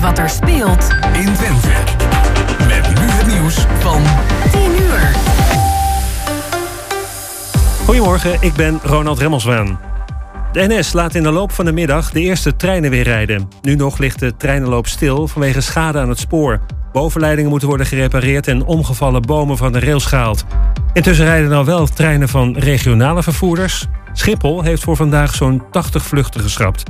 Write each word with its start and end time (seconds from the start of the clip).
wat 0.00 0.18
er 0.18 0.28
speelt 0.28 0.88
in 1.12 1.34
Twente. 1.34 1.68
Met 2.68 2.88
nu 3.00 3.06
het 3.06 3.26
nieuws 3.26 3.66
van 3.78 4.02
10 4.52 4.62
uur. 4.62 5.16
Goedemorgen, 7.84 8.36
ik 8.40 8.54
ben 8.54 8.80
Ronald 8.82 9.18
Remmelswaan. 9.18 9.80
De 10.52 10.66
NS 10.68 10.92
laat 10.92 11.14
in 11.14 11.22
de 11.22 11.30
loop 11.30 11.52
van 11.52 11.64
de 11.64 11.72
middag 11.72 12.10
de 12.10 12.20
eerste 12.20 12.56
treinen 12.56 12.90
weer 12.90 13.04
rijden. 13.04 13.48
Nu 13.62 13.74
nog 13.74 13.98
ligt 13.98 14.18
de 14.18 14.36
treinenloop 14.36 14.86
stil 14.86 15.28
vanwege 15.28 15.60
schade 15.60 15.98
aan 15.98 16.08
het 16.08 16.18
spoor. 16.18 16.60
Bovenleidingen 16.92 17.50
moeten 17.50 17.68
worden 17.68 17.86
gerepareerd 17.86 18.48
en 18.48 18.64
omgevallen 18.64 19.22
bomen 19.22 19.56
van 19.56 19.72
de 19.72 19.80
rails 19.80 20.06
gehaald. 20.06 20.44
Intussen 20.92 21.24
rijden 21.24 21.50
nou 21.50 21.64
wel 21.64 21.86
treinen 21.86 22.28
van 22.28 22.56
regionale 22.56 23.22
vervoerders. 23.22 23.86
Schiphol 24.12 24.62
heeft 24.62 24.82
voor 24.82 24.96
vandaag 24.96 25.34
zo'n 25.34 25.62
80 25.70 26.02
vluchten 26.02 26.40
geschrapt. 26.40 26.82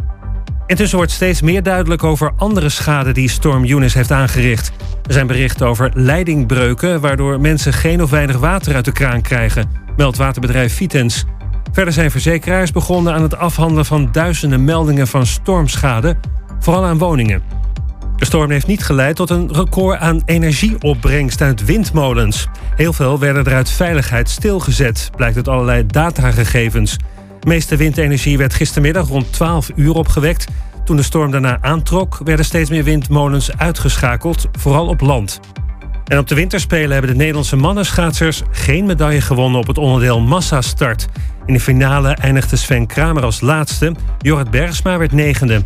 Intussen 0.71 0.97
wordt 0.97 1.13
steeds 1.13 1.43
meer 1.43 1.63
duidelijk 1.63 2.05
over 2.05 2.33
andere 2.37 2.69
schade 2.69 3.13
die 3.13 3.29
storm 3.29 3.65
Eunice 3.65 3.97
heeft 3.97 4.13
aangericht. 4.13 4.73
Er 5.07 5.13
zijn 5.13 5.27
berichten 5.27 5.67
over 5.67 5.91
leidingbreuken, 5.95 7.01
waardoor 7.01 7.41
mensen 7.41 7.73
geen 7.73 8.03
of 8.03 8.11
weinig 8.11 8.37
water 8.37 8.75
uit 8.75 8.85
de 8.85 8.93
kraan 8.93 9.23
krijgen, 9.23 9.71
meldt 9.97 10.17
waterbedrijf 10.17 10.75
Vitens. 10.75 11.25
Verder 11.73 11.93
zijn 11.93 12.11
verzekeraars 12.11 12.73
begonnen 12.73 13.15
aan 13.15 13.23
het 13.23 13.37
afhandelen 13.37 13.85
van 13.85 14.09
duizenden 14.13 14.65
meldingen 14.65 15.07
van 15.07 15.27
stormschade, 15.27 16.17
vooral 16.61 16.85
aan 16.85 16.99
woningen. 16.99 17.43
De 18.17 18.25
storm 18.25 18.51
heeft 18.51 18.67
niet 18.67 18.85
geleid 18.85 19.17
tot 19.17 19.31
een 19.31 19.53
record 19.53 19.99
aan 19.99 20.23
energieopbrengst 20.25 21.41
uit 21.41 21.65
windmolens. 21.65 22.49
Heel 22.77 22.93
veel 22.93 23.19
werden 23.19 23.45
er 23.45 23.55
uit 23.55 23.71
veiligheid 23.71 24.29
stilgezet, 24.29 25.11
blijkt 25.17 25.37
uit 25.37 25.49
allerlei 25.49 25.87
datagegevens. 25.87 26.97
De 27.41 27.49
meeste 27.49 27.77
windenergie 27.77 28.39
werd 28.39 28.55
gistermiddag 28.55 29.09
rond 29.09 29.33
12 29.33 29.71
uur 29.77 29.95
opgewekt. 29.95 30.47
Toen 30.85 30.97
de 30.97 31.03
storm 31.03 31.31
daarna 31.31 31.59
aantrok, 31.61 32.21
werden 32.25 32.45
steeds 32.45 32.71
meer 32.71 32.85
windmolens 32.85 33.57
uitgeschakeld, 33.57 34.49
vooral 34.53 34.87
op 34.87 35.01
land. 35.01 35.41
En 36.05 36.19
op 36.19 36.29
de 36.29 36.35
winterspelen 36.35 36.91
hebben 36.91 37.11
de 37.11 37.17
Nederlandse 37.17 37.57
mannenschaatsers 37.57 38.43
geen 38.51 38.87
medaille 38.87 39.21
gewonnen 39.21 39.61
op 39.61 39.67
het 39.67 39.79
onderdeel 39.79 40.21
massastart. 40.21 41.07
In 41.47 41.53
de 41.53 41.61
finale 41.61 42.09
eindigde 42.09 42.57
Sven 42.57 42.87
Kramer 42.87 43.23
als 43.23 43.41
laatste. 43.41 43.95
Jorrit 44.19 44.51
Bergsma 44.51 44.99
werd 44.99 45.13
negende. 45.13 45.63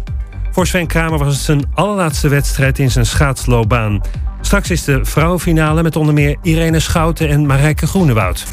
Voor 0.50 0.66
Sven 0.66 0.86
Kramer 0.86 1.18
was 1.18 1.34
het 1.34 1.44
zijn 1.44 1.64
allerlaatste 1.74 2.28
wedstrijd 2.28 2.78
in 2.78 2.90
zijn 2.90 3.06
schaatsloopbaan. 3.06 4.00
Straks 4.40 4.70
is 4.70 4.84
de 4.84 5.04
vrouwenfinale 5.04 5.82
met 5.82 5.96
onder 5.96 6.14
meer 6.14 6.36
Irene 6.42 6.80
Schouten 6.80 7.28
en 7.28 7.46
Marijke 7.46 7.86
Groenewoud. 7.86 8.46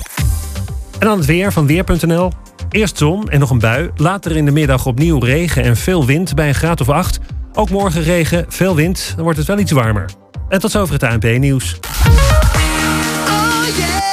En 1.02 1.08
dan 1.08 1.18
het 1.18 1.26
weer 1.26 1.52
van 1.52 1.66
Weer.nl. 1.66 2.32
Eerst 2.70 2.98
zon 2.98 3.30
en 3.30 3.40
nog 3.40 3.50
een 3.50 3.60
bui. 3.60 3.90
Later 3.96 4.36
in 4.36 4.46
de 4.46 4.52
middag 4.52 4.86
opnieuw 4.86 5.20
regen 5.20 5.64
en 5.64 5.78
veel 5.78 6.06
wind 6.06 6.36
bij 6.36 6.48
een 6.48 6.56
graad 6.56 6.82
of 6.82 6.90
8. 6.90 7.20
Ook 7.54 7.70
morgen 7.70 8.04
regen, 8.04 8.46
veel 8.50 8.76
wind. 8.76 9.14
Dan 9.16 9.24
wordt 9.24 9.38
het 9.38 9.48
wel 9.48 9.60
iets 9.60 9.72
warmer. 9.72 10.06
En 10.50 10.60
tot 10.60 10.72
zover 10.72 10.94
het 10.94 11.04
ANP-nieuws. 11.04 11.80
Goedemorgen, 12.04 14.11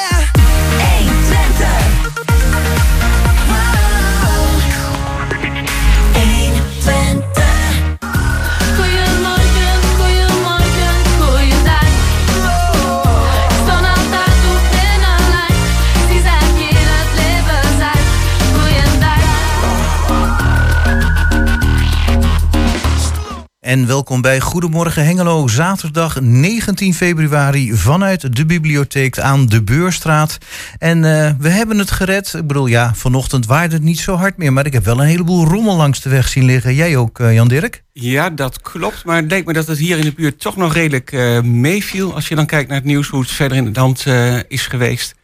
En 23.69 23.87
welkom 23.87 24.21
bij 24.21 24.41
Goedemorgen 24.41 25.05
Hengelo, 25.05 25.49
zaterdag 25.49 26.21
19 26.21 26.95
februari 26.95 27.75
vanuit 27.75 28.37
de 28.37 28.47
bibliotheek 28.47 29.19
aan 29.19 29.47
de 29.47 29.63
Beurstraat. 29.63 30.39
En 30.79 31.05
eh, 31.05 31.31
we 31.39 31.49
hebben 31.49 31.79
het 31.79 31.91
gered. 31.91 32.35
Ik 32.35 32.47
bedoel, 32.47 32.67
ja, 32.67 32.95
vanochtend 32.95 33.47
waarde 33.47 33.75
het 33.75 33.83
niet 33.83 33.99
zo 33.99 34.15
hard 34.15 34.37
meer, 34.37 34.53
maar 34.53 34.67
ik 34.67 34.73
heb 34.73 34.85
wel 34.85 35.01
een 35.01 35.07
heleboel 35.07 35.45
rommel 35.45 35.77
langs 35.77 36.01
de 36.01 36.09
weg 36.09 36.29
zien 36.29 36.45
liggen. 36.45 36.75
Jij 36.75 36.97
ook, 36.97 37.21
eh, 37.21 37.35
Jan 37.35 37.49
Dirk? 37.49 37.83
Ja, 37.93 38.31
dat 38.31 38.61
klopt. 38.61 39.05
Maar 39.05 39.17
het 39.17 39.31
lijkt 39.31 39.47
me 39.47 39.53
dat 39.53 39.67
het 39.67 39.79
hier 39.79 39.99
in 39.99 40.05
de 40.05 40.13
buurt 40.13 40.41
toch 40.41 40.57
nog 40.57 40.75
redelijk 40.75 41.13
eh, 41.13 41.41
meeviel. 41.41 42.15
Als 42.15 42.29
je 42.29 42.35
dan 42.35 42.47
kijkt 42.47 42.69
naar 42.69 42.79
het 42.79 42.87
nieuws, 42.87 43.09
hoe 43.09 43.21
het 43.21 43.31
verder 43.31 43.57
in 43.57 43.65
het 43.65 43.77
land 43.77 44.07
is 44.49 44.67
geweest. 44.67 45.15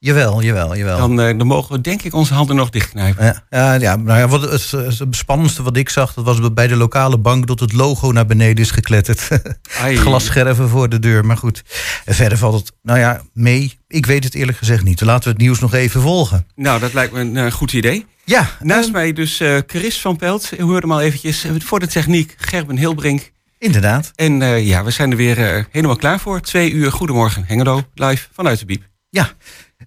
Jawel, 0.00 0.42
jawel, 0.42 0.76
jawel. 0.76 0.98
Dan, 0.98 1.20
eh, 1.20 1.38
dan 1.38 1.46
mogen 1.46 1.72
we 1.72 1.80
denk 1.80 2.02
ik 2.02 2.14
onze 2.14 2.34
handen 2.34 2.56
nog 2.56 2.70
dichtknijpen. 2.70 3.24
Ja, 3.24 3.44
ja, 3.50 3.74
ja, 3.74 3.96
nou 3.96 4.18
ja 4.18 4.28
wat 4.28 4.42
het, 4.42 4.70
het, 4.98 5.16
spannendste 5.16 5.62
wat 5.62 5.76
ik 5.76 5.88
zag, 5.88 6.14
dat 6.14 6.24
was 6.24 6.52
bij 6.52 6.66
de 6.66 6.76
lokale 6.76 7.18
bank 7.18 7.46
dat 7.46 7.60
het 7.60 7.72
logo 7.72 8.12
naar 8.12 8.26
beneden 8.26 8.64
is 8.64 8.70
gekletterd. 8.70 9.28
Glasscherven 9.94 10.68
voor 10.68 10.88
de 10.88 10.98
deur. 10.98 11.24
Maar 11.24 11.36
goed, 11.36 11.62
en 12.04 12.14
verder 12.14 12.38
valt 12.38 12.54
het, 12.54 12.72
nou 12.82 12.98
ja, 12.98 13.22
mee. 13.32 13.78
Ik 13.88 14.06
weet 14.06 14.24
het 14.24 14.34
eerlijk 14.34 14.58
gezegd 14.58 14.84
niet. 14.84 15.00
Laten 15.00 15.24
we 15.24 15.30
het 15.30 15.38
nieuws 15.38 15.58
nog 15.58 15.74
even 15.74 16.00
volgen. 16.00 16.46
Nou, 16.54 16.80
dat 16.80 16.92
lijkt 16.92 17.12
me 17.12 17.20
een 17.20 17.36
eh, 17.36 17.52
goed 17.52 17.72
idee. 17.72 18.06
Ja, 18.24 18.50
Naast 18.60 18.92
mij 18.92 19.12
dus 19.12 19.40
eh 19.40 19.58
Chris 19.66 20.00
van 20.00 20.16
Pelt. 20.16 20.50
U 20.58 20.62
hoorde 20.62 20.80
hem 20.80 20.92
al 20.92 21.00
eventjes. 21.00 21.46
Voor 21.58 21.80
de 21.80 21.86
techniek 21.86 22.34
Gerben 22.38 22.76
Hilbrink. 22.76 23.32
inderdaad. 23.58 24.10
En 24.14 24.40
ja, 24.64 24.84
we 24.84 24.90
zijn 24.90 25.10
er 25.10 25.16
weer 25.16 25.66
helemaal 25.70 25.96
klaar 25.96 26.20
voor. 26.20 26.40
Twee 26.40 26.70
uur 26.70 26.92
Goedemorgen 26.92 27.44
Hengelo, 27.46 27.82
live 27.94 28.28
vanuit 28.32 28.58
de 28.58 28.64
Biep. 28.64 28.82
Ja. 29.10 29.30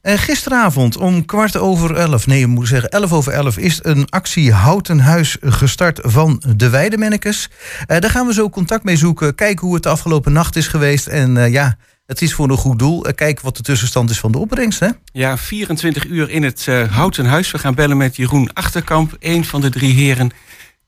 Eh, 0.02 0.18
gisteravond 0.18 0.98
om 0.98 1.26
kwart 1.26 1.58
over 1.58 1.96
elf, 1.96 2.28
nee, 2.28 2.42
ik 2.42 2.48
moet 2.48 2.68
zeggen 2.68 2.90
elf 2.90 3.14
over 3.14 3.32
elf, 3.32 3.58
is 3.58 3.80
een 3.82 4.10
actie 4.10 4.54
Houten 4.54 5.00
Huis 5.00 5.38
gestart 5.42 6.00
van 6.04 6.42
de 6.56 6.70
Weidemennekes. 6.70 7.50
Eh 7.88 8.00
daar 8.00 8.10
gaan 8.10 8.28
we 8.28 8.34
zo 8.34 8.50
contact 8.50 8.84
mee 8.84 8.96
zoeken, 8.96 9.36
kijken 9.36 9.66
hoe 9.66 9.74
het 9.74 9.84
de 9.84 9.90
afgelopen 9.90 10.32
nacht 10.32 10.56
is 10.56 10.68
geweest. 10.68 11.08
En 11.08 11.38
eh, 11.38 11.52
ja, 11.52 11.78
het 12.06 12.22
is 12.22 12.34
voor 12.34 12.50
een 12.50 12.58
goed 12.58 12.80
doel. 12.80 13.02
Kijken 13.16 13.46
wat 13.46 13.58
de 13.58 13.64
tussenstand 13.64 14.10
is 14.10 14.20
van 14.20 14.32
de 14.32 14.38
opbrengst, 14.38 14.80
hè? 14.80 14.88
Ja, 15.12 15.38
24 15.38 16.06
uur 16.06 16.30
in 16.30 16.44
het 16.44 16.68
Houten 16.90 17.26
Huis. 17.26 17.52
We 17.52 17.58
gaan 17.58 17.76
bellen 17.76 17.98
met 17.98 18.16
Jeroen 18.16 18.54
Achterkamp, 18.54 19.16
een 19.20 19.46
van 19.46 19.62
de 19.62 19.70
drie 19.70 19.94
heren. 19.94 20.32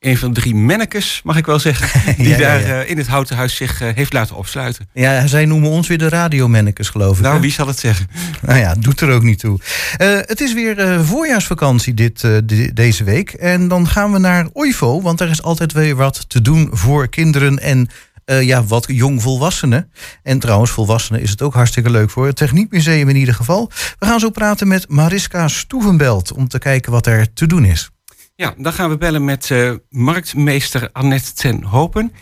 Een 0.03 0.17
van 0.17 0.33
de 0.33 0.39
drie 0.41 0.55
mannekes, 0.55 1.21
mag 1.23 1.37
ik 1.37 1.45
wel 1.45 1.59
zeggen. 1.59 2.15
Die 2.17 2.27
Ja, 2.29 2.37
ja, 2.37 2.41
daar 2.41 2.59
ja. 2.67 2.81
eh, 2.81 2.89
in 2.89 2.97
het 2.97 3.07
Houten 3.07 3.35
Huis 3.35 3.55
zich 3.55 3.81
eh, 3.81 3.89
heeft 3.95 4.13
laten 4.13 4.35
opsluiten. 4.35 4.89
Ja, 4.93 5.27
zij 5.27 5.45
noemen 5.45 5.69
ons 5.69 5.87
weer 5.87 5.97
de 5.97 6.09
radiomennekes, 6.09 6.89
geloof 6.89 7.17
ik. 7.17 7.23
Nou, 7.23 7.35
hè? 7.35 7.41
wie 7.41 7.51
zal 7.51 7.67
het 7.67 7.79
zeggen? 7.79 8.07
Nou 8.41 8.59
ja, 8.59 8.75
doet 8.79 9.01
er 9.01 9.11
ook 9.11 9.23
niet 9.23 9.39
toe. 9.39 9.59
Eh, 9.97 10.07
het 10.21 10.41
is 10.41 10.53
weer 10.53 11.03
voorjaarsvakantie 11.05 11.93
dit, 11.93 12.19
de- 12.21 12.71
deze 12.73 13.03
week. 13.03 13.31
En 13.31 13.67
dan 13.67 13.87
gaan 13.87 14.11
we 14.11 14.19
naar 14.19 14.47
Oivo, 14.53 15.01
want 15.01 15.19
er 15.21 15.29
is 15.29 15.41
altijd 15.41 15.71
weer 15.73 15.95
wat 15.95 16.29
te 16.29 16.41
doen 16.41 16.69
voor 16.71 17.07
kinderen 17.07 17.59
en 17.59 17.87
eh, 18.25 18.41
ja, 18.41 18.63
wat 18.63 18.85
jongvolwassenen. 18.87 19.91
En 20.23 20.39
trouwens, 20.39 20.71
volwassenen 20.71 21.21
is 21.21 21.29
het 21.29 21.41
ook 21.41 21.53
hartstikke 21.53 21.89
leuk 21.89 22.09
voor. 22.09 22.25
Het 22.25 22.35
Techniekmuseum 22.35 23.09
in 23.09 23.15
ieder 23.15 23.33
geval. 23.33 23.71
We 23.99 24.05
gaan 24.05 24.19
zo 24.19 24.29
praten 24.29 24.67
met 24.67 24.89
Mariska 24.89 25.47
Stoevenbelt 25.47 26.31
om 26.33 26.47
te 26.47 26.59
kijken 26.59 26.91
wat 26.91 27.05
er 27.07 27.33
te 27.33 27.45
doen 27.47 27.65
is. 27.65 27.89
Ja, 28.35 28.53
dan 28.57 28.73
gaan 28.73 28.89
we 28.89 28.97
bellen 28.97 29.23
met 29.25 29.51
eh, 29.51 29.71
marktmeester 29.89 30.89
Annette 30.91 31.33
ten 31.33 31.63
Hopen. 31.63 32.13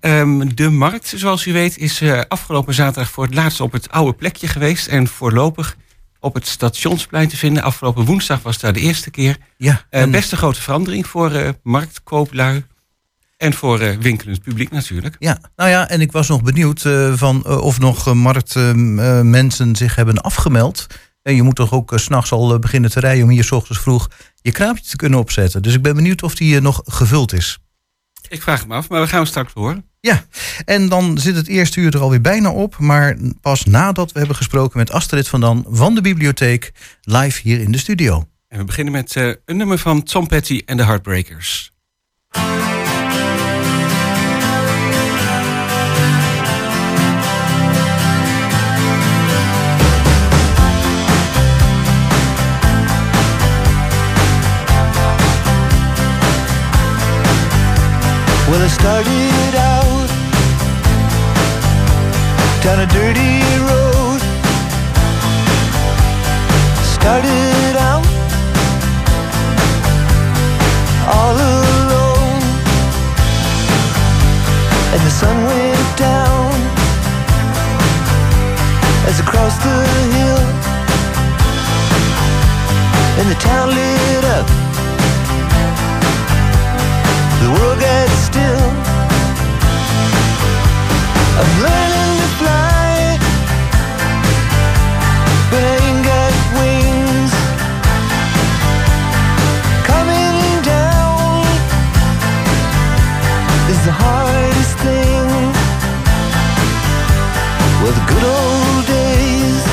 Ehm, 0.00 0.48
de 0.54 0.70
markt, 0.70 1.12
zoals 1.16 1.46
u 1.46 1.52
weet, 1.52 1.78
is 1.78 2.00
eh, 2.00 2.20
afgelopen 2.28 2.74
zaterdag 2.74 3.10
voor 3.10 3.24
het 3.24 3.34
laatst 3.34 3.60
op 3.60 3.72
het 3.72 3.90
oude 3.90 4.12
plekje 4.12 4.46
geweest. 4.48 4.86
En 4.86 5.06
voorlopig 5.08 5.76
op 6.20 6.34
het 6.34 6.46
stationsplein 6.46 7.28
te 7.28 7.36
vinden. 7.36 7.62
Afgelopen 7.62 8.04
woensdag 8.04 8.42
was 8.42 8.58
daar 8.58 8.72
de 8.72 8.80
eerste 8.80 9.10
keer. 9.10 9.36
Ja, 9.56 9.84
Eh 9.90 10.00
en- 10.02 10.10
best 10.10 10.32
een 10.32 10.38
grote 10.38 10.62
verandering 10.62 11.06
voor 11.06 11.30
eh 11.30 11.48
marktkooplui. 11.62 12.64
En 13.36 13.52
voor 13.52 13.78
winkelend 13.98 14.42
publiek 14.42 14.70
natuurlijk. 14.70 15.16
Ja, 15.18 15.38
nou 15.56 15.70
ja, 15.70 15.88
en 15.88 16.00
ik 16.00 16.12
was 16.12 16.28
nog 16.28 16.42
benieuwd 16.42 16.80
van 17.14 17.46
of 17.46 17.78
nog 17.80 18.14
marktmensen 18.14 19.76
zich 19.76 19.94
hebben 19.94 20.18
afgemeld. 20.18 20.86
En 21.24 21.34
je 21.34 21.42
moet 21.42 21.56
toch 21.56 21.72
ook 21.72 21.92
s 21.94 22.02
s'nachts 22.02 22.32
al 22.32 22.54
eh, 22.54 22.58
beginnen 22.58 22.90
te 22.90 23.00
rijden 23.00 23.24
om 23.24 23.30
hier 23.30 23.44
s 23.44 23.50
ochtends 23.50 23.82
vroeg 23.82 24.08
je 24.42 24.52
kraampje 24.52 24.84
te 24.84 24.96
kunnen 24.96 25.18
opzetten. 25.18 25.62
Dus 25.62 25.74
ik 25.74 25.82
ben 25.82 25.94
benieuwd 25.94 26.22
of 26.22 26.34
die 26.34 26.56
eh, 26.56 26.62
nog 26.62 26.82
gevuld 26.84 27.32
is. 27.32 27.58
Ik 28.28 28.42
vraag 28.42 28.58
het 28.58 28.68
me 28.68 28.74
af, 28.74 28.88
maar 28.88 29.00
we 29.00 29.06
gaan 29.06 29.18
hem 29.18 29.26
straks 29.26 29.52
horen. 29.52 29.84
Ja, 30.00 30.24
en 30.64 30.88
dan 30.88 31.18
zit 31.18 31.36
het 31.36 31.48
eerste 31.48 31.80
uur 31.80 31.94
er 31.94 32.00
alweer 32.00 32.20
bijna 32.20 32.50
op. 32.50 32.78
Maar 32.78 33.16
pas 33.40 33.64
nadat 33.64 34.12
we 34.12 34.18
hebben 34.18 34.36
gesproken 34.36 34.78
met 34.78 34.90
Astrid 34.90 35.28
van 35.28 35.40
Dan 35.40 35.66
van 35.68 35.94
de 35.94 36.00
bibliotheek 36.00 36.72
live 37.02 37.40
hier 37.42 37.60
in 37.60 37.72
de 37.72 37.78
studio. 37.78 38.28
En 38.48 38.58
we 38.58 38.64
beginnen 38.64 38.92
met 38.92 39.16
eh, 39.16 39.28
een 39.44 39.56
nummer 39.56 39.78
van 39.78 40.02
Tom 40.02 40.26
Petty 40.26 40.62
en 40.66 40.76
de 40.76 40.84
Heartbreakers. 40.84 41.72
Well, 58.54 58.62
I 58.62 58.68
started 58.68 59.54
out 59.58 60.08
down 62.62 62.78
a 62.78 62.86
dirty 62.86 63.42
road. 63.66 64.20
Started 66.96 67.74
out 67.90 68.06
all 71.10 71.34
alone. 71.34 72.42
And 74.92 75.00
the 75.02 75.10
sun 75.10 75.36
went 75.50 75.98
down 75.98 76.54
as 79.10 79.18
across 79.18 79.58
the 79.66 79.78
hill 80.14 80.42
and 83.18 83.28
the 83.28 83.38
town 83.40 83.70
lit 83.74 84.24
up. 84.26 84.63
The 87.44 87.50
world 87.50 87.78
got 87.78 88.08
still. 88.28 88.68
I'm 91.40 91.52
learning 91.66 92.12
to 92.22 92.28
fly, 92.40 93.18
but 95.50 95.62
I 95.62 95.76
got 96.08 96.32
wings. 96.56 97.32
Coming 99.90 100.38
down 100.62 101.44
is 103.72 103.80
the 103.88 103.92
hardest 103.92 104.74
thing. 104.86 105.28
Well, 107.82 107.92
the 108.00 108.04
good 108.12 108.24
old 108.24 108.84
days 108.88 109.64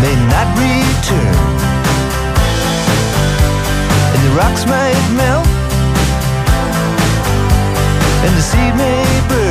may 0.00 0.16
not 0.32 0.48
return, 0.56 1.36
and 4.14 4.20
the 4.26 4.32
rocks 4.40 4.64
might 4.64 5.01
and 8.24 8.36
the 8.36 8.42
sea 8.42 8.72
may 8.76 9.28
burn. 9.28 9.41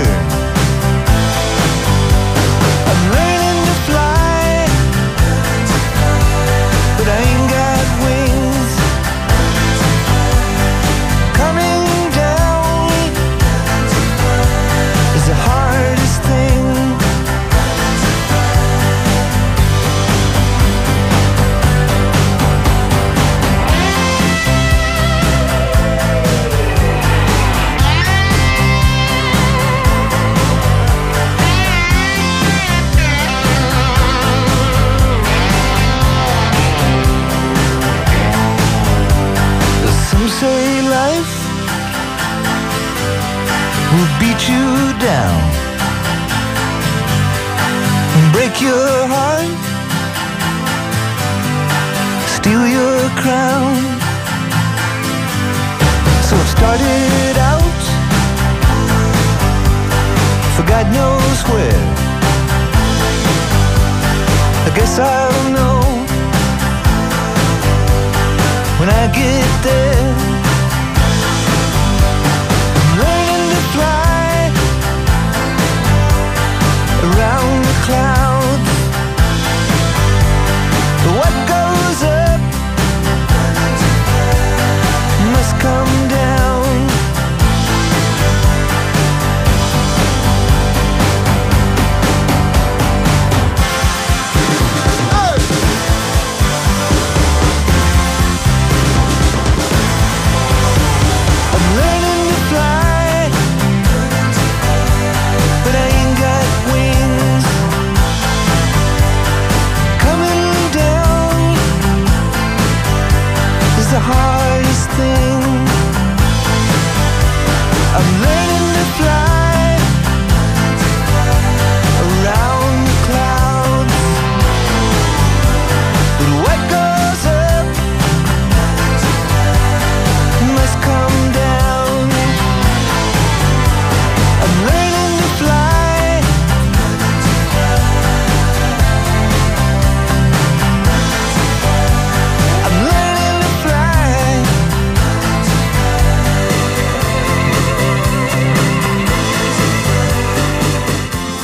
silent 64.92 65.51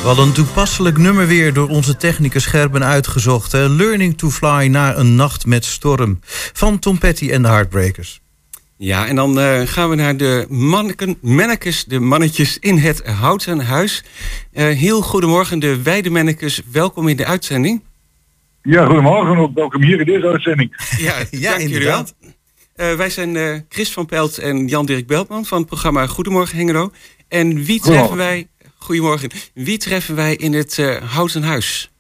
We 0.08 0.14
hadden 0.14 0.32
een 0.32 0.46
toepasselijk 0.46 0.98
nummer 0.98 1.28
weer 1.28 1.54
door 1.54 1.70
onze 1.70 1.98
technicus 1.98 2.46
Gerben 2.46 2.84
uitgezocht. 2.84 3.52
hè. 3.52 3.68
Learning 3.68 4.18
to 4.18 4.30
Fly 4.30 4.68
na 4.68 4.96
een 4.96 5.16
nacht 5.16 5.46
met 5.46 5.66
storm. 5.66 6.20
Van 6.54 6.80
Tom 6.80 6.98
Petty 6.98 7.32
en 7.32 7.42
de 7.42 7.48
Heartbreakers. 7.48 8.22
Ja, 8.78 9.08
en 9.08 9.16
dan 9.16 9.40
eh, 9.40 9.62
gaan 9.66 9.90
we 9.90 9.96
naar 9.96 10.18
de 10.18 10.46
manneken, 10.50 11.18
mannekes, 11.22 11.86
de 11.86 12.00
mannetjes 12.00 12.58
in 12.60 12.78
het 12.78 13.06
houten 13.06 13.60
huis. 13.60 14.04
Eh, 14.54 14.66
heel 14.66 15.02
goedemorgen, 15.02 15.60
de 15.60 15.82
weidemannekes. 15.82 16.62
Welkom 16.72 17.08
in 17.08 17.18
de 17.18 17.26
uitzending. 17.26 17.84
Ja, 18.62 18.86
goedemorgen 18.86 19.38
ook. 19.38 19.56
Welkom 19.56 19.84
hier 19.84 20.00
in 20.00 20.06
deze 20.06 20.28
uitzending. 20.28 20.76
Ja, 20.98 21.14
Ja, 21.32 21.52
dank 21.52 21.70
jullie 21.70 21.88
wel. 21.88 22.06
Eh, 22.76 22.94
wij 22.94 23.10
zijn 23.10 23.36
eh, 23.36 23.60
Chris 23.70 23.92
van 23.92 24.06
Pelt 24.06 24.38
en 24.38 24.68
Jan-Dirk 24.68 25.08
Beltman 25.08 25.46
van 25.46 25.58
het 25.58 25.68
programma 25.68 26.08
Goedemorgen 26.08 26.58
Hengelo. 26.58 26.92
En 27.28 27.64
wie 27.64 27.80
treffen 27.80 28.18
wij... 28.18 28.48
Goedemorgen. 28.78 29.30
Wie 29.54 29.78
treffen 29.78 30.16
wij 30.16 30.36
in 30.36 30.54
het 30.54 30.78
eh, 30.80 30.96
houten 30.96 31.44
huis? 31.44 31.92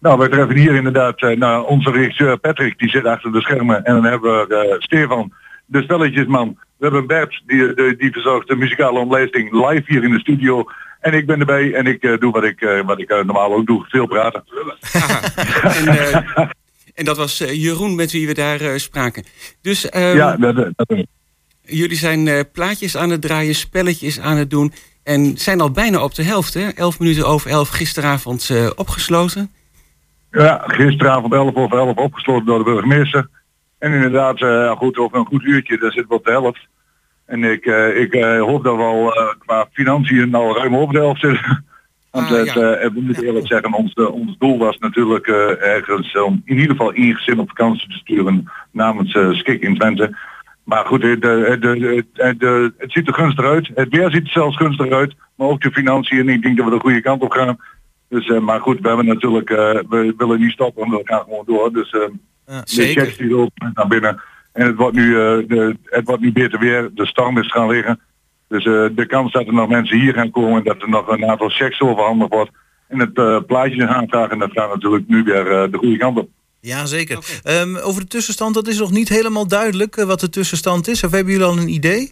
Nou, 0.00 0.18
wij 0.18 0.28
treffen 0.28 0.56
hier 0.56 0.74
inderdaad 0.74 1.22
eh, 1.22 1.36
nou, 1.36 1.66
onze 1.66 1.90
regisseur 1.90 2.38
Patrick, 2.38 2.78
die 2.78 2.88
zit 2.88 3.04
achter 3.04 3.32
de 3.32 3.40
schermen. 3.40 3.84
En 3.84 3.94
dan 3.94 4.04
hebben 4.04 4.48
we 4.48 4.54
eh, 4.56 4.80
Stefan, 4.80 5.32
de 5.66 5.82
spelletjesman. 5.82 6.58
We 6.76 6.84
hebben 6.84 7.06
Bert, 7.06 7.42
die, 7.46 7.74
de, 7.74 7.94
die 7.98 8.12
verzorgt 8.12 8.48
de 8.48 8.56
muzikale 8.56 8.98
omlijsting 8.98 9.52
live 9.52 9.82
hier 9.86 10.04
in 10.04 10.10
de 10.10 10.18
studio. 10.18 10.64
En 11.00 11.12
ik 11.12 11.26
ben 11.26 11.40
erbij 11.40 11.72
en 11.74 11.86
ik 11.86 12.16
doe 12.20 12.32
wat 12.32 12.44
ik, 12.44 12.82
wat 12.86 12.98
ik 13.00 13.08
normaal 13.08 13.54
ook 13.54 13.66
doe, 13.66 13.84
veel 13.88 14.06
praten. 14.06 14.44
En, 15.62 15.86
en 16.94 17.04
dat 17.04 17.16
was 17.16 17.38
Jeroen 17.38 17.94
met 17.94 18.12
wie 18.12 18.26
we 18.26 18.34
daar 18.34 18.80
spraken. 18.80 19.24
Dus 19.62 19.88
ehm, 19.88 20.16
ja, 20.16 20.36
dat, 20.36 20.56
dat, 20.56 20.72
dat- 20.76 21.06
jullie 21.62 21.96
zijn 21.96 22.50
plaatjes 22.52 22.96
aan 22.96 23.10
het 23.10 23.20
draaien, 23.20 23.54
spelletjes 23.54 24.20
aan 24.20 24.36
het 24.36 24.50
doen. 24.50 24.72
En 25.06 25.36
zijn 25.38 25.60
al 25.60 25.70
bijna 25.70 26.02
op 26.02 26.14
de 26.14 26.22
helft, 26.22 26.54
hè? 26.54 26.68
Elf 26.68 26.98
minuten 26.98 27.26
over 27.26 27.50
elf 27.50 27.68
gisteravond 27.68 28.50
eh, 28.50 28.70
opgesloten. 28.74 29.50
ja, 30.30 30.62
gisteravond 30.66 31.32
11 31.32 31.54
over 31.54 31.78
11 31.78 31.96
opgesloten 31.96 32.46
door 32.46 32.58
de 32.58 32.64
burgemeester. 32.64 33.28
En 33.78 33.92
inderdaad, 33.92 34.40
eh, 34.40 34.70
goed, 34.70 34.96
over 34.96 35.18
een 35.18 35.26
goed 35.26 35.42
uurtje, 35.42 35.78
daar 35.78 35.92
zitten 35.92 36.08
we 36.08 36.14
op 36.14 36.24
de 36.24 36.30
helft. 36.30 36.68
En 37.26 37.44
ik, 37.44 37.64
eh, 37.66 38.00
ik 38.00 38.14
hoop 38.38 38.64
dat 38.64 38.76
we 38.76 38.82
al 38.82 39.12
qua 39.38 39.68
financiën 39.72 40.34
al 40.34 40.56
ruim 40.56 40.76
over 40.76 40.94
de 40.94 41.00
helft 41.00 41.20
zitten. 41.20 41.64
Want 42.10 42.30
Ah, 42.30 42.36
het, 42.36 42.52
ja. 42.52 42.92
we 42.92 43.00
moeten 43.00 43.24
eerlijk 43.24 43.46
zeggen, 43.46 43.72
ons, 43.72 43.94
ons 43.94 44.38
doel 44.38 44.58
was 44.58 44.78
natuurlijk 44.78 45.26
ergens 45.26 46.18
om 46.18 46.42
in 46.44 46.56
ieder 46.56 46.70
geval 46.70 46.92
één 46.92 47.14
gezin 47.16 47.38
op 47.40 47.48
vakantie 47.48 47.88
te 47.88 47.94
sturen 47.96 48.50
namens 48.72 49.18
Skik 49.38 49.62
in 49.62 49.74
Twente. 49.74 50.16
Maar 50.66 50.84
goed, 50.84 51.00
de, 51.00 51.18
de, 51.18 52.04
de, 52.38 52.72
het 52.78 52.92
ziet 52.92 53.06
er 53.06 53.14
gunstig 53.14 53.44
uit. 53.44 53.70
Het 53.74 53.88
weer 53.88 54.10
ziet 54.10 54.24
er 54.24 54.30
zelfs 54.30 54.56
gunstig 54.56 54.90
uit. 54.90 55.14
Maar 55.34 55.48
ook 55.48 55.60
de 55.60 55.70
financiën. 55.70 56.28
Ik 56.28 56.42
denk 56.42 56.56
dat 56.56 56.66
we 56.66 56.72
de 56.72 56.80
goede 56.80 57.00
kant 57.00 57.22
op 57.22 57.30
gaan. 57.30 57.58
Dus, 58.08 58.28
eh, 58.28 58.38
maar 58.38 58.60
goed, 58.60 58.80
we 58.80 58.88
hebben 58.88 59.06
natuurlijk, 59.06 59.50
eh, 59.50 59.78
we 59.88 60.14
willen 60.16 60.40
niet 60.40 60.52
stoppen, 60.52 60.90
we 60.90 61.00
gaan 61.04 61.22
gewoon 61.22 61.44
door. 61.46 61.72
Dus 61.72 61.90
eh, 61.90 62.00
de 62.44 62.62
checks 62.64 63.16
die 63.16 63.30
lopen 63.30 63.70
naar 63.74 63.86
binnen. 63.86 64.20
En 64.52 64.66
het 64.66 64.76
wordt 64.76 64.96
nu, 64.96 65.12
de, 65.46 65.76
het 65.84 66.06
wordt 66.06 66.22
nu 66.22 66.32
beter 66.32 66.58
weer. 66.58 66.90
De 66.94 67.06
storm 67.06 67.38
is 67.38 67.52
gaan 67.52 67.68
liggen. 67.68 68.00
Dus 68.48 68.64
de 68.64 69.04
kans 69.06 69.32
dat 69.32 69.46
er 69.46 69.54
nog 69.54 69.68
mensen 69.68 70.00
hier 70.00 70.14
gaan 70.14 70.30
komen, 70.30 70.64
dat 70.64 70.82
er 70.82 70.88
nog 70.88 71.08
een 71.08 71.30
aantal 71.30 71.48
checks 71.48 71.80
overhandigd 71.80 72.32
wordt 72.32 72.50
en 72.88 72.98
het 72.98 73.46
plaatje 73.46 73.86
gaan 73.86 74.08
vragen, 74.08 74.38
dat 74.38 74.52
gaat 74.52 74.74
natuurlijk 74.74 75.08
nu 75.08 75.22
weer 75.22 75.44
de 75.44 75.78
goede 75.78 75.96
kant 75.96 76.18
op. 76.18 76.28
Ja, 76.66 76.86
zeker. 76.86 77.18
Ehm, 77.42 77.76
over 77.76 78.00
de 78.00 78.08
tussenstand, 78.08 78.54
dat 78.54 78.66
is 78.66 78.78
nog 78.78 78.90
niet 78.90 79.08
helemaal 79.08 79.46
duidelijk 79.46 79.96
eh, 79.96 80.04
wat 80.04 80.20
de 80.20 80.28
tussenstand 80.28 80.88
is. 80.88 81.04
Of 81.04 81.10
hebben 81.10 81.32
jullie 81.32 81.46
al 81.46 81.58
een 81.58 81.68
idee? 81.68 82.10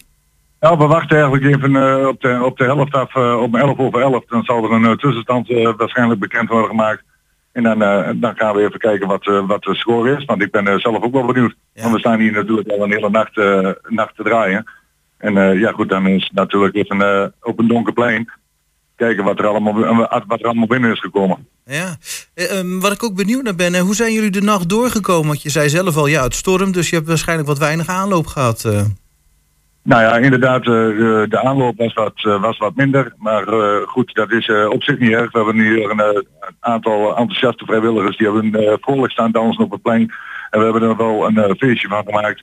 Nou, 0.60 0.78
we 0.78 0.86
wachten 0.86 1.16
eigenlijk 1.16 1.44
even 1.44 1.76
eh, 1.76 2.06
op, 2.06 2.20
de, 2.20 2.40
op 2.44 2.56
de 2.56 2.64
helft 2.64 2.94
af, 2.94 3.14
eh, 3.14 3.40
om 3.42 3.54
11 3.54 3.78
over 3.78 4.00
11. 4.00 4.24
Dan 4.24 4.44
zal 4.44 4.64
er 4.64 4.72
een 4.72 4.96
tussenstand 4.98 5.50
eh, 5.50 5.72
waarschijnlijk 5.76 6.20
bekend 6.20 6.48
worden 6.48 6.68
gemaakt. 6.68 7.02
En 7.54 7.62
dan, 7.62 7.82
eh, 7.82 8.10
dan 8.14 8.36
gaan 8.36 8.54
we 8.54 8.62
even 8.62 8.78
kijken 8.78 9.06
wat, 9.08 9.26
eh, 9.26 9.46
wat 9.46 9.62
de 9.62 9.74
score 9.74 10.16
is. 10.16 10.24
Want 10.24 10.42
ik 10.42 10.50
ben 10.50 10.80
zelf 10.80 11.02
ook 11.02 11.12
wel 11.12 11.26
benieuwd. 11.26 11.54
Ja. 11.72 11.82
Want 11.82 11.94
we 11.94 12.00
staan 12.00 12.20
hier 12.20 12.32
natuurlijk 12.32 12.68
al 12.68 12.82
een 12.82 12.92
hele 12.92 13.10
nacht, 13.10 13.38
eh, 13.38 13.70
nacht 13.88 14.16
te 14.16 14.22
draaien. 14.22 14.64
En 15.18 15.36
eh, 15.36 15.60
ja 15.60 15.72
goed, 15.72 15.88
dan 15.88 16.06
is 16.06 16.24
het 16.24 16.32
natuurlijk 16.32 16.74
even 16.74 17.00
eh, 17.00 17.26
op 17.40 17.58
een 17.58 17.68
donker 17.68 17.92
plein. 17.92 18.30
Kijken 18.96 19.24
wat 19.24 19.38
er 19.38 19.46
allemaal, 19.46 20.08
wat 20.26 20.40
er 20.40 20.46
allemaal 20.46 20.66
binnen 20.66 20.92
is 20.92 21.00
gekomen. 21.00 21.48
Ja. 21.64 21.96
Eh, 22.34 22.58
ehm, 22.58 22.78
wat 22.78 22.92
ik 22.92 23.02
ook 23.02 23.14
benieuwd 23.14 23.42
naar 23.42 23.54
ben, 23.54 23.78
hoe 23.78 23.94
zijn 23.94 24.12
jullie 24.12 24.30
de 24.30 24.42
nacht 24.42 24.68
doorgekomen? 24.68 25.26
Want 25.26 25.42
je 25.42 25.50
zei 25.50 25.68
zelf 25.68 25.96
al, 25.96 26.06
ja, 26.06 26.22
het 26.22 26.34
stormt, 26.34 26.74
dus 26.74 26.88
je 26.88 26.96
hebt 26.96 27.08
waarschijnlijk 27.08 27.48
wat 27.48 27.58
weinig 27.58 27.88
aanloop 27.88 28.26
gehad. 28.26 28.64
eh. 28.64 28.82
Nou 29.82 30.02
ja, 30.02 30.16
inderdaad, 30.16 30.60
eh, 30.60 30.66
de, 30.66 31.40
aanloop 31.42 31.76
was 31.76 31.92
wat, 31.92 32.20
was 32.40 32.58
wat 32.58 32.74
minder. 32.76 33.14
Maar 33.18 33.44
goed, 33.86 34.14
dat 34.14 34.30
is 34.30 34.50
op 34.68 34.82
zich 34.82 34.98
niet 34.98 35.12
erg. 35.12 35.32
We 35.32 35.38
hebben 35.38 35.62
hier 35.62 35.90
een, 35.90 36.26
aantal 36.60 37.16
enthousiaste 37.16 37.64
vrijwilligers 37.64 38.16
die 38.16 38.26
hebben 38.30 38.78
vrolijk 38.80 39.12
staan 39.12 39.30
dansen 39.30 39.64
op 39.64 39.70
het 39.70 39.82
plein. 39.82 40.12
En 40.50 40.58
we 40.58 40.64
hebben 40.64 40.82
er 40.82 40.96
wel 40.96 41.26
een 41.26 41.56
feestje 41.56 41.88
van 41.88 42.04
gemaakt. 42.04 42.42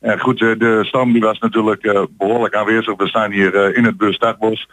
En 0.00 0.20
goed, 0.20 0.38
de 0.38 0.80
stam 0.82 1.12
die 1.12 1.22
was 1.22 1.38
natuurlijk 1.38 1.82
eh, 1.82 2.02
behoorlijk 2.10 2.54
aanwezig. 2.54 2.96
We 2.96 3.08
staan 3.08 3.32
hier 3.32 3.76
in 3.76 3.84
het 3.84 3.96
Bustakbos. 3.96 4.68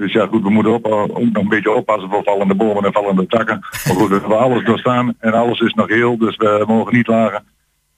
Dus 0.00 0.12
ja 0.12 0.26
goed, 0.26 0.42
we 0.42 0.50
moeten 0.50 0.72
op, 0.72 0.86
ook 0.86 1.08
nog 1.32 1.42
een 1.42 1.48
beetje 1.48 1.70
oppassen 1.70 2.10
voor 2.10 2.22
vallende 2.22 2.54
bomen 2.54 2.84
en 2.84 2.92
vallende 2.92 3.26
takken. 3.26 3.58
Maar 3.60 3.94
goed, 3.96 4.08
we 4.08 4.14
hebben 4.18 4.38
alles 4.38 4.64
doorstaan 4.64 5.14
en 5.18 5.32
alles 5.32 5.60
is 5.60 5.72
nog 5.74 5.88
heel, 5.88 6.18
dus 6.18 6.36
we 6.36 6.64
mogen 6.66 6.94
niet 6.94 7.06
lagen. 7.06 7.44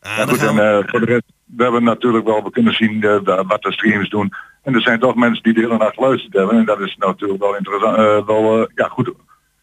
Ah, 0.01 0.17
Ja, 0.17 0.27
goed, 0.27 0.43
en 0.43 0.59
eh, 0.59 0.79
voor 0.87 1.01
de 1.01 1.07
rest, 1.07 1.23
we 1.57 1.63
hebben 1.63 1.83
natuurlijk 1.85 2.27
wel 2.27 2.43
we 2.45 2.51
kunnen 2.51 2.75
zien 2.75 3.03
eh, 3.03 3.25
da- 3.25 3.45
wat 3.45 3.63
de 3.63 3.73
streams 3.73 4.09
doen. 4.11 4.33
En 4.63 4.75
er 4.75 4.81
zijn 4.83 5.01
toch 5.01 5.15
mensen 5.15 5.43
die 5.43 5.53
de 5.53 5.61
hele 5.61 5.77
nacht 5.77 5.95
geluisterd 5.95 6.33
hebben. 6.33 6.57
En 6.59 6.65
dat 6.65 6.81
is 6.81 6.97
natuurlijk 6.99 7.41
wel 7.41 7.57
interessant. 7.57 7.97
eh, 7.97 8.27
wel, 8.27 8.69
ja 8.75 8.89
goed, 8.89 9.13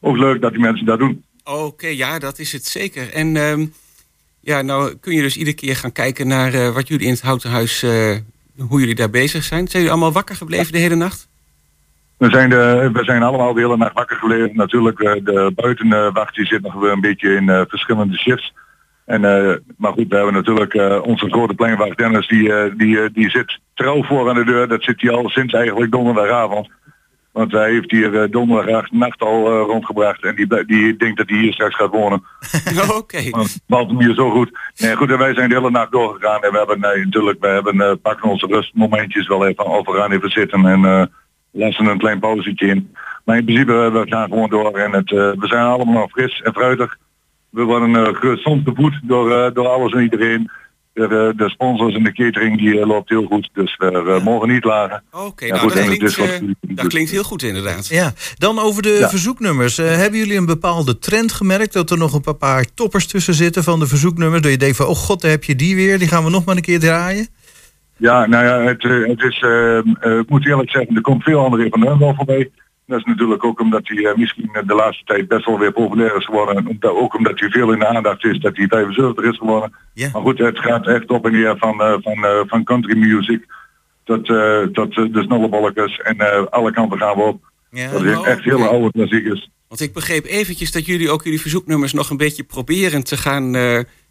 ook 0.01 0.17
leuk 0.17 0.41
dat 0.41 0.51
die 0.51 0.61
mensen 0.61 0.85
dat 0.85 0.99
doen. 0.99 1.23
Oké, 1.43 1.87
ja, 1.87 2.19
dat 2.19 2.39
is 2.39 2.51
het 2.51 2.65
zeker. 2.65 3.13
En 3.13 3.35
ehm, 3.37 3.65
ja, 4.39 4.61
nou 4.61 4.95
kun 4.95 5.13
je 5.13 5.21
dus 5.21 5.37
iedere 5.37 5.55
keer 5.55 5.75
gaan 5.75 5.91
kijken 5.91 6.27
naar 6.27 6.73
wat 6.73 6.87
jullie 6.87 7.05
in 7.05 7.11
het 7.13 7.21
Houten 7.21 7.49
Huis, 7.49 7.83
eh, 7.83 8.15
hoe 8.67 8.79
jullie 8.79 8.95
daar 8.95 9.09
bezig 9.09 9.43
zijn. 9.43 9.67
Zijn 9.67 9.71
jullie 9.83 9.89
allemaal 9.91 10.11
wakker 10.11 10.35
gebleven 10.35 10.71
de 10.71 10.77
hele 10.79 10.95
nacht? 10.95 11.28
We 12.19 12.29
zijn, 12.29 12.49
de, 12.49 12.89
we 12.93 13.03
zijn 13.03 13.23
allemaal 13.23 13.53
de 13.53 13.59
hele 13.59 13.77
nacht 13.77 13.93
wakker 13.93 14.17
gebleven. 14.17 14.55
Natuurlijk, 14.55 14.99
eh, 14.99 15.13
de 15.23 15.51
buitenwacht 15.55 16.35
die 16.35 16.45
zit 16.45 16.61
nog 16.61 16.73
weer 16.73 16.91
een 16.91 17.01
beetje 17.01 17.35
in 17.35 17.49
eh, 17.49 17.61
verschillende 17.67 18.17
shifts. 18.17 18.53
En, 19.05 19.25
eh, 19.25 19.55
maar 19.77 19.91
goed, 19.91 20.07
we 20.07 20.15
hebben 20.15 20.33
natuurlijk 20.33 21.03
onze 21.05 21.29
grote 21.29 21.53
pleinwacht 21.53 21.97
Dennis, 21.97 22.27
die, 22.27 22.75
die, 22.75 23.11
die 23.11 23.29
zit 23.29 23.59
trouw 23.73 24.03
voor 24.03 24.29
aan 24.29 24.35
de 24.35 24.45
deur. 24.45 24.67
Dat 24.67 24.83
zit 24.83 25.01
hij 25.01 25.11
al 25.11 25.29
sinds 25.29 25.53
eigenlijk 25.53 25.91
donderdagavond. 25.91 26.69
Want 27.31 27.51
hij 27.51 27.71
heeft 27.71 27.91
hier 27.91 28.13
uh, 28.13 28.31
donderdagnacht 28.31 29.21
al 29.21 29.59
rondgebracht 29.59 30.23
en 30.23 30.35
die, 30.35 30.65
die 30.65 30.95
denkt 30.95 31.17
dat 31.17 31.29
hij 31.29 31.37
hier 31.37 31.53
straks 31.53 31.75
gaat 31.75 31.91
wonen. 31.91 32.23
Oké. 32.97 33.29
Want 33.29 33.59
valt 33.67 33.89
hem 33.89 33.99
hier 33.99 34.13
zo 34.13 34.29
goed. 34.29 34.51
Nee, 34.77 34.95
goed, 34.95 35.11
en 35.11 35.17
wij 35.17 35.33
zijn 35.33 35.49
de 35.49 35.55
hele 35.55 35.71
nacht 35.71 35.91
doorgegaan 35.91 36.43
en 36.43 36.51
we 36.51 36.57
hebben 36.57 36.79
nee, 36.79 37.05
natuurlijk, 37.05 37.39
we 37.39 37.47
hebben 37.47 38.01
pakken 38.01 38.29
onze 38.29 38.45
rustmomentjes 38.45 39.27
wel 39.27 39.47
even 39.47 39.65
of 39.65 39.85
we 39.85 39.93
gaan 39.93 40.11
even 40.11 40.29
zitten 40.29 40.65
en 40.65 41.09
lassen 41.51 41.85
een 41.85 41.97
klein 41.97 42.19
pauzetje 42.19 42.67
in. 42.67 42.95
Maar 43.25 43.37
in 43.37 43.45
principe, 43.45 43.71
eh, 43.73 43.91
we 43.91 44.05
gaan 44.09 44.29
gewoon 44.29 44.49
door 44.49 44.77
en 44.77 44.91
het, 44.91 45.11
eh, 45.11 45.17
we 45.17 45.47
zijn 45.47 45.63
allemaal 45.65 45.93
nog 45.93 46.11
fris 46.11 46.41
en 46.41 46.53
fruitig. 46.53 46.97
We 47.49 47.61
worden 47.63 47.89
uh, 47.89 48.07
gezond 48.11 48.61
gevoed 48.67 48.99
door, 49.03 49.31
eh, 49.31 49.53
door 49.53 49.67
alles 49.67 49.93
en 49.93 50.01
iedereen. 50.01 50.49
De, 50.93 51.33
de, 51.35 51.49
sponsors 51.49 51.95
en 51.95 52.03
de 52.03 52.13
catering 52.13 52.57
die 52.57 52.79
eh, 52.79 52.87
loopt 52.87 53.09
heel 53.09 53.23
goed, 53.25 53.49
dus 53.53 53.75
we 53.77 53.91
eh, 54.17 54.23
mogen 54.23 54.47
niet 54.49 54.63
lagen. 54.63 55.03
Oké, 55.11 55.45
Ja, 55.45 55.51
nou 55.55 55.61
goed, 55.63 55.73
dat, 55.73 55.83
en 55.83 55.89
het 55.89 55.97
klinkt, 55.97 56.17
wat- 56.17 56.27
eh, 56.29 56.75
dat 56.75 56.87
klinkt 56.87 57.11
heel 57.11 57.23
goed 57.23 57.43
inderdaad. 57.43 57.87
Ja, 57.87 58.13
dan 58.37 58.59
over 58.59 58.81
de 58.81 58.89
Ja. 58.99 59.09
verzoeknummers. 59.09 59.77
Eh, 59.77 59.95
hebben 59.95 60.19
jullie 60.19 60.37
een 60.37 60.45
bepaalde 60.45 60.99
trend 60.99 61.31
gemerkt 61.31 61.73
dat 61.73 61.89
er 61.91 61.97
nog 61.97 62.13
een 62.25 62.37
paar 62.37 62.65
toppers 62.73 63.07
tussen 63.07 63.33
zitten 63.33 63.63
van 63.63 63.79
de 63.79 63.87
verzoeknummers? 63.87 64.41
Dat 64.41 64.51
je 64.51 64.57
denkt 64.57 64.77
van, 64.77 64.85
oh 64.85 64.95
god, 64.95 65.21
daar 65.21 65.31
heb 65.31 65.43
je 65.43 65.55
die 65.55 65.75
weer, 65.75 65.99
die 65.99 66.07
gaan 66.07 66.23
we 66.23 66.29
nog 66.29 66.45
maar 66.45 66.55
een 66.55 66.61
keer 66.61 66.79
draaien? 66.79 67.27
Ja, 67.99 68.25
nou 68.25 68.45
ja, 68.45 68.61
het, 68.61 68.83
eh, 68.83 69.07
het 69.07 69.21
is, 69.21 69.39
eh, 69.39 69.77
eh, 69.77 70.17
ik 70.19 70.29
moet 70.29 70.45
eerlijk 70.45 70.69
zeggen, 70.69 70.95
er 70.95 71.01
komt 71.01 71.23
veel 71.23 71.43
andere 71.43 71.67
van 71.69 71.99
wel 71.99 72.13
voorbij. 72.15 72.51
Dat 72.85 72.99
is 72.99 73.05
natuurlijk 73.05 73.43
ook 73.43 73.59
omdat 73.59 73.87
hij 73.87 74.05
eh, 74.05 74.15
misschien 74.15 74.49
de 74.65 74.75
laatste 74.75 75.03
tijd 75.05 75.27
best 75.27 75.45
wel 75.45 75.59
weer 75.59 75.71
populair 75.71 76.15
is 76.15 76.25
geworden. 76.25 76.55
En 76.55 76.67
omdat, 76.67 76.91
ook 76.91 77.15
omdat 77.15 77.39
hij 77.39 77.49
veel 77.49 77.71
in 77.71 77.79
de 77.79 77.87
aandacht 77.87 78.23
is 78.23 78.39
dat 78.39 78.57
hij 78.57 78.67
75 78.67 79.23
is 79.23 79.37
geworden. 79.37 79.75
Maar 79.93 80.21
goed, 80.21 80.37
het 80.37 80.59
gaat 80.59 80.87
echt 80.87 81.09
op 81.09 81.25
en 81.25 81.31
neer 81.31 81.57
van, 81.57 82.01
van, 82.01 82.45
van 82.47 82.63
country 82.63 82.97
music 82.97 83.45
tot, 84.03 84.25
tot 84.73 84.95
de 84.95 85.23
snollebolletjes. 85.25 85.97
En 85.97 86.49
alle 86.51 86.71
kanten 86.71 86.97
gaan 86.97 87.15
we 87.15 87.21
op. 87.21 87.51
Dat 87.91 88.03
is 88.03 88.17
oh, 88.17 88.27
echt 88.27 88.43
hele 88.43 88.67
oude 88.67 88.91
klassiekers. 88.91 89.49
Want 89.67 89.81
ik 89.81 89.93
begreep 89.93 90.25
eventjes 90.25 90.71
dat 90.71 90.85
jullie 90.85 91.09
ook 91.09 91.23
jullie 91.23 91.41
verzoeknummers 91.41 91.93
nog 91.93 92.09
een 92.09 92.17
beetje 92.17 92.43
proberen 92.43 93.03
te 93.03 93.17
gaan 93.17 93.55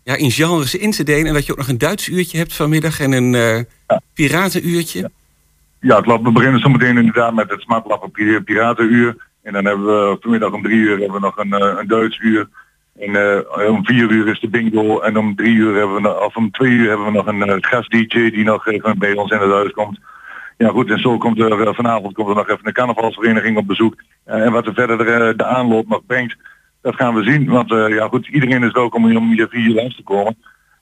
ja, 0.08 0.16
in 0.16 0.30
genres 0.30 0.74
in 0.74 0.90
te 0.90 1.04
delen. 1.04 1.26
En 1.26 1.34
dat 1.34 1.46
je 1.46 1.52
ook 1.52 1.58
nog 1.58 1.68
een 1.68 1.78
Duits 1.78 2.08
uurtje 2.08 2.38
hebt 2.38 2.54
vanmiddag 2.56 3.00
en 3.00 3.12
een 3.12 3.34
eh 3.34 3.56
Ja. 3.86 4.00
piratenuurtje. 4.14 5.10
Ja, 5.80 5.96
het 5.96 6.06
lab, 6.06 6.24
we 6.24 6.30
beginnen 6.32 6.60
zo 6.60 6.68
meteen 6.68 6.96
inderdaad 6.96 7.34
met 7.34 7.50
het 7.50 7.60
smartlappen 7.60 8.10
Pi- 8.10 8.40
Piratenuur. 8.40 9.16
En 9.42 9.52
dan 9.52 9.64
hebben 9.64 9.86
we 9.86 10.16
vanmiddag 10.20 10.52
om 10.52 10.62
drie 10.62 10.76
uur 10.76 10.98
hebben 10.98 11.12
we 11.12 11.20
nog 11.20 11.36
een, 11.36 11.52
eh, 11.52 11.78
een 11.78 11.86
Duits 11.88 12.18
uur. 12.18 12.48
En 12.98 13.16
eh, 13.16 13.70
om 13.70 13.84
vier 13.84 14.10
uur 14.10 14.28
is 14.28 14.40
de 14.40 14.48
bingo. 14.48 15.00
En 15.00 15.16
om 15.18 15.34
drie 15.36 15.54
uur 15.54 15.74
hebben 15.76 15.94
we 15.94 16.00
nog, 16.00 16.24
of 16.24 16.36
om 16.36 16.50
twee 16.50 16.70
uur 16.70 16.88
hebben 16.88 17.06
we 17.06 17.12
nog 17.12 17.26
een 17.26 17.42
eh, 17.42 17.56
gast-dj 17.60 18.30
die 18.30 18.44
nog 18.44 18.66
even 18.66 18.98
bij 18.98 19.14
ons 19.14 19.30
in 19.30 19.38
het 19.38 19.50
huis 19.50 19.72
komt. 19.72 19.98
Ja 20.56 20.68
goed, 20.68 20.90
en 20.90 20.98
zo 20.98 21.18
komt 21.18 21.40
er 21.40 21.74
vanavond 21.74 22.14
komt 22.14 22.28
er 22.28 22.34
nog 22.34 22.48
even 22.48 22.66
een 22.66 22.72
carnavalsvereniging 22.72 23.56
op 23.56 23.66
bezoek. 23.66 23.94
En 24.24 24.52
wat 24.52 24.66
er 24.66 24.74
verder 24.74 24.98
de, 24.98 25.34
de 25.36 25.44
aanloop 25.44 25.88
nog 25.88 26.02
brengt, 26.06 26.36
dat 26.88 26.96
gaan 26.96 27.14
we 27.14 27.22
zien. 27.22 27.46
Want 27.46 27.72
eh, 27.72 27.88
ja 27.88 28.08
goed, 28.08 28.28
iedereen 28.28 28.62
is 28.62 28.72
welkom 28.72 29.16
om 29.16 29.32
hier- 29.32 29.48
vier 29.48 29.74
langs 29.74 29.96
te 29.96 30.02
komen. 30.02 30.36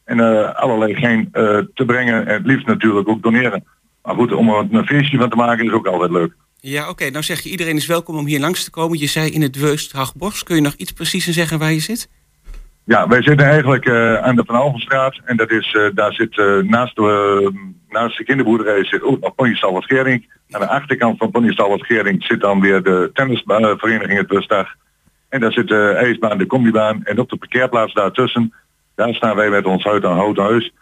En 0.05 0.21
eh, 0.21 0.55
allerlei 0.55 0.95
geen 0.95 1.29
eh, 1.33 1.59
te 1.75 1.85
brengen 1.85 2.27
en 2.27 2.35
het 2.35 2.47
liefst 2.47 2.67
natuurlijk 2.67 3.09
ook 3.09 3.23
doneren. 3.23 3.65
Maar 4.03 4.15
goed, 4.15 4.33
om 4.33 4.49
er 4.49 4.67
een 4.71 4.87
feestje 4.87 5.19
van 5.19 5.31
te 5.31 5.37
maken 5.37 5.65
is 5.65 5.73
ook 5.73 5.87
altijd 5.87 6.11
leuk. 6.11 6.33
Ja, 6.61 6.89
oké. 6.89 7.11
Nou 7.11 7.25
zeg 7.25 7.41
je 7.41 7.51
iedereen 7.51 7.77
is 7.77 7.87
welkom 7.87 8.17
om 8.17 8.27
hier 8.27 8.41
langs 8.41 8.65
te 8.65 8.71
komen. 8.71 8.99
Je 8.99 9.07
zei 9.07 9.31
in 9.31 9.43
het 9.43 9.57
Weust 9.57 9.93
Hagbos. 9.93 10.43
Kun 10.43 10.57
je 10.57 10.63
nog 10.63 10.75
iets 10.75 10.93
preciezer 10.93 11.33
zeggen 11.33 11.59
waar 11.59 11.73
je 11.73 11.81
zit? 11.81 12.09
Ja, 12.85 13.09
wij 13.09 13.23
zitten 13.23 13.47
eigenlijk 13.47 13.91
aan 14.21 14.37
de 14.37 14.43
Van 14.47 14.57
Alphenstraat 14.57 15.21
en 15.25 15.37
dat 15.37 15.51
is, 15.51 15.79
daar 15.95 16.13
zit 16.13 16.37
naast, 16.69 16.97
de, 16.97 17.53
naast 17.89 18.19
de 18.19 18.25
kinderboerderij 18.25 18.85
zit 18.85 19.03
ook 19.03 19.21
nog 19.21 19.71
wat 19.71 19.85
Gering. 19.85 20.33
Aan 20.51 20.61
de 20.61 20.69
achterkant 20.69 21.19
van 21.19 21.31
Ponjestal 21.31 21.69
wat 21.69 21.87
Gering 21.87 22.25
zit 22.25 22.41
dan 22.41 22.61
weer 22.61 22.83
de 22.83 23.11
tennisvereniging 23.13 24.19
het 24.19 24.27
Bustdag. 24.27 24.75
En 25.29 25.41
daar 25.41 25.53
zit 25.53 25.69
de 25.69 25.89
ijsbaan, 25.97 26.39
de 26.39 26.47
combibaan 26.47 27.05
en 27.05 27.19
op 27.19 27.29
de 27.31 27.37
parkeerplaats 27.37 27.93
daartussen, 27.95 28.55
daar 28.95 29.15
staan 29.15 29.37
wij 29.37 29.51
met 29.51 29.65
ons 29.65 29.85
huid 29.85 30.05
aan 30.05 30.17
houten 30.17 30.43
huis. 30.45 30.73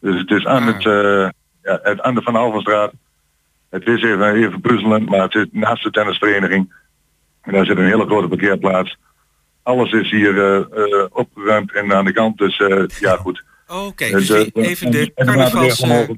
Dus 0.00 0.20
het 0.20 0.30
is 0.30 0.46
aan, 0.46 0.62
Ah. 0.62 0.74
het, 0.74 0.86
eh, 0.86 1.28
ja, 1.62 1.78
het, 1.82 2.00
aan 2.00 2.14
de 2.14 2.22
Van 2.22 2.36
Alphenstraat. 2.36 2.92
Het 3.70 3.86
is 3.86 4.02
even, 4.02 4.34
even 4.34 5.04
maar 5.04 5.22
het 5.22 5.32
zit 5.32 5.52
naast 5.52 5.82
de 5.82 5.90
tennisvereniging. 5.90 6.74
En 7.42 7.52
daar 7.52 7.66
zit 7.66 7.78
een 7.78 7.86
hele 7.86 8.06
grote 8.06 8.28
parkeerplaats. 8.28 8.96
Alles 9.62 9.92
is 9.92 10.10
hier 10.10 10.38
eh, 10.38 10.56
eh, 10.56 11.06
opgeruimd 11.10 11.72
en 11.72 11.92
aan 11.94 12.04
de 12.04 12.12
kant. 12.12 12.38
Dus 12.38 12.58
eh, 12.58 12.84
ja, 13.00 13.16
goed. 13.16 13.44
Oké, 13.66 14.04
Eh, 14.04 14.12
dus 14.12 14.30
even 14.52 14.90
de 14.90 15.12
carnavals, 15.14 15.80
eh, 15.80 16.08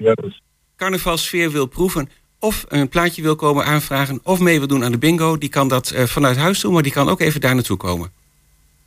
carnavalsfeer 0.76 1.50
wil 1.50 1.66
proeven... 1.66 2.08
of 2.40 2.64
een 2.68 2.88
plaatje 2.88 3.22
wil 3.22 3.36
komen 3.36 3.64
aanvragen... 3.64 4.20
of 4.22 4.40
mee 4.40 4.58
wil 4.58 4.68
doen 4.68 4.84
aan 4.84 4.92
de 4.92 4.98
bingo... 4.98 5.38
die 5.38 5.48
kan 5.48 5.68
dat 5.68 5.90
eh, 5.90 6.04
vanuit 6.04 6.36
huis 6.36 6.60
doen... 6.60 6.72
maar 6.72 6.82
die 6.82 6.92
kan 6.92 7.08
ook 7.08 7.20
even 7.20 7.40
daar 7.40 7.54
naartoe 7.54 7.76
komen. 7.76 8.12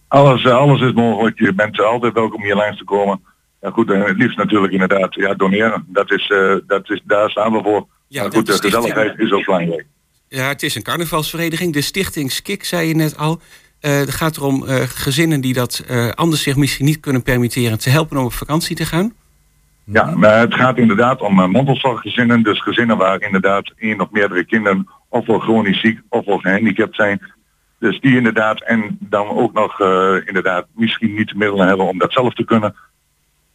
Alles, 0.07 0.43
eh, 0.43 0.55
alles 0.55 0.81
is 0.81 0.93
mogelijk. 0.93 1.39
Je 1.39 1.53
bent 1.53 1.81
altijd 1.81 2.13
welkom 2.13 2.43
hier 2.43 2.55
langs 2.55 2.77
te 2.77 2.83
komen. 2.83 3.21
Ja, 3.61 3.69
goed, 3.69 3.91
en 3.91 4.01
het 4.01 4.17
liefst 4.17 4.37
natuurlijk 4.37 4.73
inderdaad 4.73 5.13
ja, 5.13 5.33
doneren. 5.33 5.85
Dat 5.87 6.11
is, 6.11 6.29
eh, 6.29 6.55
dat 6.67 6.89
is, 6.89 7.01
daar 7.03 7.29
staan 7.29 7.51
we 7.51 7.61
voor. 7.63 7.87
Ja, 8.07 8.21
maar 8.21 8.31
goed, 8.31 8.45
de 8.45 8.53
gezelligheid 8.53 9.19
is 9.19 9.31
ook 9.31 9.45
belangrijk. 9.45 9.85
Ja, 10.27 10.47
het 10.47 10.63
is 10.63 10.75
een 10.75 10.83
carnavalsvereniging. 10.83 11.73
De 11.73 11.81
stichting 11.81 12.31
Skik, 12.31 12.63
zei 12.63 12.87
je 12.87 12.95
net 12.95 13.17
al. 13.17 13.41
Eh, 13.83 13.97
het 13.97 14.11
gaat 14.11 14.37
erom 14.37 14.65
eh, 14.65 14.81
gezinnen 14.87 15.41
die 15.41 15.53
dat 15.53 15.83
eh, 15.87 16.09
anders 16.09 16.41
zich 16.41 16.55
misschien 16.55 16.85
niet 16.85 16.99
kunnen 16.99 17.23
permitteren... 17.23 17.79
te 17.79 17.89
helpen 17.89 18.17
om 18.17 18.25
op 18.25 18.33
vakantie 18.33 18.75
te 18.75 18.85
gaan. 18.85 19.13
Ja, 19.85 20.15
maar 20.15 20.39
het 20.39 20.53
gaat 20.53 20.77
inderdaad 20.77 21.21
om 21.21 21.39
uh, 21.39 21.47
mantelzorggezinnen. 21.47 22.43
Dus 22.43 22.61
gezinnen 22.61 22.97
waar 22.97 23.21
inderdaad 23.21 23.71
één 23.77 24.01
of 24.01 24.11
meerdere 24.11 24.43
kinderen 24.45 24.87
ofwel 25.09 25.39
chronisch 25.39 25.79
ziek 25.79 25.99
ofwel 26.09 26.37
gehandicapt 26.37 26.95
zijn. 26.95 27.21
Dus 27.79 27.99
die 27.99 28.15
inderdaad 28.17 28.61
en 28.63 28.97
dan 28.99 29.27
ook 29.27 29.53
nog 29.53 29.79
eh, 29.81 30.15
inderdaad 30.25 30.65
misschien 30.75 31.13
niet 31.13 31.27
de 31.27 31.35
middelen 31.37 31.67
hebben 31.67 31.87
om 31.87 31.97
dat 31.97 32.13
zelf 32.13 32.33
te 32.33 32.43
kunnen. 32.45 32.75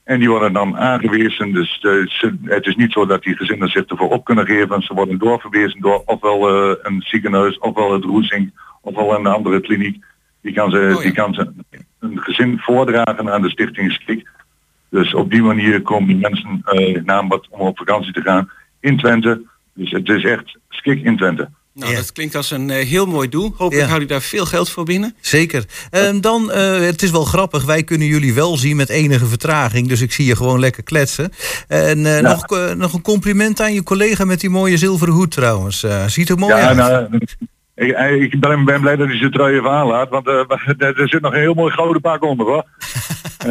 En 0.04 0.18
die 0.18 0.28
worden 0.30 0.52
dan 0.52 0.76
aangewezen. 0.78 1.52
Dus 1.52 1.78
eh, 1.80 1.90
ze- 2.06 2.38
het 2.44 2.66
is 2.66 2.76
niet 2.76 2.92
zo 2.92 3.06
dat 3.06 3.22
die 3.22 3.36
gezinnen 3.36 3.68
zich 3.68 3.84
ervoor 3.84 4.10
op 4.10 4.24
kunnen 4.24 4.46
geven. 4.46 4.82
Ze 4.82 4.94
worden 4.94 5.18
doorverwezen 5.18 5.80
door 5.80 6.02
ofwel 6.04 6.48
eh, 6.48 6.76
een 6.82 7.02
ziekenhuis, 7.06 7.58
ofwel 7.58 7.92
het 7.92 8.04
Roesing, 8.04 8.52
ofwel 8.82 9.14
een 9.14 9.26
andere 9.26 9.60
kliniek. 9.60 10.04
Die 10.42 10.52
kan 10.52 10.70
ze, 10.70 10.76
Oh 10.76 10.94
ja. 10.96 11.00
die 11.02 11.12
kan 11.12 11.34
ze 11.34 11.52
een 12.00 12.18
gezin 12.20 12.58
voordragen 12.58 13.32
aan 13.32 13.42
de 13.42 13.50
stichting 13.50 13.92
Skik. 13.92 14.28
Dus 14.90 15.14
op 15.14 15.30
die 15.30 15.42
manier 15.42 15.82
komen 15.82 16.06
die 16.08 16.16
mensen 16.16 16.60
eh 16.64 17.02
naar 17.04 17.26
wat 17.26 17.46
om 17.50 17.60
op 17.60 17.78
vakantie 17.78 18.12
te 18.12 18.20
gaan 18.20 18.50
in 18.80 18.96
Twente. 18.98 19.42
Dus 19.74 19.90
het 19.90 20.08
is 20.08 20.24
echt 20.24 20.58
Skik 20.68 21.02
in 21.04 21.16
Twente. 21.16 21.48
Nou, 21.74 21.90
Ja. 21.90 21.96
dat 21.96 22.12
klinkt 22.12 22.34
als 22.34 22.50
een 22.50 22.70
eh, 22.70 22.86
heel 22.86 23.06
mooi 23.06 23.28
doel. 23.28 23.52
Hopelijk 23.56 23.74
Ja. 23.84 23.86
houdt 23.88 24.02
u 24.04 24.06
daar 24.06 24.20
veel 24.22 24.46
geld 24.46 24.70
voor 24.70 24.84
binnen. 24.84 25.14
Zeker. 25.20 25.64
En 25.90 26.20
dan, 26.20 26.50
eh, 26.50 26.78
het 26.80 27.02
is 27.02 27.10
wel 27.10 27.24
grappig, 27.24 27.64
wij 27.64 27.82
kunnen 27.84 28.06
jullie 28.06 28.34
wel 28.34 28.56
zien 28.56 28.76
met 28.76 28.88
enige 28.88 29.26
vertraging. 29.26 29.88
Dus 29.88 30.00
ik 30.00 30.12
zie 30.12 30.24
je 30.26 30.36
gewoon 30.36 30.60
lekker 30.60 30.82
kletsen. 30.82 31.30
En 31.68 32.16
eh, 32.16 32.22
nog, 32.22 32.46
nog 32.76 32.92
een 32.92 33.02
compliment 33.02 33.60
aan 33.60 33.74
je 33.74 33.82
collega 33.82 34.24
met 34.24 34.40
die 34.40 34.50
mooie 34.50 34.76
zilveren 34.76 35.14
hoed 35.14 35.30
trouwens. 35.30 35.82
Eh, 35.82 36.06
ziet 36.06 36.28
er 36.28 36.38
mooi 36.38 36.54
Ja, 36.54 36.66
uit. 36.66 36.76
nou, 36.76 37.08
ik, 37.78 38.32
ik 38.32 38.40
ben, 38.40 38.64
ben 38.64 38.80
blij 38.80 38.96
dat 38.96 39.08
hij 39.08 39.16
zijn 39.18 39.30
trui 39.30 39.56
even 39.56 39.70
aanlaat, 39.70 40.08
want 40.08 40.26
eh, 40.26 40.34
er 40.78 41.00
er 41.00 41.08
zit 41.08 41.20
nog 41.20 41.32
een 41.32 41.40
heel 41.40 41.54
mooi 41.54 41.72
gouden 41.72 42.00
pak 42.02 42.22
onder 42.22 42.46
hoor. 42.46 42.64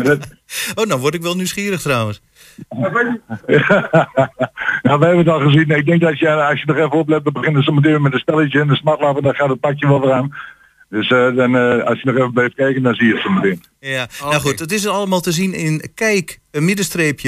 Dat- 0.04 0.36
Oh, 0.76 0.86
nou 0.86 1.00
word 1.00 1.14
ik 1.14 1.22
wel 1.22 1.36
nieuwsgierig 1.36 1.82
trouwens. 1.82 2.22
nou, 2.70 2.92
we 5.00 5.06
hebben 5.06 5.18
het 5.18 5.28
al 5.28 5.40
gezien. 5.40 5.70
Ik 5.70 5.86
denk 5.86 6.02
dat 6.02 6.20
je, 6.20 6.30
als 6.32 6.60
je 6.60 6.66
nog 6.66 6.76
even 6.78 6.92
oplet, 6.92 7.24
dan 7.24 7.34
beginnen 7.34 7.64
ze 7.64 7.72
meteen 7.72 8.02
met 8.02 8.14
een 8.14 8.20
stelletje 8.20 8.60
en 8.60 8.68
de 8.68 8.76
smartlap 8.76 9.18
en 9.18 9.24
dan 9.24 9.36
gaat 9.36 9.50
het 9.50 9.60
pakje 9.60 9.88
wel 9.88 10.02
weer 10.02 10.12
aan. 10.12 10.34
Dus 10.90 11.10
eh, 11.10 11.36
dan, 11.36 11.56
eh, 11.56 11.84
als 11.84 12.02
je 12.02 12.06
nog 12.06 12.16
even 12.16 12.34
blijft 12.34 12.56
kijken, 12.56 12.84
dan 12.84 12.94
zie 12.96 13.08
je 13.08 13.14
het 13.14 13.22
zo 13.22 13.30
meteen. 13.30 13.64
Ja, 13.80 14.08
nou 14.20 14.36
goed, 14.36 14.60
het 14.60 14.72
is 14.72 14.88
allemaal 14.88 15.22
te 15.22 15.32
zien 15.32 15.54
in 15.54 15.92
kijk 15.94 16.40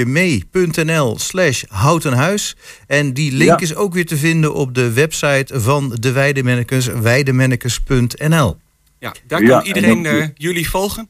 mee.nl 0.06 1.18
slash 1.18 1.62
houtenhuis. 1.68 2.56
En 2.86 3.12
die 3.12 3.32
link 3.32 3.50
Ja. 3.50 3.58
is 3.58 3.74
ook 3.74 3.94
weer 3.94 4.06
te 4.06 4.16
vinden 4.16 4.54
op 4.54 4.74
de 4.74 4.92
website 4.92 5.60
van 5.60 5.96
de 6.00 6.12
Weidemennekes, 6.12 6.86
weidemennekes.nl. 6.86 8.56
Ja, 8.98 9.14
daar 9.26 9.42
kan 9.42 9.60
en 9.60 9.66
iedereen 9.66 10.06
eh, 10.06 10.26
jullie 10.34 10.70
volgen. 10.70 11.08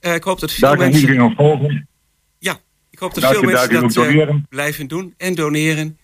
Eh, 0.00 0.14
ik 0.14 0.22
hoop 0.22 0.40
dat 0.40 0.52
veel 0.52 0.68
Daar 0.68 0.76
kan 0.76 0.86
mensen... 0.86 1.08
iedereen 1.08 1.30
op 1.30 1.36
volgen. 1.36 1.88
Ja, 2.38 2.58
ik 2.90 2.98
hoop 2.98 3.14
dat 3.14 3.22
Daar 3.22 3.32
veel 3.32 3.42
daar 3.42 3.72
mensen 3.72 4.26
dat 4.26 4.48
blijven 4.48 4.86
doen 4.86 5.14
en 5.16 5.34
doneren. 5.34 5.98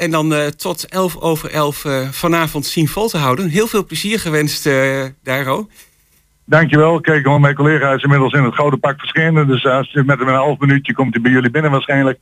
En 0.00 0.10
dan 0.10 0.34
eh, 0.34 0.46
tot 0.46 0.88
11 0.88 1.20
over 1.20 1.50
11 1.50 1.84
eh, 1.84 2.08
vanavond 2.08 2.66
zien 2.66 2.88
vol 2.88 3.08
te 3.08 3.18
houden. 3.18 3.48
Heel 3.48 3.66
veel 3.66 3.84
plezier 3.84 4.20
gewenst, 4.20 4.66
eh 4.66 5.04
Daro. 5.22 5.68
Dankjewel. 6.44 7.00
Kijk, 7.00 7.22
gewoon 7.22 7.40
mijn 7.40 7.54
collega 7.54 7.92
is 7.92 8.02
inmiddels 8.02 8.32
in 8.32 8.44
het 8.44 8.54
gouden 8.54 8.80
pak 8.80 8.98
verschenen. 8.98 9.46
Dus 9.46 9.66
als 9.66 9.92
je 9.92 10.02
met 10.04 10.20
een 10.20 10.28
half 10.28 10.58
minuutje 10.58 10.94
komt 10.94 11.12
hij 11.12 11.22
bij 11.22 11.30
jullie 11.30 11.50
binnen 11.50 11.70
waarschijnlijk. 11.70 12.18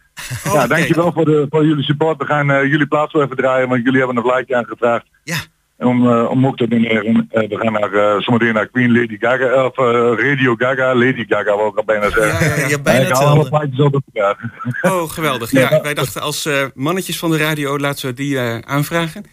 Oh, 0.47 0.53
ja, 0.53 0.59
oké. 0.59 0.69
dankjewel 0.69 1.13
voor, 1.13 1.25
de, 1.25 1.47
voor 1.51 1.67
jullie 1.67 1.85
support. 1.85 2.19
We 2.19 2.25
gaan 2.25 2.47
jullie 2.47 2.87
plaats 2.87 3.13
wel 3.13 3.23
even 3.23 3.37
draaien, 3.37 3.69
want 3.69 3.85
jullie 3.85 3.99
hebben 3.99 4.17
een 4.17 4.35
like 4.37 4.57
aangevraagd. 4.57 5.07
Ja. 5.25 5.37
Om, 5.79 6.09
eh, 6.11 6.31
om 6.31 6.47
ook 6.47 6.57
te 6.57 6.69
doneren. 6.69 7.27
Eh, 7.31 7.49
we 7.49 7.57
gaan 7.57 7.73
naar, 7.73 7.93
eh, 7.93 8.21
zometeen 8.21 8.55
naar 8.55 8.67
Queen 8.67 8.93
Lady 8.93 9.17
Gaga, 9.21 9.65
of 9.65 9.79
eh, 9.79 9.85
Radio 10.29 10.55
Gaga, 10.55 10.95
Lady 10.95 11.25
Gaga 11.29 11.57
wil 11.57 11.67
ik 11.67 11.77
al 11.77 11.85
bijna 11.85 12.11
zeggen. 12.11 12.59
Ja, 12.61 12.69
ja, 12.69 12.79
bijna 12.79 13.11
alle 13.11 13.49
plaatjes 13.49 13.79
op 13.81 14.03
elkaar. 14.13 14.51
Oh, 14.83 15.11
geweldig. 15.11 15.51
Ja, 15.51 15.81
wij 15.83 15.95
dachten 15.95 16.23
als 16.23 16.47
eh, 16.47 16.65
mannetjes 16.75 17.19
van 17.19 17.31
de 17.31 17.37
radio 17.37 17.79
laten 17.79 18.07
we 18.09 18.15
die 18.15 18.39
eh, 18.39 18.59
aanvragen. 18.59 19.25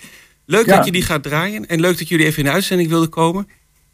Leuk 0.45 0.65
Ja. 0.65 0.75
dat 0.75 0.85
je 0.85 0.91
die 0.91 1.01
gaat 1.01 1.23
draaien. 1.23 1.67
En 1.67 1.79
leuk 1.79 1.97
dat 1.97 2.07
jullie 2.09 2.25
even 2.25 2.37
in 2.39 2.45
de 2.45 2.51
uitzending 2.51 2.89
wilden 2.89 3.09
komen. 3.09 3.47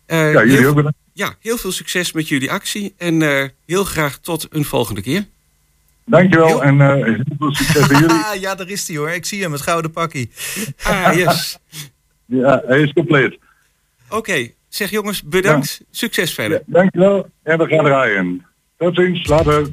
Eh, 0.06 0.34
Ja, 0.34 0.40
jullie 0.40 0.58
heel, 0.58 0.70
ook 0.70 0.76
bedankt. 0.76 0.98
ja, 1.14 1.34
heel 1.40 1.58
veel 1.58 1.72
succes 1.72 2.12
met 2.12 2.28
jullie 2.28 2.52
actie. 2.52 2.94
En 2.98 3.22
eh, 3.22 3.44
heel 3.66 3.84
graag 3.84 4.18
tot 4.18 4.48
een 4.50 4.66
volgende 4.66 5.02
keer. 5.02 5.26
Dankjewel 6.06 6.48
Heel- 6.48 6.64
en 6.64 6.82
eh, 6.82 6.94
heel 7.06 7.24
veel 7.40 7.54
succes 7.56 7.88
bij 7.88 8.00
jullie. 8.00 8.16
Ja, 8.40 8.56
daar 8.56 8.70
is 8.70 8.88
hij 8.88 8.98
hoor. 8.98 9.10
Ik 9.10 9.26
zie 9.26 9.42
hem, 9.42 9.52
het 9.52 9.62
gouden 9.62 9.92
pakkie. 9.92 10.32
Ah, 10.84 11.14
yes. 11.16 11.58
Ja, 12.32 12.62
hij 12.66 12.82
is 12.82 12.94
compleet. 12.94 13.38
Oké, 14.10 14.48
zeg 14.68 14.90
jongens, 14.90 15.24
bedankt. 15.24 15.82
Succes 15.90 16.34
verder. 16.34 16.58
Ja, 16.58 16.64
dankjewel 16.66 17.30
en 17.44 17.58
we 17.58 17.68
gaan 17.68 17.86
draaien. 17.86 18.46
Tot 18.78 18.96
ziens, 18.96 19.28
later. 19.28 19.68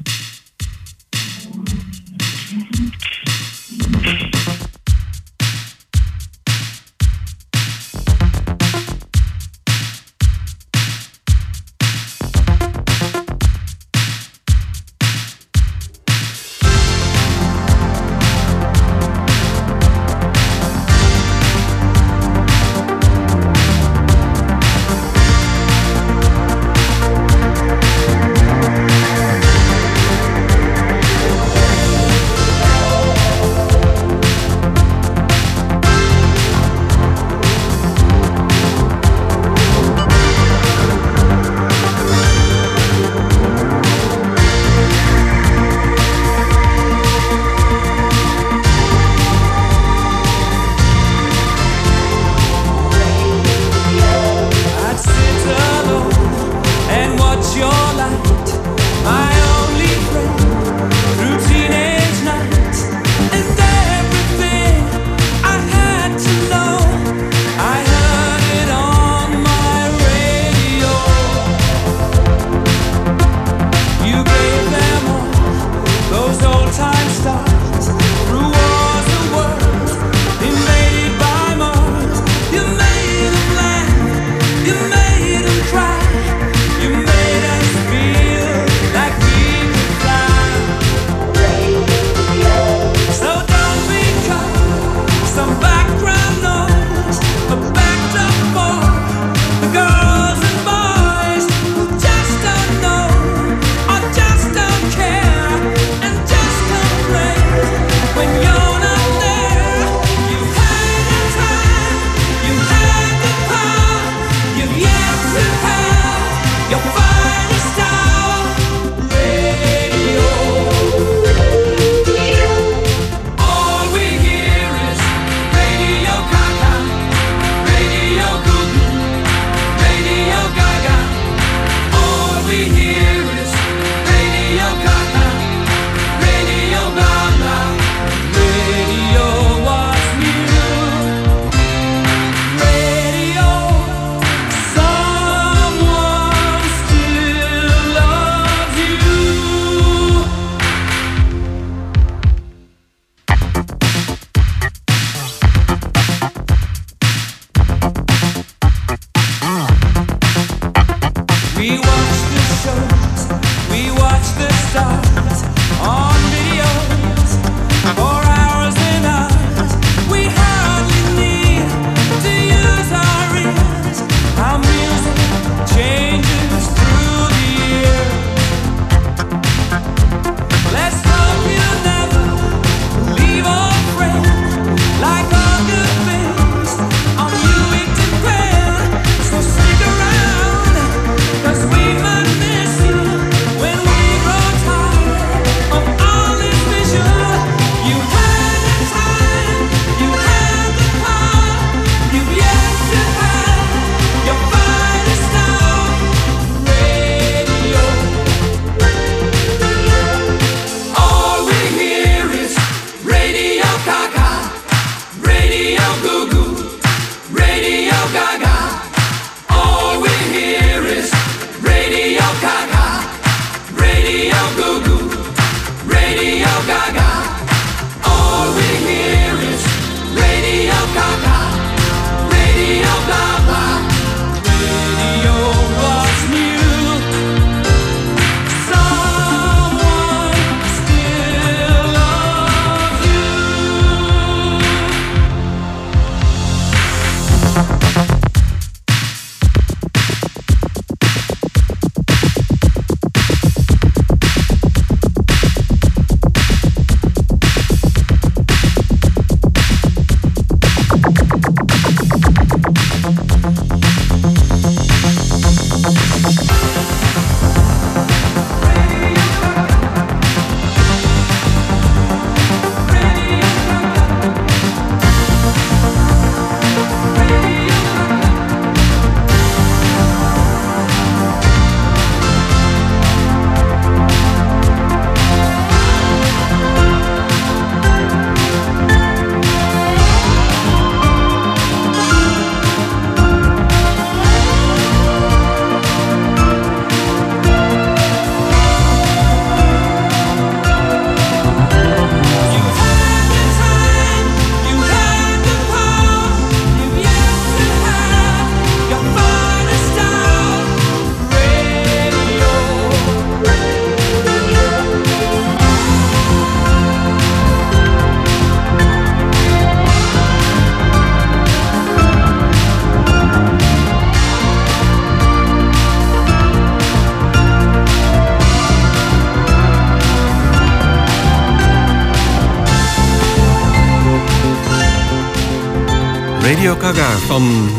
Radio 336.59 336.75
Gaga 336.79 337.17
van 337.17 337.69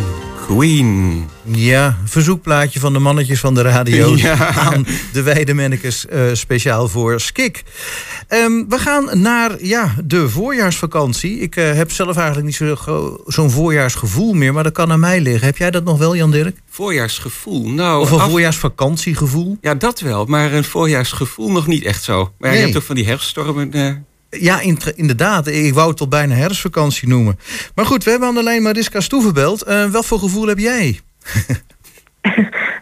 Queen. 0.47 1.25
Ja, 1.45 1.97
verzoekplaatje 2.05 2.81
van 2.81 2.93
de 2.93 2.99
mannetjes 2.99 3.41
van 3.41 3.55
de 3.55 3.63
radio 3.63 4.17
Ja. 4.17 4.55
aan 4.55 4.87
de 5.13 5.23
Weidemannekes 5.23 6.07
eh 6.07 6.23
speciaal 6.33 6.89
voor 6.89 7.21
Skik. 7.21 7.63
Ehm, 8.29 8.65
we 8.69 8.79
gaan 8.79 9.21
naar 9.21 9.65
ja, 9.65 9.95
de 10.05 10.29
voorjaarsvakantie. 10.29 11.39
Ik 11.41 11.57
eh, 11.57 11.73
heb 11.73 11.93
zelf 11.93 12.17
eigenlijk 12.17 12.47
niet 12.47 12.57
zo- 12.57 13.17
zo'n 13.27 13.51
voorjaarsgevoel 13.51 14.33
meer, 14.33 14.53
maar 14.53 14.65
dat 14.65 14.73
kan 14.73 14.93
aan 14.93 15.01
mij 15.01 15.21
liggen. 15.21 15.47
Heb 15.47 15.57
jij 15.57 15.71
dat 15.71 15.85
nog 15.85 15.99
wel, 15.99 16.17
Jan 16.17 16.31
Dirk? 16.31 16.57
Voorjaarsgevoel. 16.71 17.69
Nou, 17.71 18.01
Of 18.01 18.11
een 18.11 18.21
af- 18.21 18.31
voorjaarsvakantiegevoel? 18.31 19.57
Ja, 19.61 19.75
dat 19.75 20.01
wel. 20.01 20.25
Maar 20.25 20.53
een 20.53 20.65
voorjaarsgevoel 20.65 21.51
nog 21.51 21.67
niet 21.67 21.85
echt 21.85 22.03
zo. 22.03 22.33
Maar 22.39 22.51
Nee. 22.51 22.59
je 22.59 22.65
hebt 22.65 22.77
ook 22.77 22.83
van 22.83 22.95
die 22.95 23.07
herfststormen. 23.07 23.71
Ja, 24.31 24.61
in- 24.61 24.79
inderdaad. 24.95 25.47
Ik 25.47 25.75
wou 25.75 25.91
het 25.91 26.01
al 26.01 26.09
bijna 26.09 26.35
herfstvakantie 26.35 27.09
noemen. 27.09 27.39
Maar 27.75 27.87
goed, 27.87 28.05
we 28.05 28.11
hebben 28.11 28.29
aan 28.29 28.35
de 28.35 28.43
lijn 28.43 28.63
Mariska 28.63 29.01
Stoevenbelt. 29.01 29.63
Eh 29.63 29.91
wat 29.91 30.07
voor 30.07 30.19
gevoel 30.19 30.47
heb 30.47 30.59
jij? 30.59 31.01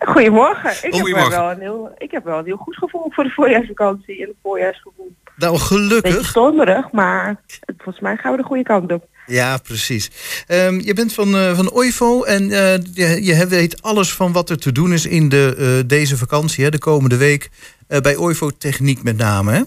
Goedemorgen. 0.00 0.70
Ik 0.82 0.94
heb, 0.94 1.28
wel 1.28 1.50
een 1.50 1.60
heel, 1.60 1.92
ik 1.98 2.10
heb 2.10 2.24
wel 2.24 2.38
een 2.38 2.44
heel 2.44 2.56
goed 2.56 2.76
gevoel 2.76 3.06
voor 3.10 3.24
de 3.24 3.30
voorjaarsvakantie 3.30 4.20
en 4.20 4.26
het 4.28 4.36
voorjaarsgevoel. 4.42 5.12
Nou, 5.36 5.52
Beetje 5.52 5.66
gelukkig. 5.66 6.26
stormerig, 6.26 6.92
maar 6.92 7.28
het- 7.60 7.74
volgens 7.76 8.00
mij 8.00 8.16
gaan 8.16 8.30
we 8.30 8.36
de 8.36 8.42
goede 8.44 8.62
kant 8.62 8.92
op. 8.92 9.06
Ja, 9.26 9.56
precies. 9.56 10.10
Ehm, 10.46 10.80
je 10.80 10.94
bent 10.94 11.12
van, 11.14 11.36
eh 11.36 11.56
van 11.56 11.72
OIVO 11.72 12.22
en 12.22 12.50
eh, 12.50 12.78
je, 12.92 13.24
je 13.24 13.46
weet 13.46 13.82
alles 13.82 14.12
van 14.12 14.32
wat 14.32 14.50
er 14.50 14.58
te 14.58 14.72
doen 14.72 14.92
is 14.92 15.06
in 15.06 15.28
de, 15.28 15.54
eh, 15.58 15.88
deze 15.88 16.16
vakantie, 16.16 16.64
hè, 16.64 16.70
de 16.70 16.78
komende 16.78 17.16
week. 17.16 17.50
eh, 17.88 18.00
bij 18.00 18.16
OIVO 18.16 18.50
Techniek 18.58 19.02
met 19.02 19.16
name, 19.16 19.52
hè? 19.52 19.62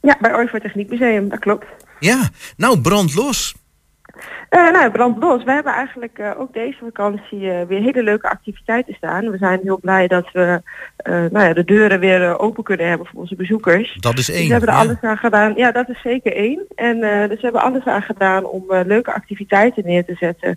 Ja, 0.00 0.16
bij 0.20 0.34
Orvo 0.34 0.58
Techniek 0.58 0.90
Museum, 0.90 1.28
dat 1.28 1.38
klopt. 1.38 1.66
Ja, 1.98 2.28
nou, 2.56 2.80
brand 2.80 3.14
los. 3.14 3.54
Eh 4.50 4.72
nou, 4.72 4.90
brandlos. 4.90 5.44
We 5.44 5.52
hebben 5.52 5.72
eigenlijk 5.72 6.18
eh, 6.18 6.30
ook 6.36 6.52
deze 6.52 6.78
vakantie 6.78 7.50
eh, 7.50 7.66
weer 7.66 7.80
hele 7.80 8.02
leuke 8.02 8.28
activiteiten 8.30 8.94
staan. 8.94 9.30
We 9.30 9.38
zijn 9.38 9.60
heel 9.62 9.78
blij 9.78 10.06
dat 10.06 10.32
we 10.32 10.62
nou 11.04 11.40
ja, 11.40 11.52
de 11.52 11.64
deuren 11.64 12.00
weer 12.00 12.38
open 12.38 12.64
kunnen 12.64 12.88
hebben 12.88 13.06
voor 13.06 13.20
onze 13.20 13.34
bezoekers. 13.36 13.96
Dat 14.00 14.18
is 14.18 14.26
Dus 14.26 14.36
één. 14.36 14.46
we 14.46 14.52
hebben 14.52 14.68
er 14.68 14.74
ja. 14.74 14.80
alles 14.80 15.00
aan 15.00 15.16
gedaan. 15.16 15.52
Ja, 15.56 15.72
dat 15.72 15.88
is 15.88 16.00
zeker 16.02 16.34
één. 16.34 16.64
En 16.74 17.00
dus 17.28 17.36
we 17.36 17.42
hebben 17.42 17.62
alles 17.62 17.84
aan 17.84 18.02
gedaan 18.02 18.44
om 18.44 18.64
leuke 18.68 19.12
activiteiten 19.12 19.84
neer 19.84 20.04
te 20.04 20.14
zetten. 20.14 20.56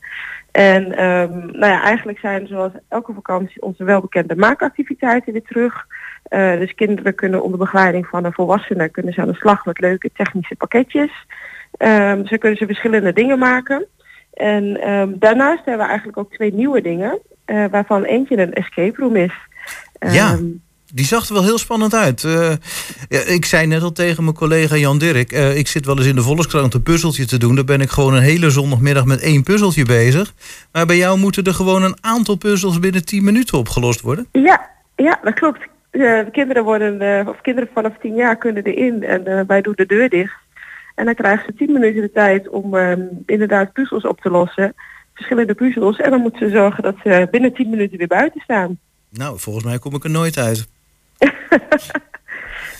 En 0.51 0.97
ehm, 0.97 1.37
nou 1.37 1.71
ja, 1.71 1.81
eigenlijk 1.83 2.19
zijn 2.19 2.47
zoals 2.47 2.71
elke 2.89 3.13
vakantie 3.13 3.61
onze 3.61 3.83
welbekende 3.83 4.35
maakactiviteiten 4.35 5.33
weer 5.33 5.43
terug. 5.43 5.85
Eh, 6.23 6.59
dus 6.59 6.73
kinderen 6.73 7.15
kunnen 7.15 7.43
onder 7.43 7.59
begeleiding 7.59 8.07
van 8.07 8.25
een 8.25 8.33
volwassene 8.33 8.89
kunnen 8.89 9.13
ze 9.13 9.21
aan 9.21 9.27
de 9.27 9.33
slag 9.33 9.65
met 9.65 9.79
leuke 9.79 10.09
technische 10.13 10.55
pakketjes. 10.55 11.11
Ehm 11.77 12.25
zo 12.25 12.37
kunnen 12.37 12.57
ze 12.57 12.65
verschillende 12.65 13.13
dingen 13.13 13.39
maken. 13.39 13.87
En 14.33 14.81
ehm, 14.81 15.09
daarnaast 15.15 15.65
hebben 15.65 15.83
we 15.83 15.87
eigenlijk 15.87 16.17
ook 16.17 16.33
twee 16.33 16.53
nieuwe 16.53 16.81
dingen, 16.81 17.19
eh, 17.45 17.65
waarvan 17.71 18.03
eentje 18.03 18.37
een 18.37 18.53
escape 18.53 19.01
room 19.01 19.15
is. 19.15 19.33
Ja. 19.99 20.31
Ehm, 20.31 20.45
Die 20.93 21.05
zag 21.05 21.27
er 21.27 21.33
wel 21.33 21.43
heel 21.43 21.57
spannend 21.57 21.93
uit. 21.93 22.23
Eh, 22.23 22.51
ik 23.35 23.45
zei 23.45 23.67
net 23.67 23.81
al 23.81 23.91
tegen 23.91 24.23
mijn 24.23 24.35
collega 24.35 24.75
Jan 24.75 24.97
Dirk... 24.97 25.31
ik 25.31 25.67
zit 25.67 25.85
wel 25.85 25.97
eens 25.97 26.05
in 26.07 26.15
de 26.15 26.21
Volkskrant 26.21 26.73
een 26.73 26.83
puzzeltje 26.83 27.25
te 27.25 27.37
doen. 27.37 27.55
Daar 27.55 27.63
ben 27.63 27.81
ik 27.81 27.89
gewoon 27.89 28.13
een 28.13 28.21
hele 28.21 28.49
zondagmiddag 28.49 29.05
met 29.05 29.21
één 29.21 29.43
puzzeltje 29.43 29.85
bezig. 29.85 30.33
Maar 30.71 30.85
bij 30.85 30.97
jou 30.97 31.17
moeten 31.17 31.43
er 31.43 31.53
gewoon 31.53 31.83
een 31.83 31.97
aantal 32.01 32.35
puzzels 32.35 32.79
binnen 32.79 33.05
10 33.05 33.23
minuten 33.23 33.57
opgelost 33.57 34.01
worden. 34.01 34.27
Ja, 34.31 34.69
ja, 34.95 35.19
dat 35.23 35.33
klopt. 35.33 35.59
Eh, 35.93 36.25
de 36.25 36.31
kinderen 36.31 36.63
worden, 36.63 37.01
eh, 37.01 37.27
of 37.27 37.41
kinderen 37.41 37.69
vanaf 37.73 37.93
10 38.01 38.15
jaar 38.15 38.37
kunnen 38.37 38.63
erin 38.63 39.03
en 39.03 39.27
eh, 39.27 39.41
wij 39.47 39.61
doen 39.61 39.73
de 39.75 39.85
deur 39.85 40.09
dicht. 40.09 40.35
En 40.95 41.05
dan 41.05 41.15
krijgen 41.15 41.45
ze 41.45 41.53
10 41.53 41.71
minuten 41.71 42.01
de 42.01 42.11
tijd 42.11 42.49
om 42.49 42.75
ehm, 42.75 43.01
inderdaad 43.25 43.73
puzzels 43.73 44.03
op 44.05 44.21
te 44.21 44.29
lossen. 44.29 44.73
Verschillende 45.13 45.53
puzzels. 45.53 45.97
En 45.97 46.09
dan 46.09 46.21
moeten 46.21 46.49
ze 46.49 46.55
zorgen 46.55 46.83
dat 46.83 46.95
ze 47.03 47.27
binnen 47.31 47.53
10 47.53 47.69
minuten 47.69 47.97
weer 47.97 48.07
buiten 48.07 48.41
staan. 48.41 48.79
Nou, 49.09 49.39
volgens 49.39 49.65
mij 49.65 49.79
kom 49.79 49.95
ik 49.95 50.03
er 50.03 50.09
nooit 50.09 50.37
uit. 50.37 50.67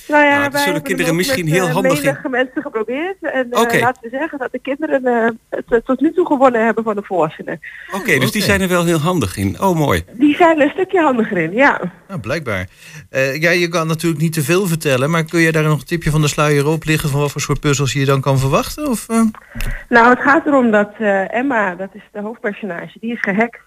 Nou 0.07 0.23
ja, 0.23 0.29
Nou, 0.29 0.43
dat 0.43 0.51
wij 0.51 0.61
zullen 0.61 0.63
hebben 0.73 0.83
kinderen 0.83 1.15
misschien 1.15 1.47
heel 1.47 1.67
eh, 1.67 1.73
handig 1.73 2.03
in- 2.03 2.31
mensen 2.31 2.61
geprobeerd. 2.61 3.15
En 3.21 3.51
eh, 3.51 3.81
laten 3.81 4.01
we 4.01 4.09
zeggen 4.09 4.37
dat 4.39 4.51
de 4.51 4.59
kinderen 4.59 5.05
eh, 5.05 5.29
het 5.69 5.85
tot 5.85 5.99
nu 6.01 6.13
toe 6.13 6.25
gewonnen 6.25 6.65
hebben 6.65 6.83
van 6.83 6.95
de 6.95 7.01
volwassenen. 7.03 7.59
Oké, 7.95 8.19
dus 8.19 8.31
die 8.31 8.41
zijn 8.41 8.61
er 8.61 8.67
wel 8.67 8.85
heel 8.85 8.97
handig 8.99 9.37
in. 9.37 9.61
Oh, 9.61 9.75
mooi. 9.77 10.03
Die 10.11 10.35
zijn 10.35 10.61
een 10.61 10.69
stukje 10.69 11.01
handiger 11.01 11.37
in, 11.37 11.51
ja. 11.53 11.81
Nou, 12.07 12.19
blijkbaar. 12.19 12.67
Eh, 13.09 13.41
ja, 13.41 13.49
je 13.51 13.67
kan 13.67 13.87
natuurlijk 13.87 14.21
niet 14.21 14.33
te 14.33 14.43
veel 14.43 14.67
vertellen, 14.67 15.09
maar 15.09 15.23
kun 15.23 15.39
je 15.39 15.51
daar 15.51 15.63
nog 15.63 15.79
een 15.79 15.85
tipje 15.85 16.11
van 16.11 16.21
de 16.21 16.27
sluier 16.27 16.67
op 16.67 16.83
liggen 16.85 17.09
van 17.09 17.19
wat 17.19 17.31
voor 17.31 17.41
soort 17.41 17.59
puzzels 17.59 17.93
je 17.93 17.99
je 17.99 18.05
dan 18.05 18.21
kan 18.21 18.39
verwachten? 18.39 18.89
Of, 18.89 19.09
eh? 19.09 19.21
Nou, 19.89 20.09
het 20.09 20.19
gaat 20.21 20.45
erom 20.45 20.71
dat 20.71 20.91
eh, 20.99 21.33
Emma, 21.33 21.75
dat 21.75 21.89
is 21.93 22.01
de 22.11 22.21
hoofdpersonage, 22.21 22.97
die 22.99 23.11
is 23.11 23.19
gehackt. 23.21 23.59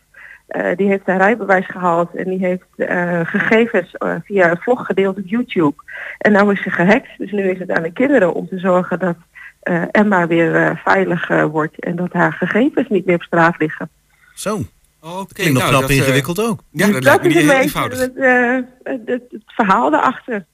Eh, 0.47 0.77
die 0.77 0.89
heeft 0.89 1.07
haar 1.07 1.17
rijbewijs 1.17 1.67
gehaald 1.67 2.15
en 2.15 2.25
die 2.25 2.39
heeft 2.47 2.65
eh, 2.77 3.21
gegevens 3.25 3.93
eh, 3.93 4.15
via 4.25 4.51
een 4.51 4.61
vlog 4.61 4.87
gedeeld 4.87 5.17
op 5.17 5.27
YouTube. 5.27 5.75
En 6.19 6.33
nou 6.33 6.53
is 6.53 6.63
ze 6.63 6.71
gehackt, 6.71 7.19
dus 7.19 7.31
nu 7.31 7.51
is 7.51 7.59
het 7.59 7.71
aan 7.71 7.83
de 7.83 7.93
kinderen 7.93 8.35
om 8.35 8.49
te 8.49 8.59
zorgen 8.59 8.99
dat 8.99 9.17
eh, 9.61 9.83
Emma 9.91 10.27
weer 10.27 10.55
eh, 10.57 10.77
veilig 10.85 11.29
wordt 11.51 11.81
en 11.85 11.97
dat 11.97 12.13
haar 12.13 12.33
gegevens 12.33 12.89
niet 12.89 13.07
meer 13.07 13.15
op 13.15 13.23
straat 13.23 13.59
liggen. 13.59 13.91
Zo, 14.35 14.61
Oké, 15.01 15.33
klinkt 15.33 15.53
nog 15.53 15.63
nou, 15.63 15.69
knap 15.69 15.81
dat, 15.81 15.91
ingewikkeld 15.91 16.41
ook. 16.41 16.61
Ja, 16.71 16.91
dat 16.91 17.03
lijkt 17.05 17.23
me 17.23 17.29
is 17.29 17.35
niet 17.35 17.43
een 17.43 17.49
beetje 17.49 17.63
eenvoudig. 17.63 17.99
het, 17.99 18.17
eh, 18.17 18.55
het, 18.83 19.01
het- 19.07 19.23
het 19.31 19.43
verhaal 19.47 19.91
daarachter. 19.91 20.45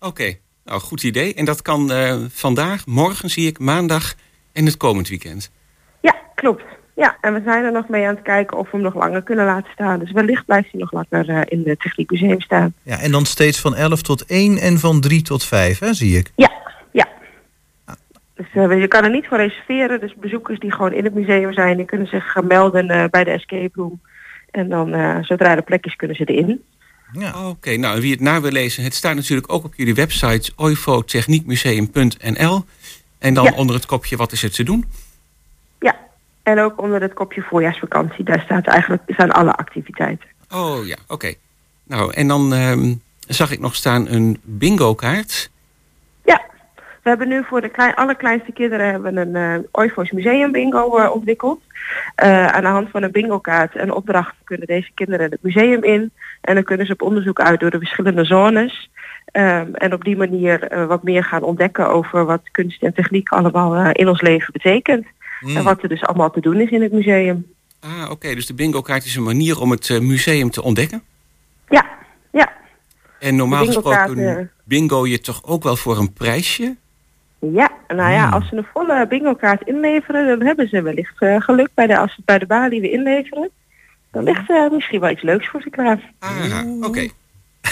Oké, 0.00 0.34
nou 0.64 0.80
goed 0.80 1.02
idee. 1.02 1.34
En 1.34 1.44
dat 1.44 1.62
kan 1.62 1.92
eh, 1.92 2.16
vandaag, 2.28 2.86
morgen 2.86 3.30
zie 3.30 3.46
ik, 3.48 3.58
maandag 3.58 4.14
en 4.52 4.64
het 4.66 4.76
komend 4.76 5.08
weekend. 5.08 5.50
Ja, 6.00 6.14
klopt. 6.34 6.62
Ja, 6.96 7.16
en 7.20 7.34
we 7.34 7.40
zijn 7.44 7.64
er 7.64 7.72
nog 7.72 7.88
mee 7.88 8.06
aan 8.06 8.14
het 8.14 8.22
kijken 8.24 8.56
of 8.58 8.64
we 8.64 8.70
hem 8.76 8.80
nog 8.80 8.94
langer 8.94 9.22
kunnen 9.22 9.44
laten 9.44 9.70
staan. 9.72 9.98
Dus 9.98 10.12
wellicht 10.12 10.44
blijft 10.44 10.68
hij 10.72 10.80
nog 10.80 10.92
langer 10.92 11.28
eh, 11.28 11.40
in 11.44 11.62
het 11.64 11.80
Techniekmuseum 11.80 12.40
staan. 12.40 12.74
Ja, 12.82 12.98
en 12.98 13.10
dan 13.10 13.24
steeds 13.24 13.60
van 13.60 13.74
11 13.74 14.02
tot 14.02 14.24
1 14.26 14.58
en 14.58 14.78
van 14.78 15.00
3 15.00 15.22
tot 15.22 15.44
5, 15.44 15.78
hè, 15.78 15.94
zie 15.94 16.18
ik. 16.18 16.32
Ja, 16.36 16.50
ja. 16.92 17.06
Dus 18.34 18.46
eh, 18.52 18.80
je 18.80 18.88
kan 18.88 19.04
er 19.04 19.10
niet 19.10 19.26
voor 19.26 19.36
reserveren. 19.38 20.00
Dus 20.00 20.14
bezoekers 20.20 20.58
die 20.58 20.72
gewoon 20.72 20.92
in 20.92 21.04
het 21.04 21.14
museum 21.14 21.52
zijn, 21.52 21.76
die 21.76 21.86
kunnen 21.86 22.06
zich 22.06 22.36
eh, 22.36 22.42
melden 22.42 22.88
eh, 22.88 23.04
bij 23.10 23.24
de 23.24 23.30
escape 23.30 23.70
room. 23.72 24.00
En 24.50 24.68
dan, 24.68 24.94
eh, 24.94 25.16
zodra 25.20 25.56
er 25.56 25.62
plek 25.62 25.84
is, 25.84 25.96
kunnen 25.96 26.16
ze 26.16 26.24
erin. 26.24 26.62
Ja. 27.12 27.48
Oké, 27.48 27.76
nou 27.76 27.94
en 27.94 28.00
wie 28.00 28.10
het 28.12 28.20
na 28.20 28.40
wil 28.40 28.50
lezen, 28.50 28.84
het 28.84 28.94
staat 28.94 29.14
natuurlijk 29.14 29.52
ook 29.52 29.64
op 29.64 29.74
jullie 29.74 29.94
website 29.94 30.52
oifotechniekmuseum.nl. 30.56 32.64
En 33.18 33.34
dan 33.34 33.44
Ja. 33.44 33.52
onder 33.56 33.74
het 33.76 33.86
kopje 33.86 34.16
wat 34.16 34.32
is 34.32 34.42
er 34.42 34.50
te 34.50 34.62
doen. 34.62 34.84
En 36.46 36.60
ook 36.60 36.80
onder 36.82 37.00
het 37.00 37.12
kopje 37.12 37.42
voorjaarsvakantie. 37.42 38.24
Daar 38.24 38.40
staat 38.40 38.66
eigenlijk, 38.66 39.02
staan 39.06 39.30
alle 39.30 39.52
activiteiten. 39.52 40.28
Oh 40.54 40.86
ja, 40.86 40.96
oké. 41.08 41.34
Nou, 41.82 42.12
en 42.12 42.28
dan 42.28 42.52
ehm, 42.52 42.94
zag 43.28 43.50
ik 43.50 43.60
nog 43.60 43.74
staan 43.74 44.08
een 44.08 44.40
bingo 44.42 44.94
kaart. 44.94 45.50
Ja, 46.24 46.40
we 47.02 47.08
hebben 47.08 47.28
nu 47.28 47.44
voor 47.44 47.60
de 47.60 47.68
klein, 47.68 47.94
allerkleinste 47.94 48.52
kinderen 48.52 48.90
hebben 48.90 49.14
we 49.14 49.20
een 49.20 49.36
eh 49.36 49.68
Oifo's 49.70 50.10
Museum 50.10 50.52
Bingo 50.52 50.96
eh, 50.96 51.12
ontwikkeld. 51.12 51.60
Eh, 52.14 52.46
aan 52.46 52.62
de 52.62 52.68
hand 52.68 52.90
van 52.90 53.02
een 53.02 53.12
bingo-kaart 53.12 53.76
en 53.76 53.92
opdracht 53.92 54.34
kunnen 54.44 54.66
deze 54.66 54.90
kinderen 54.94 55.30
het 55.30 55.42
museum 55.42 55.84
in. 55.84 56.10
En 56.40 56.54
dan 56.54 56.64
kunnen 56.64 56.86
ze 56.86 56.92
op 56.92 57.02
onderzoek 57.02 57.40
uit 57.40 57.60
door 57.60 57.70
de 57.70 57.78
verschillende 57.78 58.24
zones. 58.24 58.90
Ehm, 59.32 59.74
en 59.74 59.92
op 59.92 60.04
die 60.04 60.16
manier 60.16 60.86
wat 60.86 61.02
meer 61.02 61.24
gaan 61.24 61.42
ontdekken 61.42 61.88
over 61.88 62.24
wat 62.24 62.50
kunst 62.50 62.82
en 62.82 62.94
techniek 62.94 63.28
allemaal 63.28 63.90
in 63.92 64.08
ons 64.08 64.20
leven 64.20 64.52
betekent. 64.52 65.06
Mm. 65.40 65.56
En 65.56 65.64
wat 65.64 65.82
er 65.82 65.88
dus 65.88 66.02
allemaal 66.02 66.30
te 66.30 66.40
doen 66.40 66.60
is 66.60 66.70
in 66.70 66.82
het 66.82 66.92
museum. 66.92 67.46
Ah, 67.80 68.10
oké, 68.10 68.34
dus 68.34 68.46
de 68.46 68.54
bingo 68.54 68.80
kaart 68.80 69.04
is 69.04 69.16
een 69.16 69.22
manier 69.22 69.60
om 69.60 69.70
het 69.70 69.90
eh, 69.90 70.00
museum 70.00 70.50
te 70.50 70.62
ontdekken. 70.62 71.02
Ja, 71.68 71.86
ja, 72.32 72.52
En 73.18 73.36
normaal 73.36 73.64
bingo-kaart, 73.64 74.10
gesproken 74.10 74.38
eh, 74.38 74.46
bingo 74.64 75.06
je 75.06 75.20
toch 75.20 75.44
ook 75.44 75.62
wel 75.62 75.76
voor 75.76 75.98
een 75.98 76.12
prijsje? 76.12 76.76
ja. 77.38 77.70
Nou 77.88 78.12
ja, 78.12 78.28
als 78.28 78.48
ze 78.48 78.56
een 78.56 78.66
volle 78.72 79.06
bingo-kaart 79.08 79.66
inleveren, 79.66 80.26
dan 80.26 80.46
hebben 80.46 80.68
ze 80.68 80.82
wellicht 80.82 81.20
eh, 81.20 81.40
geluk 81.40 81.68
bij 81.74 81.86
de, 81.86 81.98
als 81.98 82.10
ze 82.10 82.16
het 82.16 82.24
bij 82.24 82.38
de 82.38 82.46
balie 82.46 82.80
weer 82.80 82.92
inleveren. 82.92 83.50
Dan 84.10 84.24
ligt 84.24 84.50
er 84.50 84.70
misschien 84.72 85.00
wel 85.00 85.10
iets 85.10 85.22
leuks 85.22 85.48
voor 85.48 85.62
ze 85.62 85.70
klaar. 85.70 86.12
Ah, 86.18 86.82
oké. 86.82 87.08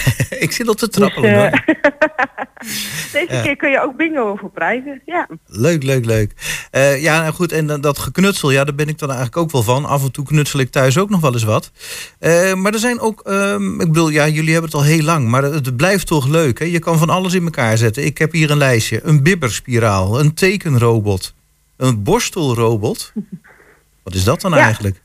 ik 0.45 0.51
zit 0.51 0.67
al 0.67 0.73
te 0.73 0.85
Dus, 0.85 0.95
trappelen. 0.95 1.33
hoor. 1.35 1.43
eh, 1.45 1.59
deze 3.13 3.33
Ja. 3.33 3.41
keer 3.41 3.55
kun 3.55 3.69
je 3.71 3.81
ook 3.81 3.97
bingo 3.97 4.35
voor 4.35 4.49
prijzen. 4.51 5.01
Ja. 5.05 5.27
Leuk, 5.45 5.83
leuk, 5.83 6.05
leuk. 6.05 6.33
Eh, 6.71 7.01
ja, 7.01 7.21
nou 7.21 7.33
goed, 7.33 7.51
en 7.51 7.67
dan 7.67 7.81
dat 7.81 7.97
geknutsel, 7.99 8.51
ja, 8.51 8.63
daar 8.63 8.75
ben 8.75 8.87
ik 8.87 8.97
dan 8.99 9.07
eigenlijk 9.09 9.37
ook 9.37 9.51
wel 9.51 9.63
van. 9.63 9.85
Af 9.85 10.03
en 10.03 10.11
toe 10.11 10.25
knutsel 10.25 10.59
ik 10.59 10.71
thuis 10.71 10.97
ook 10.97 11.09
nog 11.09 11.21
wel 11.21 11.33
eens 11.33 11.43
wat. 11.43 11.71
Eh, 12.19 12.53
maar 12.53 12.73
er 12.73 12.79
zijn 12.79 12.99
ook, 12.99 13.21
ehm, 13.21 13.71
ik 13.81 13.87
bedoel, 13.87 14.09
ja, 14.09 14.27
jullie 14.27 14.51
hebben 14.53 14.71
het 14.71 14.79
al 14.79 14.85
heel 14.85 15.03
lang, 15.03 15.27
maar 15.27 15.43
het, 15.43 15.65
het 15.65 15.75
blijft 15.75 16.07
toch 16.07 16.27
leuk. 16.27 16.59
Hè? 16.59 16.65
Je 16.65 16.79
kan 16.79 16.97
van 16.97 17.09
alles 17.09 17.33
in 17.33 17.43
elkaar 17.43 17.77
zetten. 17.77 18.05
Ik 18.05 18.17
heb 18.17 18.31
hier 18.31 18.51
een 18.51 18.57
lijstje. 18.57 18.99
Een 19.03 19.23
bibberspiraal, 19.23 20.19
een 20.19 20.33
tekenrobot, 20.33 21.33
een 21.77 22.03
borstelrobot. 22.03 23.11
Wat 24.03 24.13
is 24.13 24.23
dat 24.23 24.41
dan 24.41 24.51
Ja. 24.51 24.57
eigenlijk? 24.57 25.01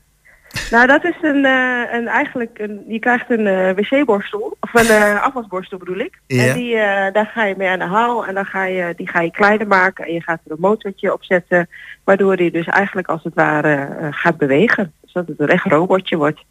Nou, 0.71 0.87
dat 0.87 1.03
is 1.03 1.15
een, 1.21 1.45
eh, 1.45 1.93
een 1.93 2.07
eigenlijk 2.07 2.59
een, 2.59 2.83
je 2.87 2.99
krijgt 2.99 3.29
een 3.29 3.47
eh, 3.47 3.75
wc-borstel 3.75 4.57
of 4.59 4.73
een 4.73 4.87
eh, 4.87 5.23
afwasborstel 5.23 5.77
bedoel 5.77 5.97
ik. 5.97 6.19
Ja. 6.27 6.45
En 6.45 6.55
die, 6.55 6.75
eh, 6.75 7.13
daar 7.13 7.31
ga 7.33 7.45
je 7.45 7.55
mee 7.57 7.69
aan 7.69 7.79
de 7.79 7.85
haal 7.85 8.25
en 8.25 8.33
dan 8.33 8.45
ga 8.45 8.65
je 8.65 8.93
die 8.97 9.09
ga 9.09 9.21
je 9.21 9.31
kleiner 9.31 9.67
maken 9.67 10.05
en 10.05 10.13
je 10.13 10.21
gaat 10.21 10.39
er 10.45 10.51
een 10.51 10.57
motortje 10.59 11.13
op 11.13 11.23
zetten, 11.23 11.69
waardoor 12.03 12.35
die 12.35 12.51
dus 12.51 12.65
eigenlijk 12.65 13.07
als 13.07 13.23
het 13.23 13.33
ware 13.33 14.07
gaat 14.11 14.37
bewegen, 14.37 14.93
zodat 15.05 15.27
het 15.27 15.39
een 15.39 15.47
echt 15.47 15.65
robotje 15.65 16.17
wordt. 16.17 16.43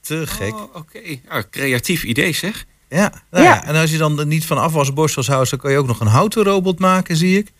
Te 0.00 0.26
gek. 0.26 0.54
Oh, 0.54 0.76
Oké, 0.76 1.00
Ah, 1.28 1.42
creatief 1.50 2.04
idee 2.04 2.32
zeg. 2.32 2.64
Ja, 2.88 3.12
nou 3.30 3.44
ja. 3.44 3.50
Ja. 3.50 3.64
En 3.64 3.74
als 3.74 3.90
je 3.90 3.98
dan 3.98 4.28
niet 4.28 4.46
van 4.46 4.58
afwasborstels 4.58 5.28
houdt, 5.28 5.50
dan 5.50 5.58
kan 5.58 5.70
je 5.70 5.78
ook 5.78 5.86
nog 5.86 6.00
een 6.00 6.06
houten 6.06 6.44
robot 6.44 6.78
maken, 6.78 7.16
zie 7.16 7.38
ik. 7.38 7.52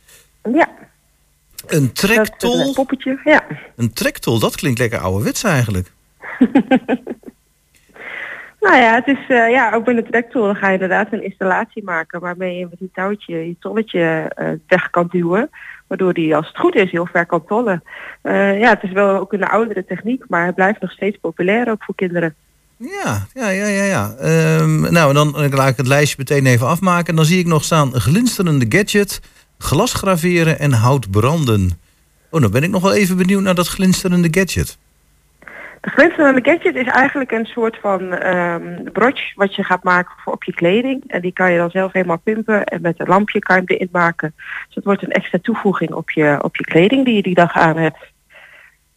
Ja, 0.52 0.68
Een 1.70 1.76
is 1.76 1.88
een 1.88 1.92
trektol. 1.92 2.72
poppetje. 2.72 3.20
Ja. 3.24 3.44
Een 3.76 3.92
trektol, 3.92 4.38
dat 4.38 4.56
klinkt 4.56 4.78
lekker 4.78 4.98
ouderwets 4.98 5.44
eigenlijk. 5.44 5.92
Nou 8.60 8.76
ja, 8.76 8.94
het 8.94 9.06
is 9.06 9.28
eh, 9.28 9.50
ja, 9.50 9.72
ook 9.74 9.84
binnen 9.84 10.02
het 10.02 10.12
trektool 10.12 10.44
dan 10.44 10.56
ga 10.56 10.66
je 10.66 10.72
inderdaad 10.72 11.12
een 11.12 11.24
installatie 11.24 11.84
maken 11.84 12.20
waarmee 12.20 12.58
je 12.58 12.66
met 12.70 12.80
een 12.80 12.90
touwtje 12.94 13.34
je 13.34 13.56
tolletje 13.60 14.32
eh, 14.34 14.48
weg 14.66 14.90
kan 14.90 15.08
duwen. 15.10 15.50
Waardoor 15.86 16.14
die 16.14 16.36
als 16.36 16.46
het 16.46 16.58
goed 16.58 16.74
is 16.74 16.90
heel 16.90 17.06
ver 17.06 17.26
kan 17.26 17.44
tollen. 17.46 17.82
Eh, 18.22 18.60
ja, 18.60 18.68
het 18.68 18.82
is 18.82 18.92
wel 18.92 19.18
ook 19.18 19.32
een 19.32 19.44
oudere 19.44 19.84
techniek, 19.84 20.24
maar 20.28 20.46
het 20.46 20.54
blijft 20.54 20.80
nog 20.80 20.90
steeds 20.90 21.18
populair 21.20 21.70
ook 21.70 21.84
voor 21.84 21.94
kinderen. 21.94 22.34
Ja, 22.76 23.26
ja, 23.34 23.48
ja, 23.48 23.66
ja. 23.66 23.84
ja. 23.84 24.14
Ehm, 24.18 24.92
nou, 24.92 25.12
dan 25.12 25.48
laat 25.50 25.68
ik 25.68 25.76
het 25.76 25.86
lijstje 25.86 26.16
meteen 26.18 26.46
even 26.46 26.66
afmaken. 26.66 27.16
Dan 27.16 27.24
zie 27.24 27.38
ik 27.38 27.46
nog 27.46 27.64
staan 27.64 27.92
glinsterende 27.92 28.66
gadget, 28.68 29.20
glas 29.62 29.92
graveren 29.92 30.58
en 30.58 30.72
hout 30.72 31.10
branden. 31.10 31.80
Oh, 32.30 32.40
dan 32.40 32.50
ben 32.50 32.62
ik 32.62 32.70
nog 32.70 32.82
wel 32.82 32.94
even 32.94 33.16
benieuwd 33.16 33.42
naar 33.42 33.54
dat 33.54 33.68
glinsterende 33.68 34.28
gadget. 34.30 34.78
De 35.80 35.90
glinsterende 35.90 36.40
gadget 36.50 36.74
is 36.74 36.86
eigenlijk 36.86 37.30
een 37.30 37.44
soort 37.46 37.78
van 37.80 38.12
ehm 38.12 38.82
broche 38.92 39.32
wat 39.34 39.54
je 39.54 39.64
gaat 39.64 39.82
maken 39.82 40.14
voor 40.24 40.32
op 40.32 40.44
je 40.44 40.52
kleding. 40.54 41.04
En 41.06 41.20
die 41.20 41.32
kan 41.32 41.52
je 41.52 41.58
dan 41.58 41.70
zelf 41.70 41.92
helemaal 41.92 42.18
pimpen 42.18 42.64
en 42.64 42.80
met 42.82 43.00
een 43.00 43.06
lampje 43.08 43.38
kan 43.38 43.56
je 43.56 43.62
hem 43.66 43.74
erin 43.76 43.88
maken. 43.92 44.34
Dus 44.66 44.74
het 44.74 44.84
wordt 44.84 45.02
een 45.02 45.10
extra 45.10 45.38
toevoeging 45.42 45.92
op 45.92 46.10
je, 46.10 46.38
op 46.42 46.56
je 46.56 46.64
kleding 46.64 47.04
die 47.04 47.14
je 47.14 47.22
die 47.22 47.34
dag 47.34 47.52
aan 47.52 47.76
hebt. 47.76 47.98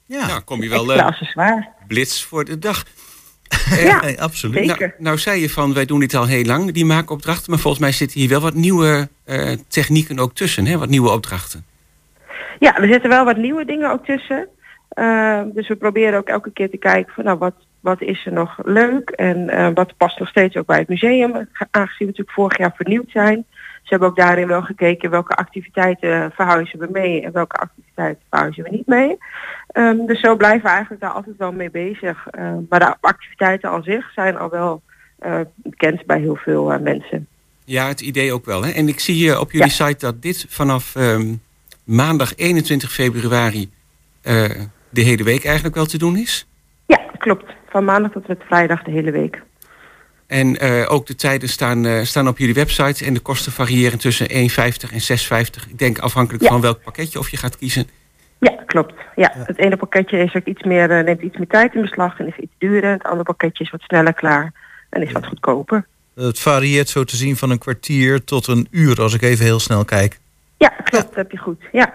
Ja, 0.05 0.27
Nou, 0.27 0.41
kom 0.41 0.63
je 0.63 0.69
wel 0.69 0.79
Extra 0.83 0.99
eh, 1.01 1.05
accessoire. 1.05 1.67
blits 1.87 2.23
voor 2.23 2.45
de 2.45 2.59
dag. 2.59 2.85
Ja, 3.75 4.01
nee, 4.01 4.21
absoluut. 4.21 4.65
zeker. 4.65 4.87
Nou, 4.87 5.01
nou 5.03 5.17
zei 5.17 5.41
je 5.41 5.49
van, 5.49 5.73
wij 5.73 5.85
doen 5.85 5.99
dit 5.99 6.13
al 6.13 6.27
heel 6.27 6.43
lang, 6.43 6.71
die 6.71 6.85
maakopdrachten. 6.85 7.51
Maar 7.51 7.59
volgens 7.59 7.83
mij 7.83 7.91
zitten 7.91 8.19
hier 8.19 8.29
wel 8.29 8.41
wat 8.41 8.53
nieuwe 8.53 9.07
eh, 9.25 9.51
technieken 9.67 10.19
ook 10.19 10.33
tussen. 10.33 10.65
Hè? 10.65 10.77
Wat 10.77 10.89
nieuwe 10.89 11.11
opdrachten. 11.11 11.65
Ja, 12.59 12.77
er 12.77 12.87
zitten 12.87 13.09
wel 13.09 13.25
wat 13.25 13.37
nieuwe 13.37 13.65
dingen 13.65 13.91
ook 13.91 14.05
tussen. 14.05 14.47
Uh, 14.99 15.41
dus 15.53 15.67
we 15.67 15.75
proberen 15.75 16.17
ook 16.17 16.27
elke 16.27 16.51
keer 16.51 16.69
te 16.69 16.77
kijken 16.77 17.13
van 17.13 17.23
nou 17.23 17.37
wat, 17.37 17.53
wat 17.79 18.01
is 18.01 18.25
er 18.25 18.33
nog 18.33 18.59
leuk 18.63 19.09
en 19.09 19.37
uh, 19.37 19.69
wat 19.73 19.97
past 19.97 20.19
nog 20.19 20.27
steeds 20.27 20.55
ook 20.55 20.65
bij 20.65 20.79
het 20.79 20.87
museum, 20.87 21.31
aangezien 21.71 21.97
we 21.97 22.05
natuurlijk 22.05 22.31
vorig 22.31 22.57
jaar 22.57 22.73
vernieuwd 22.75 23.09
zijn. 23.09 23.45
Ze 23.83 23.89
hebben 23.89 24.07
ook 24.07 24.15
daarin 24.15 24.47
wel 24.47 24.61
gekeken 24.61 25.09
welke 25.09 25.35
activiteiten 25.35 26.31
verhuizen 26.31 26.79
we 26.79 26.87
mee 26.91 27.21
en 27.21 27.31
welke 27.31 27.55
activiteiten 27.55 28.23
verhuizen 28.29 28.63
we 28.63 28.69
niet 28.69 28.87
mee. 28.87 29.17
Um, 29.73 30.05
dus 30.05 30.19
zo 30.19 30.35
blijven 30.35 30.61
we 30.61 30.69
eigenlijk 30.69 31.01
daar 31.01 31.11
altijd 31.11 31.37
wel 31.37 31.51
mee 31.51 31.71
bezig. 31.71 32.27
Uh, 32.31 32.53
maar 32.69 32.79
de 32.79 32.95
activiteiten 33.01 33.69
aan 33.69 33.83
zich 33.83 34.11
zijn 34.13 34.37
al 34.37 34.49
wel 34.49 34.81
uh, 35.25 35.39
bekend 35.55 36.05
bij 36.05 36.19
heel 36.19 36.35
veel 36.35 36.73
uh, 36.73 36.79
mensen. 36.79 37.27
Ja, 37.65 37.87
het 37.87 38.01
idee 38.01 38.33
ook 38.33 38.45
wel. 38.45 38.63
Hè? 38.63 38.71
En 38.71 38.87
ik 38.87 38.99
zie 38.99 39.15
hier 39.15 39.39
op 39.39 39.51
jullie 39.51 39.67
ja. 39.67 39.85
site 39.85 40.05
dat 40.05 40.21
dit 40.21 40.45
vanaf 40.49 40.95
um, 40.95 41.41
maandag 41.83 42.35
21 42.35 42.91
februari 42.91 43.69
uh, 44.23 44.49
de 44.89 45.01
hele 45.01 45.23
week 45.23 45.45
eigenlijk 45.45 45.75
wel 45.75 45.85
te 45.85 45.97
doen 45.97 46.17
is. 46.17 46.47
Ja, 46.85 46.99
klopt. 47.17 47.53
Van 47.69 47.85
maandag 47.85 48.11
tot 48.11 48.27
met 48.27 48.41
vrijdag 48.47 48.83
de 48.83 48.91
hele 48.91 49.11
week. 49.11 49.41
En 50.27 50.65
uh, 50.65 50.91
ook 50.91 51.05
de 51.05 51.15
tijden 51.15 51.49
staan, 51.49 51.85
uh, 51.85 52.03
staan 52.03 52.27
op 52.27 52.37
jullie 52.37 52.53
website 52.53 53.05
en 53.05 53.13
de 53.13 53.19
kosten 53.19 53.51
variëren 53.51 53.99
tussen 53.99 54.29
1,50 54.29 54.33
en 54.33 55.45
6,50. 55.45 55.69
Ik 55.69 55.77
denk 55.77 55.99
afhankelijk 55.99 56.43
ja. 56.43 56.49
van 56.49 56.61
welk 56.61 56.83
pakketje 56.83 57.19
of 57.19 57.29
je 57.29 57.37
gaat 57.37 57.57
kiezen. 57.57 57.87
Ja, 58.39 58.63
klopt. 58.65 58.93
Ja, 59.15 59.33
ja. 59.35 59.43
Het 59.45 59.57
ene 59.57 59.77
pakketje 59.77 60.17
is 60.17 60.35
ook 60.35 60.45
iets 60.45 60.63
meer, 60.63 60.91
uh, 60.91 61.03
neemt 61.03 61.21
iets 61.21 61.37
meer 61.37 61.47
tijd 61.47 61.75
in 61.75 61.81
beslag 61.81 62.19
en 62.19 62.27
is 62.27 62.37
iets 62.37 62.53
duurder. 62.57 62.91
Het 62.91 63.03
andere 63.03 63.23
pakketje 63.23 63.63
is 63.63 63.71
wat 63.71 63.81
sneller 63.81 64.13
klaar 64.13 64.53
en 64.89 65.01
is 65.01 65.07
ja. 65.07 65.13
wat 65.13 65.25
goedkoper. 65.25 65.85
Het 66.15 66.39
varieert 66.39 66.89
zo 66.89 67.03
te 67.03 67.15
zien 67.15 67.35
van 67.37 67.49
een 67.49 67.57
kwartier 67.57 68.23
tot 68.23 68.47
een 68.47 68.67
uur, 68.71 69.01
als 69.01 69.13
ik 69.13 69.21
even 69.21 69.45
heel 69.45 69.59
snel 69.59 69.85
kijk. 69.85 70.19
Ja, 70.57 70.69
klopt. 70.69 71.05
Dat 71.05 71.15
heb 71.15 71.31
je 71.31 71.37
goed. 71.37 71.61
Ja. 71.71 71.93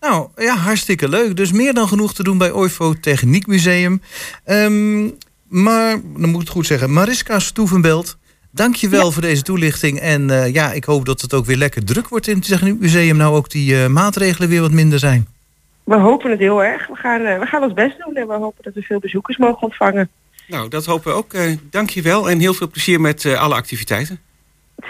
Nou, 0.00 0.28
ja, 0.36 0.56
hartstikke 0.56 1.08
leuk. 1.08 1.36
Dus 1.36 1.52
meer 1.52 1.74
dan 1.74 1.88
genoeg 1.88 2.14
te 2.14 2.22
doen 2.22 2.38
bij 2.38 2.50
OIFO 2.50 2.94
Techniekmuseum. 3.00 4.02
Um, 4.46 5.18
maar, 5.52 6.00
dan 6.02 6.28
moet 6.28 6.34
ik 6.34 6.40
het 6.40 6.48
goed 6.48 6.66
zeggen, 6.66 6.92
Mariska 6.92 7.38
Stoevenbelt, 7.38 8.16
dank 8.50 8.74
je 8.74 8.88
wel 8.88 9.04
ja. 9.04 9.10
voor 9.10 9.22
deze 9.22 9.42
toelichting. 9.42 10.00
En 10.00 10.28
uh, 10.28 10.52
ja, 10.52 10.72
ik 10.72 10.84
hoop 10.84 11.04
dat 11.04 11.20
het 11.20 11.34
ook 11.34 11.44
weer 11.44 11.56
lekker 11.56 11.84
druk 11.84 12.08
wordt 12.08 12.26
in 12.26 12.36
het 12.36 12.46
Techniekmuseum. 12.46 13.16
Nou 13.16 13.36
ook 13.36 13.50
die 13.50 13.74
uh, 13.74 13.86
maatregelen 13.86 14.48
weer 14.48 14.60
wat 14.60 14.70
minder 14.70 14.98
zijn. 14.98 15.26
We 15.84 15.96
hopen 15.96 16.30
het 16.30 16.38
heel 16.38 16.64
erg. 16.64 16.86
We 16.86 16.94
gaan, 16.94 17.20
uh, 17.20 17.38
we 17.38 17.46
gaan 17.46 17.62
ons 17.62 17.72
best 17.72 17.98
doen 18.04 18.14
en 18.14 18.26
we 18.26 18.34
hopen 18.34 18.64
dat 18.64 18.74
we 18.74 18.82
veel 18.82 18.98
bezoekers 18.98 19.36
mogen 19.36 19.62
ontvangen. 19.62 20.08
Nou, 20.46 20.68
dat 20.68 20.86
hopen 20.86 21.10
we 21.10 21.16
ook. 21.16 21.32
dank 21.70 21.90
je 21.90 22.02
wel 22.02 22.30
en 22.30 22.38
heel 22.38 22.54
veel 22.54 22.70
plezier 22.70 23.00
met 23.00 23.26
alle 23.26 23.54
activiteiten. 23.54 24.20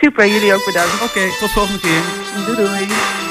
Super, 0.01 0.27
jullie 0.27 0.55
ook 0.55 0.65
bedankt. 0.65 0.95
Oké, 0.95 1.05
okay, 1.05 1.29
tot 1.41 1.51
volgende 1.51 1.81
keer. 1.81 2.03
Doei 2.47 2.57
doei. 2.57 3.22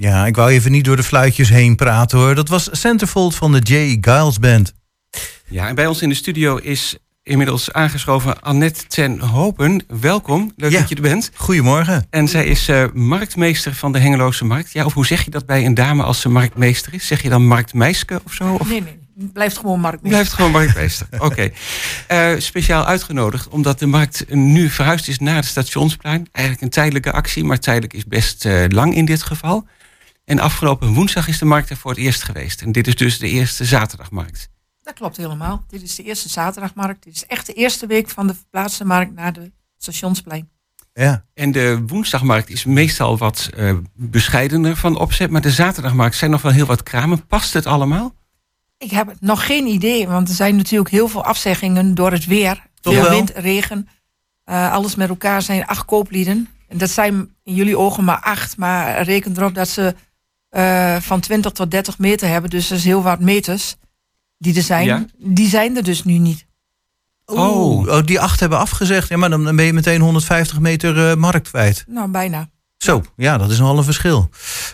Ja, 0.00 0.26
ik 0.26 0.36
wou 0.36 0.50
even 0.50 0.70
niet 0.70 0.84
door 0.84 0.96
de 0.96 1.02
fluitjes 1.02 1.48
heen 1.48 1.76
praten 1.76 2.18
hoor. 2.18 2.34
Dat 2.34 2.48
was 2.48 2.68
Centerfold 2.72 3.34
van 3.34 3.52
de 3.52 3.58
J. 3.58 3.98
Giles 4.00 4.38
Band. 4.38 4.72
Ja, 5.46 5.68
en 5.68 5.74
bij 5.74 5.86
ons 5.86 6.02
in 6.02 6.08
de 6.08 6.14
studio 6.14 6.56
is 6.56 6.96
inmiddels 7.22 7.72
aangeschoven 7.72 8.42
Annette 8.42 8.86
ten 8.86 9.18
Hopen. 9.20 9.84
Welkom, 10.00 10.52
leuk 10.56 10.70
Ja. 10.70 10.78
dat 10.80 10.88
je 10.88 10.94
er 10.94 11.00
bent. 11.02 11.30
Goedemorgen. 11.34 12.06
En 12.10 12.28
zij 12.28 12.44
is 12.46 12.68
eh, 12.68 12.84
marktmeester 12.92 13.74
van 13.74 13.92
de 13.92 13.98
Hengeloze 13.98 14.44
Markt. 14.44 14.72
Ja, 14.72 14.84
of 14.84 14.92
hoe 14.92 15.06
zeg 15.06 15.24
je 15.24 15.30
dat 15.30 15.46
bij 15.46 15.64
een 15.66 15.74
dame 15.74 16.02
als 16.02 16.20
ze 16.20 16.28
marktmeester 16.28 16.94
is? 16.94 17.06
Zeg 17.06 17.22
je 17.22 17.28
dan 17.28 17.46
marktmeiske 17.46 18.20
of 18.24 18.32
zo? 18.32 18.54
Of 18.60 18.68
Nee, 18.68 18.82
nee. 18.82 18.98
Het 19.18 19.32
blijft 19.32 19.58
gewoon 19.58 19.80
marktmeester. 19.80 20.10
blijft 20.20 20.32
gewoon 20.32 20.50
marktmeester? 20.50 21.06
Oké. 21.28 21.50
Eh, 22.06 22.30
speciaal 22.38 22.84
uitgenodigd 22.86 23.48
omdat 23.48 23.78
de 23.78 23.86
markt 23.86 24.24
nu 24.34 24.68
verhuisd 24.70 25.08
is 25.08 25.18
naar 25.18 25.34
het 25.36 25.44
stationsplein. 25.44 26.26
Eigenlijk 26.32 26.64
een 26.64 26.70
tijdelijke 26.72 27.12
actie, 27.12 27.44
maar 27.44 27.58
tijdelijk 27.58 27.92
is 27.92 28.04
best 28.04 28.44
eh, 28.44 28.64
lang 28.68 28.94
in 28.94 29.04
dit 29.04 29.22
geval. 29.22 29.66
En 30.30 30.38
afgelopen 30.38 30.92
woensdag 30.92 31.28
is 31.28 31.38
de 31.38 31.44
markt 31.44 31.70
er 31.70 31.76
voor 31.76 31.90
het 31.90 32.00
eerst 32.00 32.22
geweest. 32.22 32.62
En 32.62 32.72
dit 32.72 32.86
is 32.86 32.96
dus 32.96 33.18
de 33.18 33.28
eerste 33.28 33.64
zaterdagmarkt. 33.64 34.48
Dat 34.82 34.94
klopt 34.94 35.16
helemaal. 35.16 35.64
Dit 35.68 35.82
is 35.82 35.94
de 35.94 36.02
eerste 36.02 36.28
zaterdagmarkt. 36.28 37.04
Dit 37.04 37.14
is 37.14 37.26
echt 37.26 37.46
de 37.46 37.52
eerste 37.52 37.86
week 37.86 38.08
van 38.08 38.26
de 38.26 38.34
verplaatste 38.34 38.84
markt 38.84 39.14
naar 39.14 39.32
de 39.32 39.52
stationsplein. 39.78 40.48
Ja. 40.92 41.24
En 41.34 41.52
de 41.52 41.82
woensdagmarkt 41.86 42.50
is 42.50 42.64
meestal 42.64 43.18
wat 43.18 43.50
eh, 43.56 43.76
bescheidener 43.94 44.76
van 44.76 44.98
opzet. 44.98 45.30
Maar 45.30 45.40
de 45.40 45.50
zaterdagmarkt 45.50 46.16
zijn 46.16 46.30
nog 46.30 46.42
wel 46.42 46.52
heel 46.52 46.66
wat 46.66 46.82
kramen. 46.82 47.26
Past 47.26 47.52
het 47.52 47.66
allemaal? 47.66 48.14
Ik 48.78 48.90
heb 48.90 49.14
nog 49.20 49.46
geen 49.46 49.66
idee, 49.66 50.08
want 50.08 50.28
er 50.28 50.34
zijn 50.34 50.56
natuurlijk 50.56 50.90
heel 50.90 51.08
veel 51.08 51.24
afzeggingen 51.24 51.94
door 51.94 52.12
het 52.12 52.24
weer. 52.26 52.66
Toch 52.80 52.94
veel 52.94 53.02
wel? 53.02 53.12
wind, 53.12 53.32
regen. 53.34 53.88
Eh, 54.44 54.72
alles 54.72 54.94
met 54.94 55.08
elkaar 55.08 55.42
zijn 55.42 55.66
acht 55.66 55.84
kooplieden. 55.84 56.48
En 56.68 56.78
dat 56.78 56.90
zijn 56.90 57.34
in 57.44 57.54
jullie 57.54 57.78
ogen 57.78 58.04
maar 58.04 58.20
acht. 58.20 58.56
Maar 58.56 59.02
reken 59.02 59.36
erop 59.36 59.54
dat 59.54 59.68
ze 59.68 59.94
eh, 60.50 60.96
van 61.00 61.20
20 61.20 61.52
tot 61.52 61.70
30 61.70 61.98
meter 61.98 62.28
hebben. 62.28 62.50
Dus 62.50 62.68
dat 62.68 62.78
is 62.78 62.84
heel 62.84 63.02
wat 63.02 63.20
meters 63.20 63.76
die 64.38 64.56
er 64.56 64.62
zijn. 64.62 64.86
Ja. 64.86 65.04
Die 65.18 65.48
zijn 65.48 65.76
er 65.76 65.82
dus 65.82 66.04
nu 66.04 66.18
niet. 66.18 66.46
Oh. 67.24 67.86
oh, 67.86 68.04
die 68.04 68.20
acht 68.20 68.40
hebben 68.40 68.58
afgezegd. 68.58 69.08
Ja, 69.08 69.16
maar 69.16 69.30
dan 69.30 69.56
ben 69.56 69.64
je 69.64 69.72
meteen 69.72 70.00
150 70.00 70.60
meter 70.60 71.10
eh, 71.10 71.16
markt 71.16 71.48
kwijt. 71.48 71.84
Nou, 71.88 72.08
bijna. 72.10 72.48
Zo, 72.76 73.02
ja, 73.16 73.38
dat 73.38 73.50
is 73.50 73.58
nogal 73.58 73.78
een 73.78 73.84
verschil. 73.84 74.28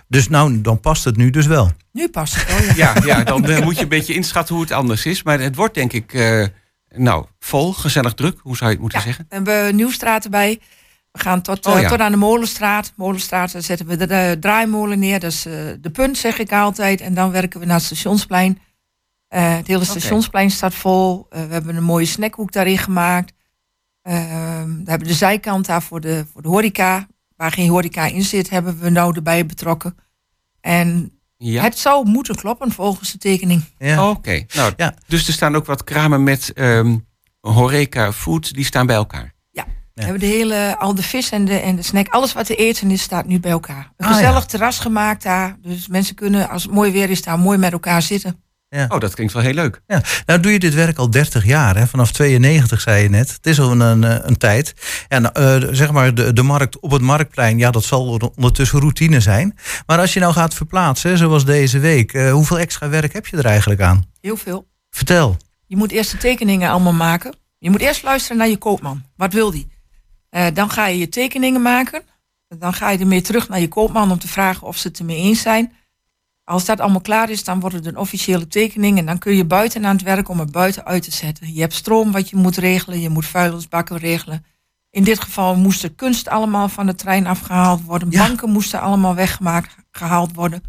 Dus 0.09 0.29
nou, 0.29 0.61
dan 0.61 0.81
past 0.81 1.05
het 1.05 1.17
nu 1.17 1.31
dus 1.31 1.47
wel. 1.47 1.71
Nu 1.93 2.09
past 2.09 2.35
het 2.35 2.47
wel, 2.49 2.77
ja. 2.77 2.95
Ja, 2.95 3.05
ja 3.05 3.25
dan 3.25 3.45
eh, 3.45 3.65
moet 3.65 3.77
je 3.77 3.83
een 3.83 3.89
beetje 3.89 4.15
inschatten 4.15 4.55
hoe 4.55 4.65
het 4.65 4.73
anders 4.73 5.07
is. 5.07 5.23
Maar 5.23 5.41
het 5.41 5.57
wordt 5.57 5.75
denk 5.75 5.93
ik, 5.93 6.13
eh, 6.13 6.47
nou, 6.89 7.27
vol, 7.39 7.73
gezellig 7.73 8.15
druk. 8.15 8.39
Hoe 8.43 8.57
zou 8.57 8.67
je 8.71 8.75
het 8.75 8.83
moeten 8.83 8.99
Ja, 8.99 9.05
zeggen? 9.05 9.27
we 9.29 9.35
hebben 9.35 9.77
Nieuwstraat 9.77 10.25
erbij. 10.25 10.61
We 11.17 11.23
gaan 11.23 11.43
tot, 11.43 11.67
eh, 11.67 11.73
Oh 11.75 11.81
ja. 11.81 11.89
tot 11.89 12.01
aan 12.01 12.11
de 12.11 12.17
Molenstraat. 12.19 12.93
Molenstraat, 12.97 13.53
daar 13.53 13.63
zetten 13.63 13.87
we 13.87 13.97
de, 13.97 14.07
de 14.07 14.37
draaimolen 14.41 14.99
neer. 14.99 15.21
Dat 15.21 15.33
is 15.33 15.47
eh, 15.47 15.53
de 15.81 15.91
punt, 15.91 16.19
zeg 16.19 16.39
ik 16.39 16.53
altijd. 16.53 17.01
En 17.01 17.15
dan 17.15 17.31
werken 17.31 17.61
we 17.61 17.67
naar 17.67 17.77
het 17.77 17.85
stationsplein. 17.85 18.59
Eh, 19.29 19.57
het 19.57 19.67
hele 19.67 19.85
stationsplein 19.85 20.51
staat 20.51 20.75
vol. 20.75 21.27
Eh, 21.31 21.45
we 21.45 21.53
hebben 21.53 21.77
een 21.77 21.83
mooie 21.83 22.07
snackhoek 22.07 22.53
daarin 22.53 22.79
gemaakt. 22.79 23.33
Ehm, 24.03 24.69
we 24.85 24.91
hebben 24.91 25.09
de 25.09 25.15
zijkant 25.15 25.67
daar 25.67 25.83
voor 25.83 26.01
de, 26.01 26.25
voor 26.33 26.43
de 26.43 26.49
horeca. 26.49 27.07
Waar 27.37 27.53
geen 27.53 27.69
horeca 27.71 28.05
in 28.07 28.23
zit, 28.23 28.51
hebben 28.51 28.79
we 28.79 28.91
nou 28.91 29.15
erbij 29.17 29.47
betrokken. 29.47 29.97
En 30.61 31.11
Ja. 31.37 31.63
het 31.63 31.79
zou 31.79 32.07
moeten 32.09 32.37
kloppen 32.37 32.73
volgens 32.73 33.13
de 33.13 33.19
tekening. 33.19 33.63
Ja. 33.79 34.11
Oké, 34.11 34.45
nou, 34.55 34.73
Ja. 34.77 34.95
dus 35.07 35.27
er 35.27 35.33
staan 35.33 35.57
ook 35.57 35.67
wat 35.67 35.85
kramen 35.85 36.23
met 36.23 36.53
ehm 36.53 36.97
horeca 37.41 38.13
food, 38.13 38.55
die 38.55 38.65
staan 38.65 38.87
bij 38.87 38.97
elkaar. 38.97 39.35
We 39.97 40.03
hebben 40.03 40.21
de 40.21 40.27
hele, 40.27 40.77
al 40.79 40.95
de 40.95 41.03
vis 41.03 41.31
en 41.31 41.45
de, 41.45 41.55
en 41.55 41.77
de 41.77 41.83
snack, 41.83 42.09
alles 42.09 42.33
wat 42.33 42.47
te 42.47 42.55
eten 42.55 42.91
is, 42.91 43.03
staat 43.03 43.27
nu 43.27 43.41
bij 43.41 43.51
elkaar. 43.51 43.93
Een 43.97 44.07
Ah, 44.07 44.13
gezellig 44.13 44.41
ja. 44.41 44.47
terras 44.47 44.79
gemaakt 44.79 45.23
daar. 45.23 45.57
Dus 45.63 45.89
mensen 45.89 46.15
kunnen, 46.15 46.49
als 46.49 46.63
het 46.63 46.73
mooi 46.73 46.93
weer 46.93 47.11
is, 47.11 47.23
daar 47.23 47.39
mooi 47.39 47.59
met 47.59 47.73
elkaar 47.73 48.03
zitten. 48.03 48.41
Oh, 48.89 49.01
dat 49.01 49.15
klinkt 49.15 49.33
wel 49.33 49.43
heel 49.43 49.53
leuk. 49.55 49.81
Ja. 49.87 50.03
Nou 50.27 50.41
doe 50.41 50.53
je 50.53 50.59
dit 50.59 50.75
werk 50.75 50.99
al 50.99 51.11
30 51.11 51.45
jaar, 51.45 51.77
hè? 51.77 51.87
vanaf 51.87 52.13
92 52.13 52.81
zei 52.81 53.03
je 53.03 53.09
net. 53.09 53.33
Het 53.33 53.47
is 53.47 53.61
al 53.61 53.71
een, 53.71 53.81
een, 53.81 54.05
eh, 54.05 54.17
een 54.23 54.37
tijd. 54.37 54.75
Ja, 55.09 55.19
nou, 55.19 55.35
eh, 55.35 55.69
zeg 55.75 55.91
maar, 55.93 56.15
de, 56.15 56.33
de 56.33 56.43
markt 56.43 56.81
op 56.81 56.91
het 56.91 57.03
marktplein, 57.03 57.59
ja, 57.59 57.71
dat 57.71 57.85
zal 57.85 58.33
ondertussen 58.37 58.79
routine 58.81 59.21
zijn. 59.21 59.59
Maar 59.87 59.99
als 59.99 60.13
je 60.13 60.21
nou 60.21 60.33
gaat 60.33 60.55
verplaatsen, 60.55 61.19
zoals 61.19 61.45
deze 61.45 61.79
week, 61.79 62.13
eh, 62.13 62.33
hoeveel 62.33 62.59
extra 62.59 62.89
werk 62.89 63.13
heb 63.13 63.27
je 63.27 63.37
er 63.37 63.45
eigenlijk 63.47 63.81
aan? 63.81 64.05
Heel 64.21 64.37
veel. 64.37 64.67
Vertel. 64.91 65.37
Je 65.67 65.77
moet 65.77 65.91
eerst 65.93 66.11
de 66.11 66.19
tekeningen 66.19 66.71
allemaal 66.71 66.93
maken. 66.93 67.35
Je 67.59 67.71
moet 67.71 67.81
eerst 67.81 68.03
luisteren 68.03 68.37
naar 68.37 68.49
je 68.49 68.57
koopman. 68.57 69.03
Wat 69.17 69.33
wil 69.33 69.51
die? 69.51 69.69
Eh, 70.37 70.47
dan 70.55 70.71
ga 70.71 70.87
je 70.87 70.99
je 70.99 71.09
tekeningen 71.09 71.63
maken. 71.63 72.03
Dan 72.49 72.73
ga 72.73 72.91
je 72.91 72.99
ermee 72.99 73.21
terug 73.21 73.49
naar 73.49 73.61
je 73.61 73.69
koopman 73.69 74.11
om 74.11 74.19
te 74.19 74.29
vragen 74.29 74.67
of 74.67 74.77
ze 74.77 74.89
het 74.89 74.99
ermee 74.99 75.17
eens 75.17 75.41
zijn. 75.41 75.73
Als 76.45 76.65
dat 76.65 76.81
allemaal 76.81 77.01
klaar 77.01 77.31
is, 77.31 77.45
dan 77.45 77.61
wordt 77.61 77.77
het 77.77 77.87
een 77.87 77.97
officiële 77.97 78.49
tekening. 78.49 78.99
En 78.99 79.07
dan 79.07 79.19
kun 79.19 79.37
je 79.37 79.45
buiten 79.45 79.87
aan 79.87 79.97
het 79.97 80.05
werk 80.05 80.29
om 80.29 80.39
het 80.39 80.53
buiten 80.53 80.85
uit 80.85 81.03
te 81.03 81.13
zetten. 81.13 81.55
Je 81.55 81.61
hebt 81.61 81.75
stroom 81.75 82.13
wat 82.13 82.31
je 82.31 82.37
moet 82.37 82.57
regelen. 82.57 83.01
Je 83.01 83.09
moet 83.09 83.27
vuilnisbakken 83.27 83.97
regelen. 83.97 84.45
In 84.91 85.05
dit 85.05 85.21
geval 85.21 85.57
moest 85.57 85.83
de 85.83 85.95
kunst 85.95 86.29
allemaal 86.29 86.69
van 86.69 86.87
de 86.87 86.95
trein 86.95 87.27
afgehaald 87.27 87.83
worden. 87.83 88.11
Ja. 88.11 88.27
Banken 88.27 88.51
moesten 88.51 88.81
allemaal 88.81 89.15
weggemaakt, 89.15 89.77
gehaald 89.91 90.35
worden. 90.35 90.63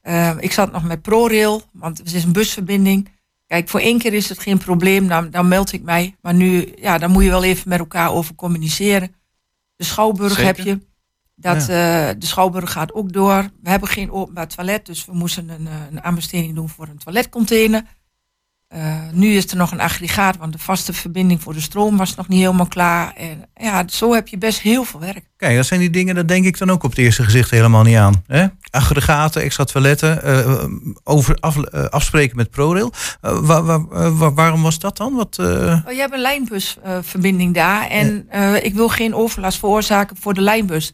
Eh, 0.00 0.36
ik 0.38 0.52
zat 0.52 0.72
nog 0.72 0.84
met 0.84 1.02
ProRail, 1.02 1.62
want 1.72 1.98
het 1.98 2.12
is 2.14 2.24
een 2.24 2.32
busverbinding. 2.32 3.08
Kijk, 3.48 3.68
voor 3.68 3.80
één 3.80 3.98
keer 3.98 4.12
is 4.12 4.28
het 4.28 4.38
geen 4.38 4.58
probleem, 4.58 5.08
dan, 5.08 5.30
dan 5.30 5.48
meld 5.48 5.72
ik 5.72 5.82
mij. 5.82 6.16
Maar 6.20 6.34
nu, 6.34 6.72
ja, 6.76 6.98
dan 6.98 7.10
moet 7.10 7.22
je 7.22 7.30
wel 7.30 7.44
even 7.44 7.68
met 7.68 7.78
elkaar 7.78 8.12
over 8.12 8.34
communiceren. 8.34 9.14
De 9.76 9.84
Schouwburg 9.84 10.32
Zeker. 10.32 10.46
heb 10.46 10.58
je. 10.58 10.78
Dat, 11.34 11.60
eh, 11.60 12.08
de 12.18 12.26
Schouwburg 12.26 12.72
gaat 12.72 12.92
ook 12.94 13.12
door. 13.12 13.50
We 13.62 13.70
hebben 13.70 13.88
geen 13.88 14.10
openbaar 14.10 14.48
toilet, 14.48 14.86
dus 14.86 15.04
we 15.04 15.12
moesten 15.12 15.48
een, 15.48 15.66
eh, 15.66 15.74
een 15.90 16.02
aanbesteding 16.02 16.54
doen 16.54 16.68
voor 16.68 16.88
een 16.88 16.98
toiletcontainer. 16.98 17.82
Eh, 18.68 18.94
nu 19.12 19.34
is 19.34 19.50
er 19.50 19.56
nog 19.56 19.70
een 19.72 19.80
aggregaat, 19.80 20.36
want 20.36 20.52
de 20.52 20.58
vaste 20.58 20.92
verbinding 20.92 21.42
voor 21.42 21.52
de 21.52 21.60
stroom 21.60 21.96
was 21.96 22.14
nog 22.14 22.28
niet 22.28 22.40
helemaal 22.40 22.66
klaar. 22.66 23.12
En 23.14 23.44
ja, 23.54 23.84
zo 23.86 24.14
heb 24.14 24.28
je 24.28 24.38
best 24.38 24.60
heel 24.60 24.84
veel 24.84 25.00
werk. 25.00 25.24
Kijk, 25.36 25.56
dat 25.56 25.66
zijn 25.66 25.80
die 25.80 25.90
dingen, 25.90 26.14
dat 26.14 26.28
denk 26.28 26.44
ik 26.44 26.58
dan 26.58 26.70
ook 26.70 26.82
op 26.82 26.90
het 26.90 26.98
eerste 26.98 27.22
gezicht 27.24 27.50
helemaal 27.50 27.82
niet 27.82 27.96
aan. 27.96 28.22
Hè? 28.26 28.46
Aggregaten, 28.70 29.42
extra 29.42 29.64
toiletten, 29.64 30.22
eh, 30.22 30.64
over 31.04 31.36
af, 31.40 31.56
eh, 31.62 31.84
afspreken 31.84 32.36
met 32.36 32.50
ProRail. 32.50 32.92
Wa- 33.20 33.62
wa- 33.62 33.84
wa- 34.12 34.32
waarom 34.32 34.62
was 34.62 34.78
dat 34.78 34.96
dan? 34.96 35.14
Wat, 35.14 35.38
Oh, 35.38 35.46
je 35.92 35.96
hebt 35.98 36.12
een 36.14 36.20
lijnbusverbinding 36.20 37.54
daar. 37.54 37.86
En 37.86 38.28
ik 38.64 38.74
wil 38.74 38.88
geen 38.88 39.14
overlast 39.14 39.58
veroorzaken 39.58 40.16
voor 40.20 40.34
de 40.34 40.40
lijnbus. 40.40 40.92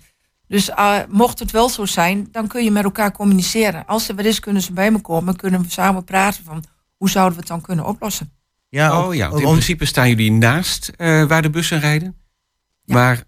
Dus 0.48 0.70
mocht 1.08 1.38
het 1.38 1.50
wel 1.50 1.68
zo 1.68 1.84
zijn, 1.84 2.28
dan 2.30 2.46
kun 2.46 2.64
je 2.64 2.70
met 2.70 2.84
elkaar 2.84 3.12
communiceren. 3.12 3.86
Als 3.86 4.08
er 4.08 4.14
wat 4.14 4.24
is, 4.24 4.40
kunnen 4.40 4.62
ze 4.62 4.72
bij 4.72 4.90
me 4.90 5.00
komen. 5.00 5.36
Kunnen 5.36 5.62
we 5.62 5.70
samen 5.70 6.04
praten 6.04 6.44
van 6.44 6.64
hoe 6.96 7.10
zouden 7.10 7.34
we 7.34 7.38
het 7.40 7.48
dan 7.48 7.60
kunnen 7.60 7.84
oplossen. 7.86 8.32
ja, 8.68 9.00
oh 9.06 9.14
ja, 9.14 9.30
in 9.30 9.42
principe 9.42 9.84
staan 9.84 10.08
jullie 10.08 10.32
naast 10.32 10.88
eh, 10.96 11.24
waar 11.24 11.42
de 11.42 11.50
bussen 11.50 11.80
rijden. 11.80 12.16
Ja. 12.84 12.94
Maar 12.94 13.22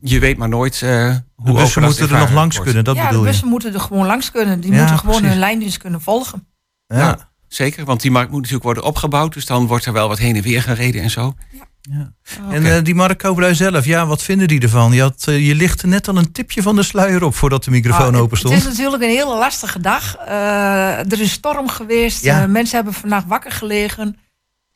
je 0.00 0.18
weet 0.18 0.36
maar 0.36 0.48
nooit 0.48 0.82
eh 0.82 1.16
hoe 1.34 1.46
de 1.46 1.52
bussen 1.52 1.82
moeten 1.82 2.10
er 2.10 2.18
nog 2.18 2.30
langs 2.32 2.60
kunnen, 2.60 2.84
dat 2.84 2.96
ja, 2.96 3.10
de 3.10 3.16
je. 3.16 3.22
bussen 3.22 3.48
moeten 3.48 3.74
er 3.74 3.80
gewoon 3.80 4.06
langs 4.06 4.30
kunnen. 4.30 4.60
Die 4.60 4.72
Ja, 4.72 4.78
moeten 4.78 4.98
gewoon 4.98 5.14
precies. 5.14 5.30
hun 5.30 5.38
lijndienst 5.38 5.78
kunnen 5.78 6.00
volgen. 6.00 6.46
Ja. 6.86 6.96
Nou, 6.96 7.16
zeker, 7.48 7.84
want 7.84 8.00
die 8.00 8.10
markt 8.10 8.28
moet 8.30 8.38
natuurlijk 8.38 8.64
worden 8.64 8.84
opgebouwd. 8.84 9.32
Dus 9.32 9.46
dan 9.46 9.66
wordt 9.66 9.84
er 9.84 9.92
wel 9.92 10.08
wat 10.08 10.18
heen 10.18 10.36
en 10.36 10.42
weer 10.42 10.62
gereden 10.62 11.02
en 11.02 11.10
zo. 11.10 11.34
Ja. 11.52 11.64
Oké. 11.90 12.54
En 12.54 12.66
eh, 12.76 12.82
die 12.84 12.94
Mark 12.94 13.18
Kooplui 13.18 13.54
zelf, 13.54 13.84
ja, 13.84 14.06
wat 14.06 14.22
vinden 14.22 14.48
die 14.48 14.60
ervan? 14.60 14.92
Je, 14.92 15.00
had, 15.00 15.24
eh, 15.28 15.46
je 15.46 15.54
lichtte 15.54 15.86
net 15.86 16.08
al 16.08 16.16
een 16.16 16.32
tipje 16.32 16.62
van 16.62 16.76
de 16.76 16.82
sluier 16.82 17.24
op 17.24 17.34
voordat 17.34 17.64
de 17.64 17.70
microfoon 17.70 18.14
Ah, 18.14 18.20
open 18.20 18.30
het, 18.30 18.38
stond. 18.38 18.54
het 18.54 18.62
is 18.62 18.68
natuurlijk 18.78 19.02
een 19.02 19.08
hele 19.08 19.36
lastige 19.36 19.80
dag. 19.80 20.16
Eh, 20.16 20.98
er 21.12 21.20
is 21.20 21.32
storm 21.32 21.68
geweest. 21.68 22.22
Ja. 22.24 22.42
Eh, 22.42 22.48
mensen 22.48 22.76
hebben 22.76 22.94
vannacht 22.94 23.26
wakker 23.26 23.50
gelegen. 23.52 24.16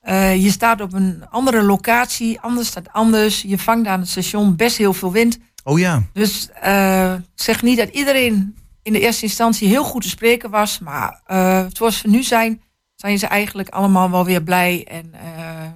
Eh, 0.00 0.42
je 0.42 0.50
staat 0.50 0.80
op 0.80 0.92
een 0.92 1.24
andere 1.30 1.62
locatie. 1.62 2.40
Anders 2.40 2.68
staat 2.68 2.92
anders. 2.92 3.42
Je 3.42 3.58
vangt 3.58 3.86
aan 3.86 4.00
het 4.00 4.08
station 4.08 4.56
best 4.56 4.76
heel 4.76 4.92
veel 4.92 5.12
wind. 5.12 5.38
Oh 5.64 5.78
ja, 5.78 6.02
Dus 6.12 6.48
eh, 6.60 7.14
zeg 7.34 7.62
niet 7.62 7.78
dat 7.78 7.88
iedereen 7.88 8.54
in 8.82 8.92
de 8.92 9.00
eerste 9.00 9.22
instantie 9.24 9.68
heel 9.68 9.84
goed 9.84 10.02
te 10.02 10.08
spreken 10.08 10.50
was. 10.50 10.78
Maar 10.78 11.20
eh, 11.26 11.64
zoals 11.72 12.02
we 12.02 12.08
nu 12.08 12.22
zijn, 12.22 12.62
zijn 12.94 13.18
ze 13.18 13.26
eigenlijk 13.26 13.68
allemaal 13.68 14.10
wel 14.10 14.24
weer 14.24 14.42
blij. 14.42 14.84
En 14.90 15.14
eh, 15.14 15.20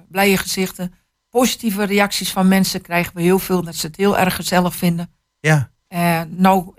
blije 0.09 0.37
gezichten. 0.37 0.93
Positieve 1.39 1.83
reacties 1.83 2.31
van 2.31 2.47
mensen 2.47 2.81
krijgen 2.81 3.15
we 3.15 3.21
heel 3.21 3.39
veel. 3.39 3.63
Dat 3.63 3.75
ze 3.75 3.87
het 3.87 3.95
heel 3.95 4.17
erg 4.17 4.35
gezellig 4.35 4.75
vinden. 4.75 5.09
ja. 5.39 5.73
Eh, 5.87 6.21
nou, 6.27 6.73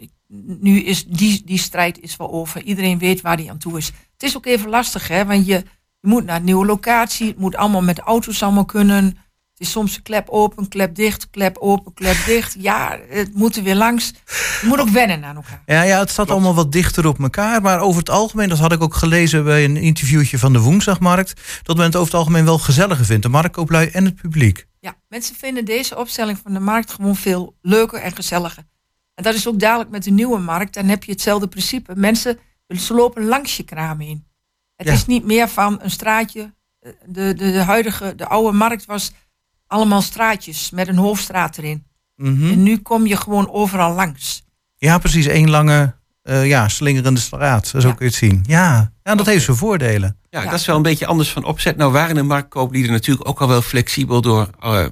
nu 0.60 0.80
is 0.80 1.04
die, 1.04 1.42
die 1.44 1.58
strijd 1.58 2.00
is 2.00 2.16
wel 2.16 2.32
over. 2.32 2.62
Iedereen 2.62 2.98
weet 2.98 3.20
waar 3.20 3.36
die 3.36 3.50
aan 3.50 3.58
toe 3.58 3.76
is. 3.78 3.86
Het 3.86 4.22
is 4.22 4.36
ook 4.36 4.46
even 4.46 4.70
lastig, 4.70 5.08
hè? 5.08 5.24
Want 5.24 5.46
je, 5.46 5.64
je 6.00 6.08
moet 6.08 6.24
naar 6.24 6.36
een 6.36 6.44
nieuwe 6.44 6.66
locatie. 6.66 7.26
Het 7.26 7.38
moet 7.38 7.56
allemaal 7.56 7.82
met 7.82 7.98
auto's 7.98 8.42
allemaal 8.42 8.64
kunnen. 8.64 9.18
Het 9.56 9.66
is 9.66 9.72
soms 9.72 9.96
een 9.96 10.02
klep 10.02 10.28
open, 10.28 10.68
klep 10.68 10.94
dicht, 10.94 11.30
klep 11.30 11.58
open, 11.58 11.94
klep 11.94 12.16
dicht. 12.26 12.56
Ja, 12.58 12.98
het 13.08 13.34
moet 13.34 13.56
er 13.56 13.62
weer 13.62 13.74
langs. 13.74 14.12
Je 14.60 14.66
moet 14.66 14.78
ook 14.80 14.88
wennen 14.88 15.24
aan 15.24 15.36
elkaar. 15.36 15.62
Ja, 15.66 15.82
ja, 15.82 15.98
het 15.98 16.10
staat 16.10 16.30
allemaal 16.30 16.54
wat 16.54 16.72
dichter 16.72 17.06
op 17.06 17.18
elkaar. 17.20 17.62
Maar 17.62 17.80
over 17.80 17.98
het 17.98 18.10
algemeen, 18.10 18.48
dat 18.48 18.58
had 18.58 18.72
ik 18.72 18.82
ook 18.82 18.94
gelezen 18.94 19.44
bij 19.44 19.64
een 19.64 19.76
interviewtje 19.76 20.38
van 20.38 20.52
de 20.52 20.60
Woensdagmarkt. 20.60 21.60
Dat 21.62 21.76
men 21.76 21.84
het 21.84 21.94
over 21.96 22.06
het 22.08 22.20
algemeen 22.20 22.44
wel 22.44 22.58
gezelliger 22.58 23.04
vindt. 23.04 23.22
De 23.22 23.28
marktkooplui 23.28 23.88
en 23.88 24.04
het 24.04 24.14
publiek. 24.14 24.66
Ja, 24.80 24.94
mensen 25.08 25.34
vinden 25.36 25.64
deze 25.64 25.96
opstelling 25.98 26.38
van 26.42 26.52
de 26.52 26.60
markt 26.60 26.92
gewoon 26.92 27.16
veel 27.16 27.56
leuker 27.62 28.00
en 28.00 28.12
gezelliger. 28.14 28.64
En 29.14 29.22
dat 29.22 29.34
is 29.34 29.48
ook 29.48 29.58
dadelijk 29.60 29.90
met 29.90 30.04
de 30.04 30.10
nieuwe 30.10 30.38
markt. 30.38 30.74
Dan 30.74 30.86
heb 30.88 31.04
je 31.04 31.12
hetzelfde 31.12 31.48
principe. 31.48 31.92
Mensen 31.94 32.38
ze 32.68 32.94
lopen 32.94 33.24
langs 33.24 33.56
je 33.56 33.62
kraam 33.62 34.00
heen. 34.00 34.26
Het 34.76 34.86
Ja. 34.86 34.92
is 34.92 35.06
niet 35.06 35.24
meer 35.24 35.48
van 35.48 35.78
een 35.82 35.90
straatje. 35.90 36.54
De, 36.80 36.94
de, 37.06 37.34
de 37.34 37.62
huidige, 37.62 38.14
de 38.14 38.26
oude 38.26 38.56
markt 38.56 38.84
was 38.84 39.12
allemaal 39.66 40.02
straatjes 40.02 40.70
met 40.70 40.88
een 40.88 40.96
hoofdstraat 40.96 41.58
erin. 41.58 41.84
Mhm. 42.16 42.50
En 42.50 42.62
nu 42.62 42.76
kom 42.78 43.06
je 43.06 43.16
gewoon 43.16 43.50
overal 43.50 43.94
langs. 43.94 44.44
Ja, 44.76 44.98
precies. 44.98 45.26
één 45.26 45.50
lange, 45.50 45.94
eh, 46.22 46.46
ja, 46.46 46.68
slingerende 46.68 47.20
straat. 47.20 47.66
Zo 47.66 47.78
Ja. 47.78 47.84
kun 47.84 47.94
je 47.98 48.04
het 48.04 48.14
zien. 48.14 48.44
Ja, 48.46 48.92
ja 49.02 49.14
dat 49.14 49.26
heeft 49.26 49.44
zijn 49.44 49.56
voordelen. 49.56 50.18
Ja, 50.30 50.42
Ja. 50.42 50.50
dat 50.50 50.60
is 50.60 50.66
wel 50.66 50.76
een 50.76 50.82
beetje 50.82 51.06
anders 51.06 51.30
van 51.32 51.44
opzet. 51.44 51.76
Nou 51.76 51.92
waren 51.92 52.14
de 52.14 52.22
marktkooplieden 52.22 52.92
natuurlijk 52.92 53.28
ook 53.28 53.40
al 53.40 53.48
wel 53.48 53.62
flexibel 53.62 54.20
door 54.20 54.50
eh 54.60 54.86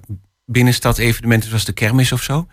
binnenstad 0.47 0.99
evenementen 0.99 1.49
zoals 1.49 1.65
de 1.65 1.73
kermis 1.73 2.13
of 2.13 2.23
zo. 2.23 2.47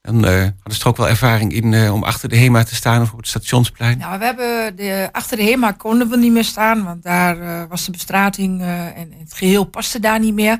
Dan 0.00 0.24
eh, 0.24 0.32
hadden 0.40 0.74
ze 0.74 0.80
er 0.80 0.86
ook 0.88 0.96
wel 0.96 1.08
ervaring 1.08 1.52
in 1.52 1.74
eh, 1.74 1.92
om 1.94 2.02
achter 2.04 2.28
de 2.28 2.36
HEMA 2.36 2.64
te 2.64 2.74
staan 2.74 3.02
of 3.02 3.12
op 3.12 3.16
het 3.18 3.28
stationsplein. 3.28 3.98
Nou, 3.98 4.18
we 4.18 4.24
hebben 4.24 4.76
de, 4.76 5.08
achter 5.12 5.36
de 5.36 5.42
HEMA 5.42 5.72
konden 5.72 6.08
we 6.08 6.16
niet 6.16 6.32
meer 6.32 6.44
staan, 6.44 6.84
want 6.84 7.02
daar 7.02 7.40
eh, 7.40 7.68
was 7.68 7.84
de 7.84 7.90
bestrating 7.90 8.60
eh, 8.60 8.98
en 8.98 9.12
het 9.18 9.32
geheel 9.34 9.64
paste 9.64 10.00
daar 10.00 10.20
niet 10.20 10.34
meer. 10.34 10.58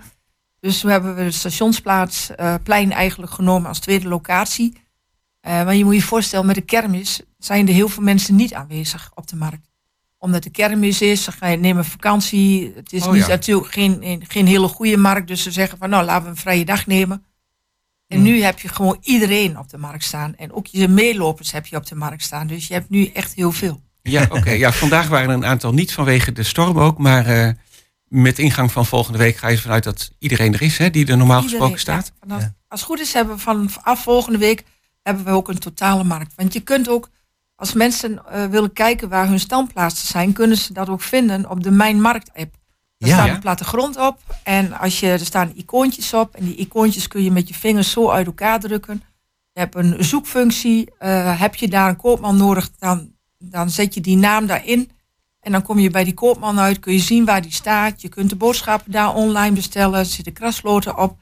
Dus 0.61 0.81
toen 0.81 0.91
hebben 0.91 1.15
we 1.15 1.23
de 1.25 1.31
stationsplaats 1.31 2.35
eh, 2.35 2.55
eigenlijk 2.91 3.33
genomen 3.33 3.69
als 3.69 3.79
tweede 3.79 4.09
locatie. 4.09 4.77
Eh, 5.41 5.53
maar 5.65 5.75
je 5.75 5.85
moet 5.85 5.95
je 5.95 6.03
voorstellen, 6.03 6.47
met 6.47 6.55
de 6.55 6.61
kermis 6.61 7.21
zijn 7.39 7.69
er 7.69 7.75
heel 7.75 7.89
veel 7.89 8.03
mensen 8.03 8.37
niet 8.37 8.55
aanwezig 8.55 9.11
op 9.15 9.27
de 9.27 9.37
markt. 9.37 9.71
Omdat 10.19 10.43
de 10.43 10.51
kermis 10.51 11.01
is, 11.01 11.25
ze 11.25 11.33
gaan 11.33 11.61
nemen 11.61 11.85
vakantie. 11.85 12.73
Het 12.77 12.93
is 12.93 13.07
Oh, 13.07 13.13
niet, 13.13 13.23
ja. 13.23 13.29
natuurlijk 13.29 13.73
geen, 13.73 14.25
geen 14.29 14.47
hele 14.47 14.69
goede 14.69 14.97
markt, 14.97 15.29
dus 15.29 15.43
ze 15.43 15.51
zeggen 15.51 15.79
van 15.79 15.91
nou 15.91 16.05
laten 16.05 16.25
we 16.25 16.31
een 16.31 16.37
vrije 16.37 16.65
dag 16.65 16.87
nemen. 16.87 17.25
En 18.07 18.17
Hmm. 18.17 18.27
nu 18.27 18.43
heb 18.43 18.61
je 18.61 18.69
gewoon 18.69 18.99
iedereen 19.03 19.59
op 19.59 19.69
de 19.69 19.79
markt 19.79 20.05
staan. 20.05 20.37
En 20.37 20.53
ook 20.53 20.67
je 20.67 20.89
meelopers 20.89 21.53
heb 21.53 21.67
je 21.67 21.77
op 21.77 21.87
de 21.87 21.95
markt 21.95 22.23
staan. 22.23 22.47
Dus 22.47 22.67
je 22.67 22.75
hebt 22.75 22.91
nu 22.91 23.07
echt 23.07 23.35
heel 23.35 23.53
veel. 23.53 23.81
Ja, 24.03 24.27
oké. 24.31 24.51
Ja, 24.51 24.73
vandaag 24.73 25.09
waren 25.09 25.29
er 25.29 25.35
een 25.35 25.45
aantal 25.45 25.73
niet 25.73 25.93
vanwege 25.93 26.33
de 26.33 26.43
storm 26.43 26.79
ook, 26.79 26.99
maar 26.99 27.27
eh, 27.27 27.51
met 28.09 28.39
ingang 28.39 28.73
van 28.73 28.87
volgende 28.87 29.19
week 29.19 29.37
ga 29.37 29.49
je 29.49 29.57
ervan 29.57 29.73
uit 29.73 29.85
dat 29.85 30.11
iedereen 30.19 30.55
er 30.55 30.63
is, 30.63 30.79
hè, 30.79 30.91
die 30.91 31.07
er 31.07 31.17
normaal 31.17 31.43
Iedereen, 31.43 31.61
gesproken 31.73 31.81
staat. 31.81 32.07
ja, 32.07 32.13
vanaf- 32.21 32.41
Ja. 32.43 32.55
Als 32.69 32.81
het 32.81 32.89
goed 32.89 33.01
is 33.01 33.13
hebben 33.13 33.37
we 33.37 33.41
vanaf 33.43 34.03
volgende 34.03 34.39
week 34.39 34.65
hebben 35.03 35.25
we 35.25 35.31
ook 35.31 35.49
een 35.49 35.59
totale 35.59 36.05
markt. 36.05 36.33
Want 36.37 36.53
je 36.53 36.61
kunt 36.61 36.89
ook, 36.89 37.09
als 37.55 37.73
mensen 37.73 38.27
eh, 38.27 38.45
willen 38.47 38.73
kijken 38.73 39.09
waar 39.09 39.29
hun 39.29 39.41
standplaatsen 39.41 40.07
zijn, 40.09 40.33
kunnen 40.33 40.57
ze 40.57 40.73
dat 40.73 40.89
ook 40.89 41.03
vinden 41.03 41.51
op 41.51 41.63
de 41.63 41.71
Mijn 41.71 42.01
Markt 42.01 42.29
app. 42.35 42.55
Er 42.99 43.07
Ja. 43.09 43.15
staat 43.15 43.27
Ja. 43.27 43.35
een 43.35 43.41
plattegrond 43.41 43.97
op 43.97 44.19
en 44.43 44.73
als 44.79 45.01
je, 45.01 45.09
er 45.09 45.19
staan 45.19 45.53
icoontjes 45.55 46.15
op 46.15 46.35
en 46.35 46.45
die 46.45 46.55
icoontjes 46.57 47.09
kun 47.09 47.23
je 47.23 47.31
met 47.31 47.49
je 47.49 47.55
vingers 47.55 47.91
zo 47.91 48.11
uit 48.11 48.27
elkaar 48.27 48.61
drukken. 48.61 49.03
Je 49.53 49.61
hebt 49.61 49.75
een 49.75 50.05
zoekfunctie, 50.05 50.91
eh, 50.99 51.41
heb 51.41 51.55
je 51.55 51.69
daar 51.69 51.89
een 51.89 51.97
koopman 51.97 52.37
nodig, 52.37 52.71
dan, 52.79 53.13
dan 53.39 53.71
zet 53.71 53.95
je 53.95 54.01
die 54.01 54.17
naam 54.17 54.47
daarin. 54.47 54.91
En 55.47 55.53
dan 55.53 55.63
kom 55.63 55.79
je 55.79 55.91
bij 55.91 56.05
die 56.05 56.15
koopman 56.15 56.59
uit, 56.61 56.79
kun 56.79 56.93
je 56.93 56.99
zien 56.99 57.25
waar 57.25 57.43
die 57.43 57.53
staat. 57.53 58.03
Je 58.03 58.09
kunt 58.09 58.31
de 58.31 58.37
boodschappen 58.37 58.93
daar 58.93 59.15
online 59.15 59.55
bestellen, 59.55 59.99
er 59.99 60.05
zitten 60.05 60.33
krasloten 60.33 60.99
op. 60.99 61.17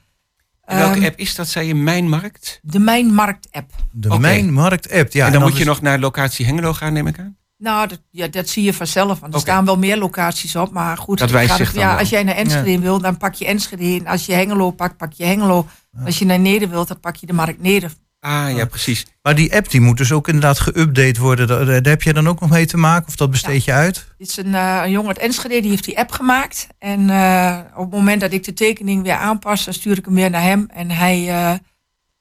En 0.64 0.78
welke 0.78 0.94
Ehm, 0.96 1.04
app 1.04 1.18
is 1.18 1.34
dat, 1.34 1.48
zei 1.48 1.66
je? 1.66 1.74
Mijn 1.74 2.08
Markt? 2.08 2.60
De 2.62 2.78
Mijn 2.78 3.14
Markt 3.14 3.48
app. 3.50 3.70
De 3.92 4.08
Oké. 4.08 4.18
Mijn 4.18 4.52
Markt 4.52 4.92
app. 4.92 5.12
Ja, 5.12 5.26
en 5.26 5.32
dan 5.32 5.42
moet 5.42 5.52
is- 5.52 5.58
je 5.58 5.64
nog 5.64 5.80
naar 5.80 5.98
locatie 5.98 6.46
Hengelo 6.46 6.72
gaan, 6.72 6.92
neem 6.92 7.06
ik 7.06 7.18
aan? 7.18 7.36
Nou, 7.58 7.88
dat, 7.88 8.02
ja, 8.10 8.28
dat 8.28 8.48
zie 8.48 8.62
je 8.64 8.72
vanzelf. 8.74 9.20
Want 9.20 9.34
er 9.34 9.40
staan 9.40 9.64
wel 9.64 9.78
meer 9.78 9.96
locaties 9.98 10.56
op. 10.56 10.72
Maar 10.72 10.96
goed, 10.98 11.18
Dat 11.18 11.30
wijst 11.30 11.56
zich 11.56 11.72
dan 11.72 11.82
ja, 11.82 11.88
wel. 11.88 11.98
als 11.98 12.08
jij 12.08 12.22
naar 12.22 12.34
Enschede 12.34 12.78
wil, 12.82 13.00
dan 13.00 13.16
pak 13.16 13.34
je 13.34 13.46
Enschede. 13.46 13.98
En 13.98 14.06
als 14.06 14.26
je 14.26 14.32
Hengelo 14.32 14.70
pakt, 14.70 14.96
pak 14.96 15.12
je 15.12 15.24
Hengelo. 15.24 15.66
Als 16.04 16.18
je 16.18 16.24
naar 16.24 16.38
Neder 16.40 16.68
wilt, 16.68 16.88
dan 16.88 17.00
pak 17.00 17.16
je 17.16 17.26
de 17.26 17.32
Markt 17.32 17.60
Neder. 17.62 17.92
Ah, 18.24 18.56
ja, 18.56 18.64
precies. 18.64 19.06
Maar 19.22 19.34
die 19.34 19.54
app 19.54 19.70
die 19.70 19.80
moet 19.80 19.96
dus 19.96 20.12
ook 20.12 20.28
inderdaad 20.28 20.60
geüpdate 20.60 21.20
worden. 21.20 21.46
Daar, 21.46 21.66
daar 21.66 21.82
heb 21.82 22.02
je 22.02 22.12
dan 22.12 22.28
ook 22.28 22.40
nog 22.40 22.50
mee 22.50 22.66
te 22.66 22.76
maken? 22.76 23.08
Of 23.08 23.16
dat 23.16 23.30
besteed 23.30 23.64
je 23.64 23.72
uit? 23.72 24.06
Dit 24.18 24.28
is 24.28 24.36
een, 24.36 24.54
eh, 24.54 24.80
een 24.84 24.90
jongen 24.90 25.08
uit 25.08 25.18
Enschede, 25.18 25.60
die 25.60 25.70
heeft 25.70 25.84
die 25.84 25.98
app 25.98 26.10
gemaakt. 26.10 26.66
En 26.78 27.10
eh, 27.10 27.58
op 27.74 27.84
het 27.84 27.90
moment 27.90 28.20
dat 28.20 28.32
ik 28.32 28.44
de 28.44 28.52
tekening 28.52 29.02
weer 29.02 29.14
aanpas, 29.14 29.64
dan 29.64 29.74
stuur 29.74 29.98
ik 29.98 30.04
hem 30.04 30.14
weer 30.14 30.30
naar 30.30 30.42
hem. 30.42 30.66
En 30.74 30.90
hij, 30.90 31.28
eh, 31.28 31.52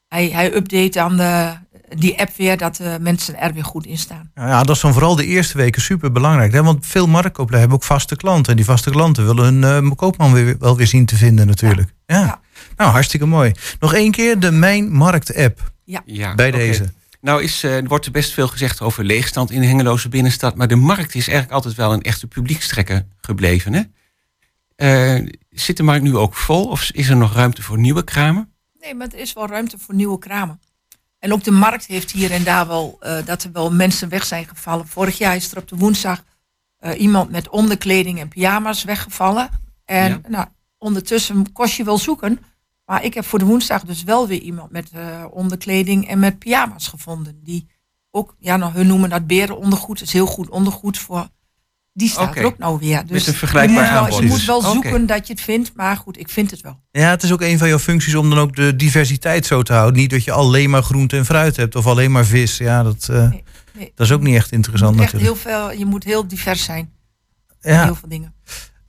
hij, 0.08 0.30
hij 0.30 0.56
update 0.56 0.90
dan 0.90 1.18
de, 1.18 1.52
die 1.98 2.20
app 2.20 2.36
weer, 2.38 2.58
dat 2.58 2.76
de 2.76 2.98
mensen 3.02 3.40
er 3.40 3.54
weer 3.54 3.66
goed 3.66 3.86
in 3.86 3.98
staan. 3.98 4.32
Ja, 4.36 4.64
dat 4.64 4.76
is 4.76 4.82
dan 4.82 4.94
vooral 4.94 5.16
de 5.16 5.26
eerste 5.26 5.58
weken 5.58 5.82
super 5.82 6.12
belangrijk. 6.12 6.54
Hè? 6.54 6.64
Want 6.64 6.86
veel 6.86 7.08
marktkooplui 7.08 7.60
hebben 7.60 7.78
ook 7.78 7.86
vaste 7.86 8.16
klanten. 8.16 8.52
En 8.52 8.58
die 8.58 8.66
vaste 8.66 8.90
klanten 8.90 9.26
willen 9.26 9.64
hun 9.64 9.96
koopman 9.96 10.34
weer, 10.34 10.56
wel 10.60 10.78
weer 10.78 10.88
zien 10.88 11.06
te 11.06 11.16
vinden 11.16 11.48
natuurlijk. 11.48 11.94
Ja. 12.06 12.20
Ja. 12.20 12.42
Nou, 12.76 12.92
hartstikke 12.92 13.26
mooi. 13.26 13.52
Nog 13.80 13.94
één 13.94 14.12
keer 14.12 14.40
de 14.40 14.52
Mijn 14.52 14.92
Markt 14.92 15.36
app 15.36 15.72
Ja, 15.84 16.36
bij 16.36 16.48
oké. 16.48 16.58
deze. 16.58 16.94
Nou 17.22 17.44
is, 17.44 17.64
eh, 17.64 17.76
er 17.76 17.88
wordt 17.88 18.06
er 18.06 18.12
best 18.12 18.34
veel 18.34 18.48
gezegd 18.48 18.82
over 18.82 19.04
leegstand 19.04 19.52
in 19.52 19.62
de 19.62 19.68
Hengeloze 19.68 20.10
binnenstad. 20.10 20.56
Maar 20.56 20.68
de 20.68 20.76
markt 20.76 21.16
is 21.16 21.28
eigenlijk 21.28 21.52
altijd 21.52 21.76
wel 21.76 21.94
een 21.94 22.02
echte 22.02 22.28
publiekstrekker 22.28 23.06
gebleven. 23.22 23.74
Hè? 23.74 23.82
Eh, 24.76 25.28
zit 25.50 25.78
de 25.78 25.84
markt 25.84 26.04
nu 26.04 26.18
ook 26.18 26.36
vol 26.36 26.68
of 26.68 26.90
is 26.92 27.10
er 27.10 27.16
nog 27.18 27.34
ruimte 27.34 27.62
voor 27.62 27.78
nieuwe 27.80 28.04
kramen? 28.04 28.50
Nee, 28.80 28.96
maar 28.96 29.08
er 29.08 29.20
is 29.20 29.34
wel 29.34 29.48
ruimte 29.48 29.78
voor 29.80 29.96
nieuwe 29.96 30.20
kramen. 30.20 30.60
En 31.20 31.34
ook 31.34 31.44
de 31.44 31.52
markt 31.52 31.86
heeft 31.86 32.12
hier 32.12 32.32
en 32.32 32.44
daar 32.44 32.68
wel 32.68 32.98
eh, 33.00 33.18
dat 33.26 33.44
er 33.44 33.52
wel 33.52 33.72
mensen 33.72 34.10
weg 34.10 34.26
zijn 34.26 34.48
gevallen. 34.48 34.88
Vorig 34.88 35.18
jaar 35.18 35.36
is 35.36 35.52
er 35.52 35.58
op 35.58 35.68
de 35.68 35.76
woensdag 35.76 36.24
eh, 36.78 37.00
iemand 37.00 37.32
met 37.32 37.50
onderkleding 37.50 38.20
en 38.20 38.28
pyjama's 38.28 38.84
weggevallen. 38.84 39.50
En 39.86 40.10
Ja. 40.10 40.20
nou, 40.28 40.46
ondertussen 40.78 41.52
kost 41.52 41.76
je 41.76 41.84
wel 41.84 41.98
zoeken. 41.98 42.40
Maar 42.94 43.04
ik 43.04 43.14
heb 43.14 43.26
voor 43.26 43.40
de 43.40 43.46
woensdag 43.46 43.84
dus 43.84 44.04
wel 44.04 44.28
weer 44.28 44.40
iemand 44.40 44.72
met 44.72 44.90
eh, 44.94 45.26
onderkleding 45.32 46.08
en 46.08 46.20
met 46.20 46.40
pyjama's 46.40 46.88
gevonden. 46.88 47.40
Die 47.44 47.68
ook, 48.12 48.36
ja, 48.40 48.58
nou, 48.58 48.74
hun 48.74 48.88
noemen 48.88 49.10
dat 49.10 49.28
berenondergoed. 49.28 50.00
Dat 50.00 50.08
is 50.08 50.14
heel 50.14 50.26
goed 50.26 50.50
ondergoed 50.50 50.98
voor. 50.98 51.28
Die 51.94 52.10
staat 52.10 52.36
er 52.36 52.46
ook 52.46 52.58
nou 52.58 52.80
weer. 52.80 53.06
Dus 53.06 53.28
een 53.28 53.34
vergelijkbaar 53.34 53.94
je 53.94 54.00
moet 54.00 54.10
wel. 54.10 54.22
Je 54.22 54.28
moet 54.28 54.46
wel 54.46 54.62
zoeken 54.62 55.06
dat 55.06 55.28
je 55.28 55.34
het 55.34 55.42
vindt. 55.42 55.72
Maar 55.76 55.98
goed, 55.98 56.20
ik 56.20 56.30
vind 56.30 56.52
het 56.52 56.62
wel. 56.62 56.80
Ja, 56.92 57.10
het 57.10 57.24
is 57.24 57.32
ook 57.32 57.42
een 57.42 57.58
van 57.58 57.68
jouw 57.68 57.80
functies 57.80 58.16
om 58.16 58.30
dan 58.30 58.40
ook 58.40 58.56
de 58.56 58.76
diversiteit 58.76 59.46
zo 59.46 59.62
te 59.62 59.74
houden. 59.74 60.00
Niet 60.00 60.10
dat 60.10 60.24
je 60.24 60.32
alleen 60.32 60.70
maar 60.70 60.84
groente 60.84 61.18
en 61.18 61.26
fruit 61.26 61.56
hebt 61.56 61.76
of 61.76 61.88
alleen 61.88 62.12
maar 62.12 62.26
vis. 62.26 62.58
Ja, 62.58 62.84
dat, 62.84 63.08
eh, 63.10 63.30
Nee, 63.30 63.44
nee. 63.74 63.92
dat 63.96 64.06
is 64.06 64.14
ook 64.14 64.22
niet 64.22 64.36
echt 64.36 64.52
interessant 64.52 65.00
Echt 65.00 65.14
natuurlijk. 65.14 65.44
heel 65.44 65.52
veel, 65.52 65.72
je 65.80 65.86
moet 65.86 66.04
heel 66.04 66.28
divers 66.28 66.64
zijn. 66.64 66.92
Ja. 67.62 67.84
Heel 67.84 67.96
veel 67.96 68.10
dingen. 68.10 68.34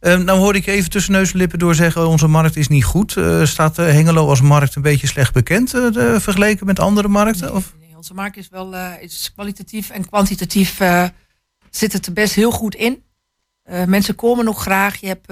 Eh, 0.04 0.18
nou 0.18 0.38
hoorde 0.38 0.58
ik 0.58 0.66
even 0.66 0.90
tussen 0.90 1.12
neus 1.12 1.32
en 1.32 1.38
lippen 1.38 1.58
door 1.58 1.74
zeggen... 1.74 2.08
onze 2.08 2.26
markt 2.26 2.56
is 2.56 2.68
niet 2.68 2.84
goed. 2.84 3.16
Eh, 3.16 3.44
staat 3.44 3.78
eh, 3.78 3.86
Hengelo 3.86 4.28
als 4.28 4.40
markt 4.40 4.74
een 4.74 4.82
beetje 4.82 5.06
slecht 5.06 5.32
bekend... 5.32 5.74
eh, 5.74 5.92
de- 5.92 6.20
vergeleken 6.20 6.66
met 6.66 6.78
andere 6.80 7.08
markten? 7.08 7.54
Of? 7.54 7.74
Nee, 7.80 7.96
onze 7.96 8.14
markt 8.14 8.36
is 8.36 8.48
wel 8.48 8.74
is 9.00 9.32
kwalitatief 9.34 9.90
en 9.90 10.06
kwantitatief 10.08 10.80
zit 11.70 11.92
het 11.92 12.06
er 12.06 12.12
best 12.12 12.34
heel 12.34 12.50
goed 12.50 12.74
in. 12.74 13.02
Mensen 13.86 14.14
komen 14.14 14.44
nog 14.44 14.60
graag. 14.60 14.96
Je 14.96 15.06
hebt 15.06 15.28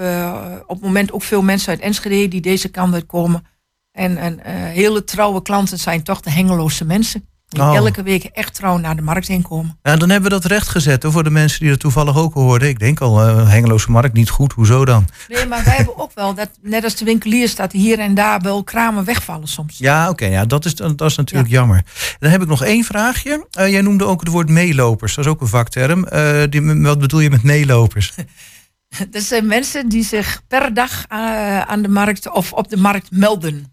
op 0.63 0.75
het 0.75 0.81
moment 0.81 1.11
ook 1.11 1.23
veel 1.23 1.41
mensen 1.41 1.69
uit 1.69 1.79
Enschede 1.79 2.27
die 2.27 2.41
deze 2.41 2.69
kant 2.69 2.93
uit 2.93 3.05
komen. 3.05 3.45
En, 3.91 4.17
en 4.17 4.39
hele 4.69 5.03
trouwe 5.03 5.41
klanten 5.41 5.79
zijn 5.79 6.03
toch 6.03 6.21
de 6.21 6.31
Hengeloze 6.31 6.85
mensen. 6.85 7.27
Die 7.53 7.61
Oh. 7.63 7.75
elke 7.75 8.03
week 8.03 8.23
echt 8.23 8.53
trouw 8.53 8.77
naar 8.77 8.95
de 8.95 9.01
markt 9.01 9.27
heen 9.27 9.41
komen. 9.41 9.77
Ja, 9.83 9.95
dan 9.95 10.09
hebben 10.09 10.29
we 10.31 10.35
dat 10.39 10.45
recht 10.51 10.67
gezet 10.67 11.03
hoor, 11.03 11.11
voor 11.11 11.23
de 11.23 11.29
mensen 11.29 11.59
die 11.59 11.69
dat 11.69 11.79
toevallig 11.79 12.17
ook 12.17 12.33
hoorden. 12.33 12.67
Ik 12.67 12.79
denk 12.79 12.99
al, 13.01 13.21
eh 13.21 13.49
Hengeloze 13.49 13.91
markt 13.91 14.13
niet 14.13 14.29
goed. 14.29 14.53
Hoezo 14.53 14.85
dan? 14.85 15.07
Nee, 15.27 15.45
maar 15.45 15.63
wij 15.63 15.75
hebben 15.75 15.97
ook 15.97 16.11
wel, 16.15 16.33
dat, 16.33 16.49
net 16.61 16.83
als 16.83 16.95
de 16.95 17.05
winkeliers, 17.05 17.55
dat 17.55 17.71
hier 17.71 17.99
en 17.99 18.13
daar 18.13 18.39
wel 18.41 18.63
kramen 18.63 19.03
wegvallen 19.03 19.47
soms. 19.47 19.77
Ja, 19.77 20.09
oké. 20.09 20.25
ja, 20.25 20.45
dat, 20.45 20.65
is, 20.65 20.75
dat 20.75 21.01
is 21.01 21.15
natuurlijk 21.15 21.49
jammer. 21.49 21.83
Dan 22.19 22.31
heb 22.31 22.41
ik 22.41 22.47
nog 22.47 22.63
één 22.63 22.83
vraagje. 22.83 23.47
Eh, 23.51 23.69
jij 23.71 23.81
noemde 23.81 24.05
ook 24.05 24.19
het 24.19 24.29
woord 24.29 24.49
meelopers. 24.49 25.15
Dat 25.15 25.25
is 25.25 25.31
ook 25.31 25.41
een 25.41 25.47
vakterm. 25.47 26.05
Eh, 26.05 26.43
die, 26.49 26.81
wat 26.81 26.99
bedoel 26.99 27.19
je 27.19 27.29
met 27.29 27.43
meelopers? 27.43 28.13
Dat 29.09 29.23
zijn 29.31 29.47
mensen 29.47 29.89
die 29.89 30.03
zich 30.03 30.41
per 30.47 30.73
dag 30.73 31.05
aan 31.67 31.81
de 31.81 31.87
markt 31.89 32.31
of 32.31 32.53
op 32.53 32.69
de 32.69 32.77
markt 32.77 33.11
melden. 33.11 33.72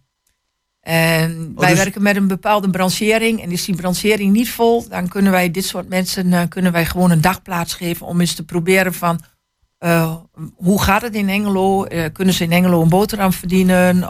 En 0.80 1.52
wij 1.56 1.68
dus- 1.68 1.78
werken 1.78 2.02
met 2.02 2.16
een 2.16 2.28
bepaalde 2.28 2.70
branchering. 2.70 3.42
En 3.42 3.50
is 3.50 3.64
die 3.64 3.74
branchering 3.76 4.32
niet 4.32 4.50
vol, 4.50 4.88
dan 4.88 5.08
kunnen 5.08 5.32
wij 5.32 5.50
dit 5.50 5.64
soort 5.64 5.88
mensen 5.88 6.32
eh, 6.32 6.42
kunnen 6.48 6.72
wij 6.72 6.86
gewoon 6.86 7.10
een 7.10 7.20
dagplaats 7.20 7.74
geven 7.74 8.06
om 8.06 8.20
eens 8.20 8.34
te 8.34 8.44
proberen 8.44 8.94
van 8.94 9.20
eh, 9.78 10.16
hoe 10.56 10.82
gaat 10.82 11.02
het 11.02 11.14
in 11.14 11.28
Hengelo? 11.28 11.84
Eh, 11.84 12.04
kunnen 12.12 12.34
ze 12.34 12.44
in 12.44 12.52
Hengelo 12.52 12.82
een 12.82 12.88
boterham 12.88 13.32
verdienen? 13.32 14.08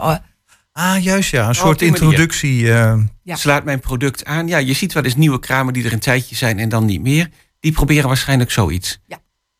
Ah, 0.73 1.03
juist 1.03 1.31
ja. 1.31 1.47
Een 1.47 1.55
soort 1.55 1.81
introductie. 1.81 2.73
eh, 2.73 2.97
Ja. 3.23 3.35
Slaat 3.35 3.63
mijn 3.63 3.79
product 3.79 4.25
aan. 4.25 4.47
Ja, 4.47 4.57
je 4.57 4.73
ziet 4.73 4.93
wel 4.93 5.03
eens 5.03 5.15
nieuwe 5.15 5.39
kramen 5.39 5.73
die 5.73 5.85
er 5.85 5.93
een 5.93 5.99
tijdje 5.99 6.35
zijn 6.35 6.59
en 6.59 6.69
dan 6.69 6.85
niet 6.85 7.01
meer. 7.01 7.29
Die 7.59 7.71
proberen 7.71 8.07
waarschijnlijk 8.07 8.51
zoiets. 8.51 8.99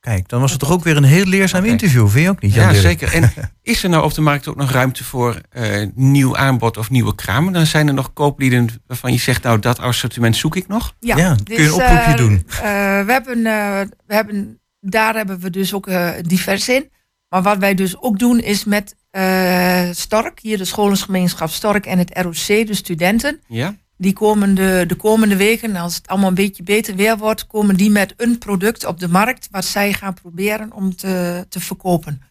Kijk, 0.01 0.27
dan 0.27 0.41
was 0.41 0.51
het 0.51 0.59
toch 0.59 0.71
ook 0.71 0.83
weer 0.83 0.97
een 0.97 1.03
heel 1.03 1.25
leerzaam 1.25 1.65
interview. 1.65 2.07
Vind 2.09 2.23
je 2.23 2.29
ook 2.29 2.41
niet? 2.41 2.53
Ja, 2.53 2.73
zeker. 2.73 3.13
En 3.13 3.33
is 3.61 3.83
er 3.83 3.89
nou 3.89 4.03
op 4.03 4.13
de 4.13 4.21
markt 4.21 4.47
ook 4.47 4.55
nog 4.55 4.71
ruimte 4.71 5.03
voor 5.03 5.41
eh, 5.49 5.87
nieuw 5.95 6.37
aanbod 6.37 6.77
of 6.77 6.89
nieuwe 6.89 7.15
kramen? 7.15 7.53
Dan 7.53 7.65
zijn 7.65 7.87
er 7.87 7.93
nog 7.93 8.13
kooplieden 8.13 8.69
waarvan 8.87 9.11
je 9.11 9.19
zegt, 9.19 9.43
nou 9.43 9.59
dat 9.59 9.79
assortiment 9.79 10.35
zoek 10.35 10.55
ik 10.55 10.67
nog. 10.67 10.95
Ja, 10.99 11.17
Ja, 11.17 11.35
kun 11.43 11.55
je 11.55 11.63
een 11.63 11.73
oproepje 11.73 12.11
eh, 12.11 12.17
doen. 12.17 12.43
eh, 12.47 12.61
we 13.05 13.11
hebben, 13.11 13.37
eh, 13.45 13.81
we 14.07 14.13
hebben, 14.13 14.59
daar 14.79 15.15
hebben 15.15 15.39
we 15.39 15.49
dus 15.49 15.73
ook 15.73 15.89
divers 16.27 16.69
in. 16.69 16.89
Maar 17.29 17.41
wat 17.41 17.57
wij 17.57 17.73
dus 17.73 18.01
ook 18.01 18.19
doen 18.19 18.39
is 18.39 18.63
met 18.65 18.95
eh, 19.11 19.89
Stork, 19.91 20.39
hier 20.39 20.57
de 20.57 20.65
scholingsgemeenschap 20.65 21.49
Stork 21.49 21.85
en 21.85 21.97
het 21.97 22.11
ROC, 22.17 22.67
de 22.67 22.73
studenten. 22.75 23.39
Ja? 23.47 23.75
Die 24.01 24.13
komen 24.13 24.55
de, 24.55 24.83
de 24.87 24.95
komende 24.95 25.35
weken, 25.35 25.75
als 25.75 25.95
het 25.95 26.07
allemaal 26.07 26.29
een 26.29 26.35
beetje 26.35 26.63
beter 26.63 26.95
weer 26.95 27.17
wordt, 27.17 27.47
komen 27.47 27.75
die 27.75 27.89
met 27.89 28.13
een 28.17 28.37
product 28.37 28.85
op 28.85 28.99
de 28.99 29.07
markt 29.07 29.47
wat 29.51 29.65
zij 29.65 29.93
gaan 29.93 30.13
proberen 30.13 30.73
om 30.73 30.95
te, 30.95 31.45
te 31.49 31.59
verkopen. 31.59 32.21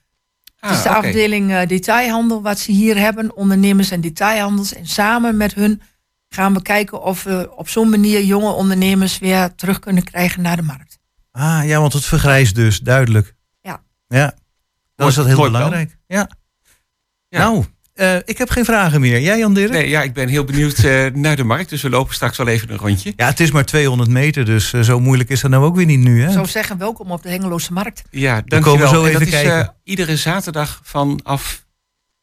het 0.56 0.70
is 0.70 0.82
de 0.82 0.88
Ah, 0.88 0.96
oké. 0.96 1.06
afdeling 1.06 1.52
eh, 1.52 1.66
detailhandel 1.66 2.42
wat 2.42 2.58
ze 2.58 2.72
hier 2.72 2.98
hebben, 2.98 3.36
ondernemers 3.36 3.90
en 3.90 4.00
detailhandels. 4.00 4.72
En 4.74 4.86
samen 4.86 5.36
met 5.36 5.54
hun 5.54 5.82
gaan 6.28 6.54
we 6.54 6.62
kijken 6.62 7.02
of 7.02 7.22
we 7.22 7.52
op 7.56 7.68
zo'n 7.68 7.88
manier 7.90 8.22
jonge 8.22 8.52
ondernemers 8.52 9.18
weer 9.18 9.54
terug 9.54 9.78
kunnen 9.78 10.04
krijgen 10.04 10.42
naar 10.42 10.56
de 10.56 10.62
markt. 10.62 10.98
Ah, 11.30 11.60
ja, 11.64 11.80
want 11.80 11.92
het 11.92 12.04
vergrijst 12.04 12.54
dus, 12.54 12.78
duidelijk. 12.80 13.34
Ja. 13.60 13.82
Ja, 14.08 14.34
dan 14.94 15.08
is 15.08 15.14
dat 15.14 15.26
heel 15.26 15.42
belangrijk. 15.42 15.98
Ja. 16.06 16.28
Ja. 17.28 17.38
Nou, 17.38 17.64
eh, 17.94 18.16
ik 18.24 18.38
heb 18.38 18.50
geen 18.50 18.64
vragen 18.64 19.00
meer. 19.00 19.20
Jij, 19.20 19.38
Jan 19.38 19.54
Dirk? 19.54 19.70
Nee, 19.70 19.88
ja, 19.88 20.02
ik 20.02 20.12
ben 20.12 20.28
heel 20.28 20.44
benieuwd 20.44 20.78
eh, 20.78 21.06
naar 21.06 21.36
de 21.36 21.44
markt. 21.44 21.70
Dus 21.70 21.82
we 21.82 21.90
lopen 21.90 22.14
straks 22.14 22.36
wel 22.36 22.46
even 22.46 22.70
een 22.70 22.76
rondje. 22.76 23.12
Ja, 23.16 23.26
het 23.26 23.40
is 23.40 23.50
maar 23.50 23.64
200 23.64 24.10
meter, 24.10 24.44
dus 24.44 24.72
eh, 24.72 24.80
zo 24.80 25.00
moeilijk 25.00 25.28
is 25.30 25.40
dat 25.40 25.50
nou 25.50 25.64
ook 25.64 25.76
weer 25.76 25.86
niet 25.86 25.98
nu, 25.98 26.20
hè? 26.20 26.26
Ik 26.26 26.32
zou 26.32 26.46
zeggen, 26.46 26.78
welkom 26.78 27.10
op 27.10 27.22
de 27.22 27.28
Hengeloze 27.28 27.72
Markt. 27.72 28.02
Ja, 28.10 28.30
komen 28.32 28.44
we 28.44 28.48
dankjewel. 28.60 28.88
zo 28.88 29.00
En 29.02 29.08
even 29.08 29.18
dat 29.20 29.28
is 29.28 29.34
kijken. 29.34 29.60
eh, 29.60 29.68
iedere 29.84 30.16
zaterdag 30.16 30.80
vanaf 30.84 31.66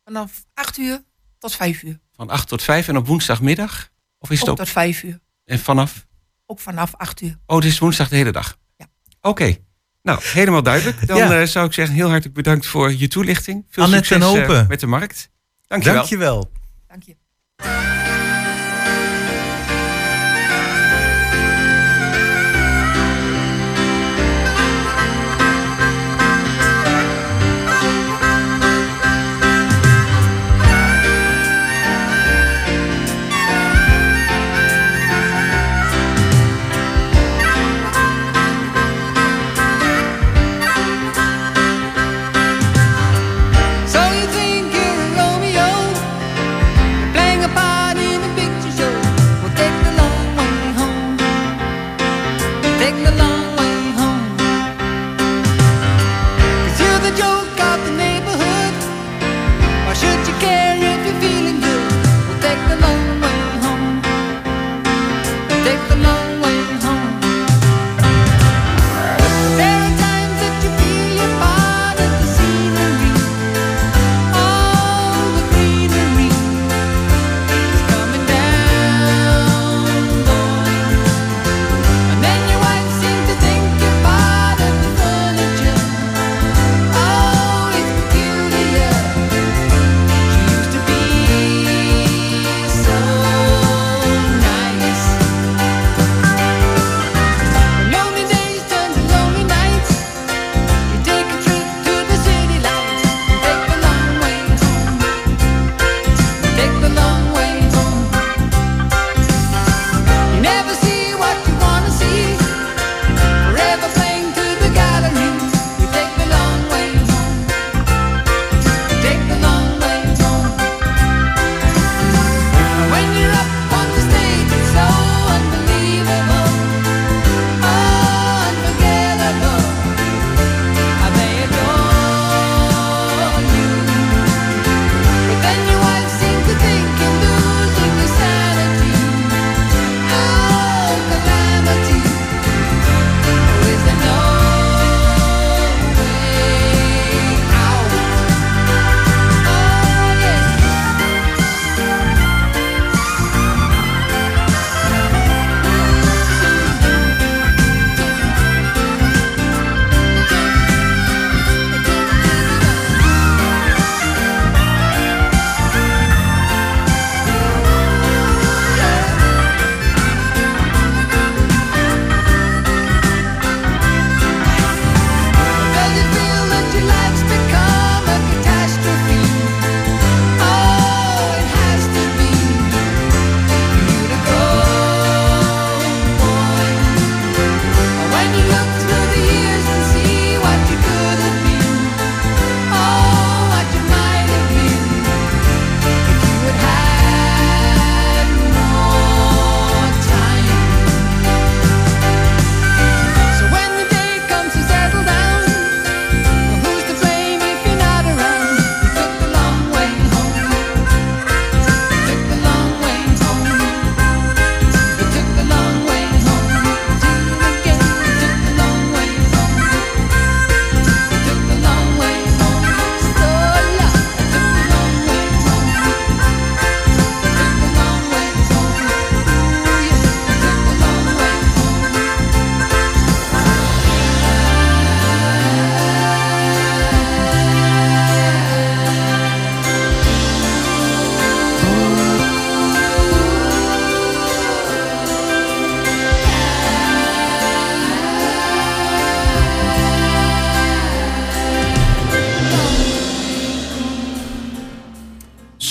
Vanaf 0.04 0.32
8 0.54 0.78
uur 0.78 1.04
tot 1.40 1.56
5 1.56 1.84
uur. 1.84 2.00
van 2.16 2.30
8 2.30 2.48
tot 2.48 2.64
5 2.64 2.88
en 2.88 2.98
op 2.98 3.08
woensdagmiddag? 3.08 3.90
Of 4.20 4.30
is 4.32 4.40
het 4.40 4.50
Ook 4.50 4.58
tot 4.58 4.70
5 4.70 5.04
uur. 5.04 5.20
En 5.46 5.60
vanaf? 5.60 6.06
Ook 6.46 6.60
vanaf 6.60 6.94
8 6.96 7.22
uur. 7.22 7.38
Oh, 7.46 7.56
het 7.56 7.66
is 7.66 7.80
woensdag 7.80 8.10
de 8.10 8.16
hele 8.16 8.32
dag? 8.32 8.58
Ja. 8.78 8.86
Oké. 9.22 9.56
Nou, 10.04 10.20
helemaal 10.24 10.64
duidelijk. 10.64 11.08
Dan 11.08 11.18
Ja. 11.18 11.42
eh, 11.42 11.48
zou 11.48 11.68
ik 11.68 11.74
zeggen, 11.74 11.96
heel 11.96 12.08
hartelijk 12.10 12.36
bedankt 12.36 12.66
voor 12.66 12.94
je 12.94 13.08
toelichting. 13.08 13.66
Veel 13.70 13.84
Annette 13.84 14.20
succes 14.20 14.68
met 14.68 14.80
de 14.80 14.88
markt. 14.88 15.30
Dankjewel. 15.68 15.96
Dankjewel. 15.98 16.50
Dank 16.88 17.04
je. 17.04 17.16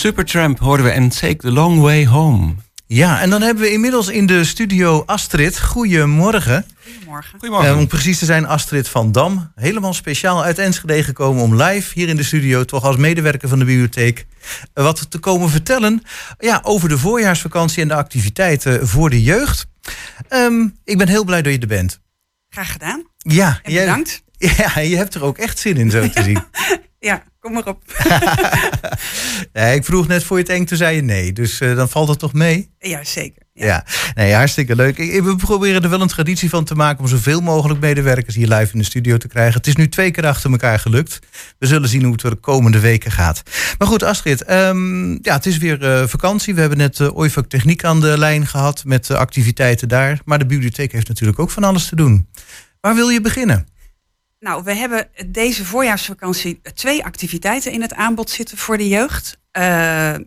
Supertramp 0.07 0.59
hoorden 0.59 0.87
we 0.87 0.93
en 0.93 1.09
Take 1.09 1.37
the 1.37 1.51
Long 1.53 1.81
Way 1.81 2.07
Home. 2.07 2.55
Ja, 2.87 3.21
en 3.21 3.31
dan 3.31 3.43
hebben 3.43 3.63
we 3.65 3.73
inmiddels 3.73 4.09
in 4.09 4.27
de 4.27 4.45
studio 4.45 5.03
Astrid. 5.07 5.61
Goedemorgen. 5.61 6.67
Goedemorgen. 6.93 7.31
Goedemorgen. 7.39 7.71
Eh, 7.71 7.79
om 7.79 7.87
precies 7.87 8.19
te 8.19 8.25
zijn, 8.25 8.47
Astrid 8.47 8.89
van 8.89 9.13
Dam. 9.13 9.53
Helemaal 9.55 9.95
speciaal 9.95 10.45
uit 10.45 10.59
Enschede 10.59 11.03
gekomen 11.03 11.43
om 11.43 11.63
live 11.63 11.91
hier 11.95 12.09
in 12.09 12.17
de 12.17 12.23
studio, 12.23 12.65
toch 12.65 12.85
als 12.85 12.97
medewerker 12.97 13.49
van 13.49 13.59
de 13.59 13.65
bibliotheek, 13.65 14.27
eh, 14.75 14.85
wat 14.85 15.11
te 15.11 15.19
komen 15.19 15.49
vertellen 15.51 16.03
ja, 16.39 16.61
over 16.63 16.89
de 16.89 16.99
voorjaarsvakantie 16.99 17.83
en 17.83 17.89
de 17.89 17.95
activiteiten 17.95 18.89
voor 18.89 19.11
de 19.11 19.23
jeugd. 19.23 19.67
Ehm, 20.29 20.67
ik 20.85 20.99
ben 20.99 21.09
heel 21.09 21.25
blij 21.25 21.43
dat 21.43 21.53
je 21.53 21.59
er 21.59 21.67
bent. 21.67 22.01
Graag 22.49 22.73
gedaan. 22.73 23.05
Ja, 23.19 23.61
En 23.63 23.73
jij- 23.73 23.85
bedankt. 23.85 24.25
Ja, 24.39 24.79
je 24.81 24.97
hebt 24.97 25.15
er 25.15 25.23
ook 25.25 25.39
echt 25.39 25.59
zin 25.59 25.77
in, 25.77 25.91
zo 25.91 26.09
te 26.09 26.23
zien. 26.29 26.43
Ja, 26.99 27.23
kom 27.41 27.53
maar 27.53 27.67
op. 27.67 27.83
Ik 29.77 29.85
vroeg 29.85 30.07
net 30.07 30.25
voor 30.25 30.37
je 30.37 30.43
het 30.43 30.53
eng, 30.53 30.65
toen 30.65 30.77
zei 30.77 30.97
je 30.97 31.03
nee. 31.03 31.33
Dus 31.33 31.61
eh, 31.61 31.77
dan 31.77 31.89
valt 31.89 32.09
het 32.09 32.19
toch 32.19 32.33
mee? 32.33 32.71
Ja, 32.79 33.05
zeker. 33.05 33.43
Ja, 33.53 33.85
nee, 34.15 34.35
hartstikke 34.35 34.77
leuk. 34.77 34.97
We 34.97 35.37
proberen 35.37 35.83
er 35.83 35.91
wel 35.91 36.01
een 36.01 36.09
traditie 36.09 36.49
van 36.49 36.65
te 36.65 36.75
maken 36.75 37.01
om 37.01 37.09
zoveel 37.09 37.41
mogelijk 37.41 37.81
medewerkers 37.81 38.35
hier 38.35 38.49
live 38.49 38.73
in 38.73 38.79
de 38.79 38.85
studio 38.85 39.17
te 39.17 39.29
krijgen. 39.29 39.55
Het 39.55 39.67
is 39.67 39.77
nu 39.77 39.89
twee 39.89 40.11
keer 40.11 40.27
achter 40.27 40.51
elkaar 40.51 40.79
gelukt. 40.79 41.19
We 41.59 41.67
zullen 41.67 41.89
zien 41.89 42.03
hoe 42.03 42.13
het 42.13 42.23
er 42.23 42.31
de 42.31 42.37
komende 42.37 42.81
weken 42.81 43.11
gaat. 43.11 43.43
Maar 43.79 43.89
goed, 43.89 44.03
Astrid, 44.03 44.45
ehm, 44.45 45.11
ja, 45.11 45.35
het 45.35 45.47
is 45.47 45.59
weer 45.59 45.83
eh, 45.83 46.07
vakantie. 46.07 46.55
We 46.55 46.61
hebben 46.61 46.79
net 46.79 46.99
uh, 46.99 47.27
Techniek 47.49 47.85
aan 47.85 48.01
de 48.01 48.19
lijn 48.19 48.47
gehad 48.47 48.85
met 48.85 49.07
de 49.07 49.17
activiteiten 49.17 49.89
daar. 49.89 50.21
Maar 50.25 50.39
de 50.39 50.47
bibliotheek 50.47 50.93
heeft 50.93 51.09
natuurlijk 51.09 51.39
ook 51.39 51.51
van 51.51 51.65
alles 51.65 51.89
te 51.89 51.97
doen. 51.97 52.29
Waar 52.81 52.95
wil 52.95 53.09
je 53.09 53.21
beginnen? 53.21 53.67
Nou, 54.39 54.65
we 54.65 54.75
hebben 54.75 55.09
deze 55.27 55.65
voorjaarsvakantie 55.65 56.61
twee 56.75 57.05
activiteiten 57.05 57.73
in 57.73 57.83
het 57.83 57.95
aanbod 57.95 58.31
zitten 58.31 58.59
voor 58.59 58.79
de 58.79 58.89
jeugd. 58.89 59.39
Eh, 59.51 60.15
eh, 60.15 60.21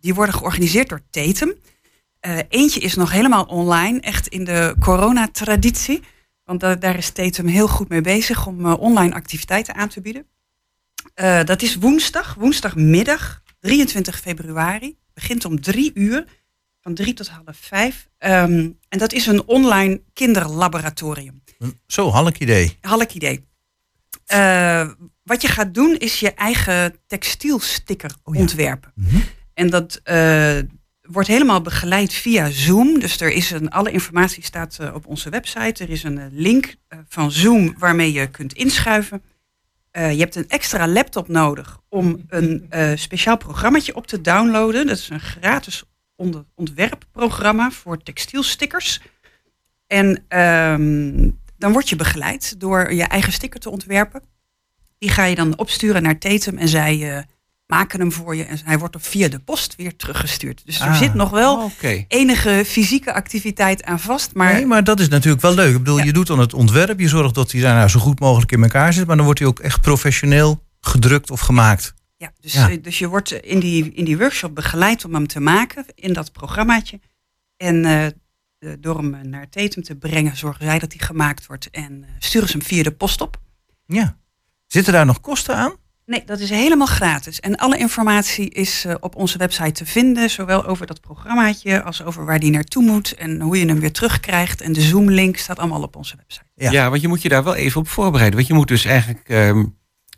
die 0.00 0.14
worden 0.14 0.34
georganiseerd 0.34 0.88
door 0.88 1.00
Tetum. 1.10 1.54
Eh, 2.20 2.38
eentje 2.48 2.80
is 2.80 2.94
nog 2.94 3.10
helemaal 3.12 3.44
online, 3.44 4.00
echt 4.00 4.26
in 4.28 4.44
de 4.44 4.74
coronatraditie. 4.80 6.02
Want 6.44 6.60
da- 6.60 6.74
daar 6.74 6.96
is 6.96 7.10
Tetum 7.10 7.46
heel 7.46 7.68
goed 7.68 7.88
mee 7.88 8.00
bezig 8.00 8.46
om 8.46 8.66
online 8.66 9.14
activiteiten 9.14 9.74
aan 9.74 9.88
te 9.88 10.00
bieden. 10.00 10.26
Dat 11.44 11.62
is 11.62 11.76
woensdag, 11.76 12.34
woensdagmiddag, 12.34 13.42
23 13.60 14.20
februari. 14.20 14.96
Begint 15.14 15.44
om 15.44 15.60
drie 15.60 15.90
uur, 15.94 16.24
van 16.80 16.94
drie 16.94 17.14
tot 17.14 17.28
half 17.28 17.56
vijf. 17.56 18.08
Ehm, 18.18 18.70
en 18.88 18.98
dat 18.98 19.12
is 19.12 19.26
een 19.26 19.46
online 19.46 20.02
kinderlaboratorium. 20.12 21.42
Zo, 21.86 22.10
halk 22.10 22.38
idee. 22.38 22.76
Halk 22.80 23.10
idee. 23.10 23.44
Eh, 24.26 24.88
wat 25.22 25.42
je 25.42 25.48
gaat 25.48 25.74
doen 25.74 25.96
is 25.98 26.20
je 26.20 26.34
eigen 26.34 26.96
textielsticker 27.06 28.14
Oh 28.24 28.34
ja. 28.34 28.40
ontwerpen. 28.40 28.92
Mhm. 28.94 29.16
En 29.54 29.70
dat 29.70 30.00
eh, 30.04 30.58
wordt 31.02 31.28
helemaal 31.28 31.60
begeleid 31.60 32.12
via 32.12 32.50
Zoom. 32.50 32.98
Dus 32.98 33.20
er 33.20 33.30
is 33.32 33.50
een, 33.50 33.70
alle 33.70 33.90
informatie 33.90 34.44
staat 34.44 34.78
eh, 34.80 34.94
op 34.94 35.06
onze 35.06 35.30
website. 35.30 35.84
Er 35.84 35.90
is 35.90 36.02
een 36.02 36.28
link 36.32 36.74
van 37.08 37.32
Zoom 37.32 37.74
waarmee 37.78 38.12
je 38.12 38.30
kunt 38.30 38.52
inschuiven. 38.52 39.22
Je 39.92 40.00
hebt 40.00 40.34
een 40.34 40.48
extra 40.48 40.88
laptop 40.88 41.28
nodig 41.28 41.80
om 41.88 42.24
een 42.28 42.66
speciaal 42.98 43.36
programmaatje 43.36 43.94
op 43.94 44.06
te 44.06 44.20
downloaden. 44.20 44.86
Dat 44.86 44.98
is 44.98 45.08
een 45.08 45.20
gratis 45.20 45.82
ontwerpprogramma 46.54 47.70
voor 47.70 48.02
textielstickers. 48.02 49.00
En 49.86 50.24
ehm, 50.28 51.30
dan 51.62 51.72
word 51.72 51.88
je 51.88 51.96
begeleid 51.96 52.60
door 52.60 52.92
je 52.92 53.02
eigen 53.04 53.32
sticker 53.32 53.60
te 53.60 53.70
ontwerpen. 53.70 54.22
Die 54.98 55.10
ga 55.10 55.24
je 55.24 55.34
dan 55.34 55.58
opsturen 55.58 56.02
naar 56.02 56.18
Tetum 56.18 56.58
en 56.58 56.68
zij 56.68 57.16
eh, 57.16 57.22
maken 57.66 58.00
hem 58.00 58.12
voor 58.12 58.36
je. 58.36 58.44
En 58.44 58.58
hij 58.64 58.78
wordt 58.78 58.94
op 58.94 59.04
via 59.04 59.28
de 59.28 59.38
post 59.38 59.76
weer 59.76 59.96
teruggestuurd. 59.96 60.62
Dus 60.64 60.80
er 60.80 60.86
Ah. 60.86 60.98
zit 60.98 61.14
nog 61.14 61.30
wel 61.30 61.70
enige 62.08 62.62
fysieke 62.66 63.12
activiteit 63.14 63.84
aan 63.84 64.00
vast. 64.00 64.34
Maar 64.34 64.52
Nee, 64.52 64.66
maar 64.66 64.84
dat 64.84 65.00
is 65.00 65.08
natuurlijk 65.08 65.42
wel 65.42 65.54
leuk. 65.54 65.70
Ik 65.72 65.78
bedoel, 65.78 65.98
Ja. 65.98 66.04
je 66.04 66.12
doet 66.12 66.26
dan 66.26 66.38
het 66.38 66.54
ontwerp. 66.54 67.00
Je 67.00 67.08
zorgt 67.08 67.34
dat 67.34 67.52
hij 67.52 67.60
daar 67.60 67.74
nou 67.74 67.88
zo 67.88 68.00
goed 68.00 68.20
mogelijk 68.20 68.52
in 68.52 68.62
elkaar 68.62 68.92
zit. 68.92 69.06
Maar 69.06 69.16
dan 69.16 69.24
wordt 69.24 69.40
hij 69.40 69.48
ook 69.48 69.58
echt 69.60 69.80
professioneel 69.80 70.62
gedrukt 70.80 71.30
of 71.30 71.40
gemaakt. 71.40 71.94
Ja, 72.16 72.32
dus, 72.40 72.52
Ja. 72.52 72.70
eh, 72.70 72.82
dus 72.82 72.98
je 72.98 73.08
wordt 73.08 73.32
in 73.32 73.60
die, 73.60 73.92
in 73.92 74.04
die 74.04 74.18
workshop 74.18 74.54
begeleid 74.54 75.04
om 75.04 75.14
hem 75.14 75.26
te 75.26 75.40
maken 75.40 75.84
in 75.94 76.12
dat 76.12 76.32
programmaatje. 76.32 77.00
En 77.56 77.84
eh, 77.84 78.06
de- 78.62 78.80
door 78.80 78.96
hem 78.96 79.14
eh, 79.14 79.20
naar 79.20 79.48
Tetum 79.48 79.82
te 79.82 79.94
brengen, 79.96 80.36
zorgen 80.36 80.64
zij 80.64 80.78
dat 80.78 80.92
hij 80.92 81.06
gemaakt 81.06 81.46
wordt. 81.46 81.70
En 81.70 82.04
eh, 82.04 82.10
sturen 82.18 82.48
ze 82.48 82.56
hem 82.56 82.66
via 82.66 82.82
de 82.82 82.92
post 82.92 83.20
op. 83.20 83.40
Ja. 83.86 84.16
Zitten 84.66 84.92
daar 84.92 85.06
nog 85.06 85.20
kosten 85.20 85.56
aan? 85.56 85.72
Nee, 86.06 86.22
dat 86.26 86.38
is 86.40 86.50
helemaal 86.50 86.86
gratis. 86.86 87.40
En 87.40 87.56
alle 87.56 87.76
informatie 87.78 88.50
is 88.50 88.84
eh, 88.84 88.94
op 89.00 89.16
onze 89.16 89.38
website 89.38 89.72
te 89.72 89.86
vinden. 89.86 90.30
Zowel 90.30 90.64
over 90.66 90.86
dat 90.86 91.00
programmaatje 91.00 91.82
als 91.82 92.02
over 92.02 92.24
waar 92.24 92.38
die 92.40 92.50
naartoe 92.50 92.82
moet. 92.82 93.14
En 93.14 93.40
hoe 93.40 93.58
je 93.58 93.66
hem 93.66 93.80
weer 93.80 93.92
terugkrijgt. 93.92 94.60
En 94.60 94.72
de 94.72 94.80
Zoom-link 94.80 95.36
staat 95.36 95.58
allemaal 95.58 95.82
op 95.82 95.96
onze 95.96 96.16
website. 96.16 96.44
Ja. 96.54 96.70
Ja. 96.70 96.90
want 96.90 97.02
je 97.02 97.08
moet 97.08 97.22
je 97.22 97.28
daar 97.28 97.44
wel 97.44 97.54
even 97.54 97.80
op 97.80 97.88
voorbereiden. 97.88 98.36
Want 98.36 98.48
je 98.48 98.54
moet 98.54 98.68
dus 98.68 98.84
eigenlijk 98.84 99.28
ehm, 99.28 99.64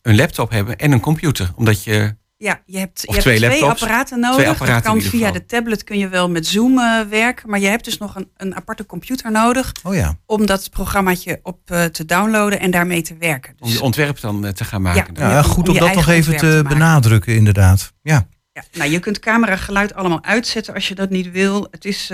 een 0.03 0.17
laptop 0.17 0.51
hebben 0.51 0.77
en 0.79 0.93
een 0.93 1.01
computer. 1.01 1.51
Omdat 1.57 1.85
je... 1.85 2.17
Ja, 2.45 2.61
je 2.67 2.79
hebt, 2.79 3.01
je 3.01 3.13
hebt 3.13 3.23
twee 3.23 3.65
apparaten 3.65 4.21
nodig. 4.21 4.37
Twee 4.37 4.49
apparaten 4.49 4.93
dat 4.93 5.03
kan 5.03 5.11
via 5.11 5.31
de 5.31 5.47
tablet 5.47 5.85
kun 5.85 5.99
je 5.99 6.09
wel 6.09 6.31
met 6.31 6.47
Zoom 6.47 6.79
eh, 6.79 7.01
werken. 7.01 7.51
Maar 7.51 7.61
je 7.61 7.67
hebt 7.67 7.85
dus 7.85 7.99
nog 7.99 8.15
een, 8.15 8.29
een 8.37 8.57
aparte 8.57 8.87
computer 8.87 9.31
nodig 9.31 9.73
Oh 9.83 9.95
ja. 9.95 10.19
om 10.27 10.47
dat 10.47 10.71
programmaatje 10.71 11.41
op 11.43 11.59
eh, 11.65 11.85
te 11.85 12.05
downloaden 12.05 12.61
en 12.61 12.71
daarmee 12.71 13.03
te 13.03 13.17
werken. 13.19 13.55
Om 13.59 13.67
Dus, 13.67 13.77
je 13.77 13.83
ontwerp 13.83 14.21
dan 14.21 14.47
eh, 14.47 14.53
te 14.53 14.65
gaan 14.65 14.83
maken. 14.83 15.15
Ja. 15.15 15.31
ja 15.31 15.43
goed 15.43 15.69
om 15.69 15.75
om 15.75 15.81
dat 15.81 15.95
nog 15.95 16.09
even 16.09 16.37
te 16.37 16.65
benadrukken, 16.69 17.35
inderdaad. 17.35 17.93
Ja. 18.03 18.27
ja, 18.53 18.63
nou, 18.73 18.91
je 18.91 18.99
kunt 18.99 19.19
camera, 19.19 19.57
geluid 19.57 19.95
allemaal 19.95 20.25
uitzetten 20.25 20.75
als 20.75 20.89
je 20.89 20.95
dat 20.95 21.11
niet 21.11 21.31
wil. 21.31 21.67
Het 21.71 21.85
is 21.85 22.11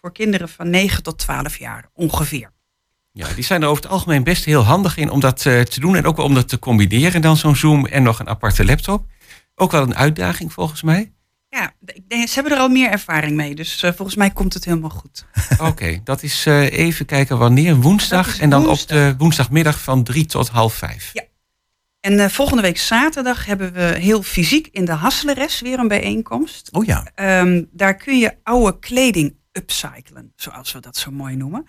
voor 0.00 0.12
kinderen 0.12 0.48
van 0.48 0.70
9 0.70 1.02
tot 1.02 1.18
12 1.18 1.56
jaar 1.56 1.90
ongeveer. 1.94 2.50
Ja, 3.12 3.26
die 3.34 3.44
zijn 3.44 3.62
er 3.62 3.68
over 3.68 3.82
het 3.82 3.92
algemeen 3.92 4.24
best 4.24 4.44
heel 4.44 4.62
handig 4.62 4.96
in 4.96 5.10
om 5.10 5.20
dat 5.20 5.38
te 5.38 5.76
doen. 5.80 5.96
En 5.96 6.06
ook 6.06 6.16
wel 6.16 6.24
om 6.24 6.34
dat 6.34 6.48
te 6.48 6.58
combineren 6.58 7.20
dan 7.20 7.36
zo'n 7.36 7.56
Zoom 7.56 7.86
en 7.86 8.02
nog 8.02 8.18
een 8.18 8.28
aparte 8.28 8.64
laptop. 8.64 9.06
Ook 9.60 9.70
wel 9.70 9.82
een 9.82 9.96
uitdaging 9.96 10.52
volgens 10.52 10.82
mij. 10.82 11.12
Ja, 11.50 11.72
ze 12.08 12.34
hebben 12.34 12.52
er 12.52 12.58
al 12.58 12.68
meer 12.68 12.90
ervaring 12.90 13.36
mee. 13.36 13.54
Dus 13.54 13.82
eh, 13.82 13.92
volgens 13.92 14.16
mij 14.16 14.30
komt 14.30 14.54
het 14.54 14.64
helemaal 14.64 14.90
goed. 14.90 15.24
Oké, 15.58 16.00
dat 16.04 16.22
is 16.22 16.46
eh, 16.46 16.72
even 16.72 17.06
kijken 17.06 17.38
wanneer. 17.38 17.76
Woensdag. 17.76 18.40
En 18.40 18.50
dan 18.50 18.64
woensdag. 18.64 18.96
op 18.96 19.02
de 19.02 19.14
woensdagmiddag 19.18 19.80
van 19.80 20.04
drie 20.04 20.26
tot 20.26 20.48
half 20.48 20.74
vijf. 20.74 21.10
Ja. 21.12 21.22
En 22.00 22.18
eh, 22.18 22.28
volgende 22.28 22.62
week 22.62 22.78
zaterdag 22.78 23.46
hebben 23.46 23.72
we 23.72 23.80
heel 23.80 24.22
fysiek 24.22 24.68
in 24.72 24.84
de 24.84 24.92
Hasseleres 24.92 25.60
weer 25.60 25.78
een 25.78 25.88
bijeenkomst. 25.88 26.72
Oh 26.72 26.84
ja. 26.84 27.06
Ehm, 27.14 27.64
daar 27.70 27.94
kun 27.94 28.18
je 28.18 28.34
oude 28.42 28.78
kleding 28.78 29.36
upcyclen, 29.52 30.32
zoals 30.36 30.72
we 30.72 30.80
dat 30.80 30.96
zo 30.96 31.10
mooi 31.10 31.36
noemen. 31.36 31.66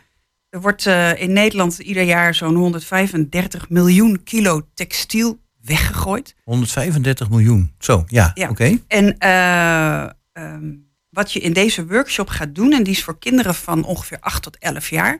Er 0.49 0.61
wordt 0.61 0.85
in 1.15 1.33
Nederland 1.33 1.79
ieder 1.79 2.03
jaar 2.03 2.35
zo'n 2.35 2.55
135 2.55 3.69
miljoen 3.69 4.23
kilo 4.23 4.61
textiel 4.73 5.39
weggegooid. 5.69 6.35
135 6.43 7.29
miljoen. 7.29 7.73
Zo, 7.79 8.03
ja. 8.07 8.31
Ja. 8.33 8.49
Oké. 8.49 8.77
En 8.87 9.17
eh, 9.17 10.03
ehm, 10.33 10.73
wat 11.09 11.33
je 11.33 11.39
in 11.39 11.53
deze 11.53 11.85
workshop 11.85 12.29
gaat 12.29 12.55
doen, 12.55 12.73
en 12.73 12.83
die 12.83 12.93
is 12.93 13.03
voor 13.03 13.19
kinderen 13.19 13.55
van 13.55 13.83
ongeveer 13.83 14.19
8 14.19 14.43
tot 14.43 14.57
11 14.57 14.89
jaar, 14.89 15.19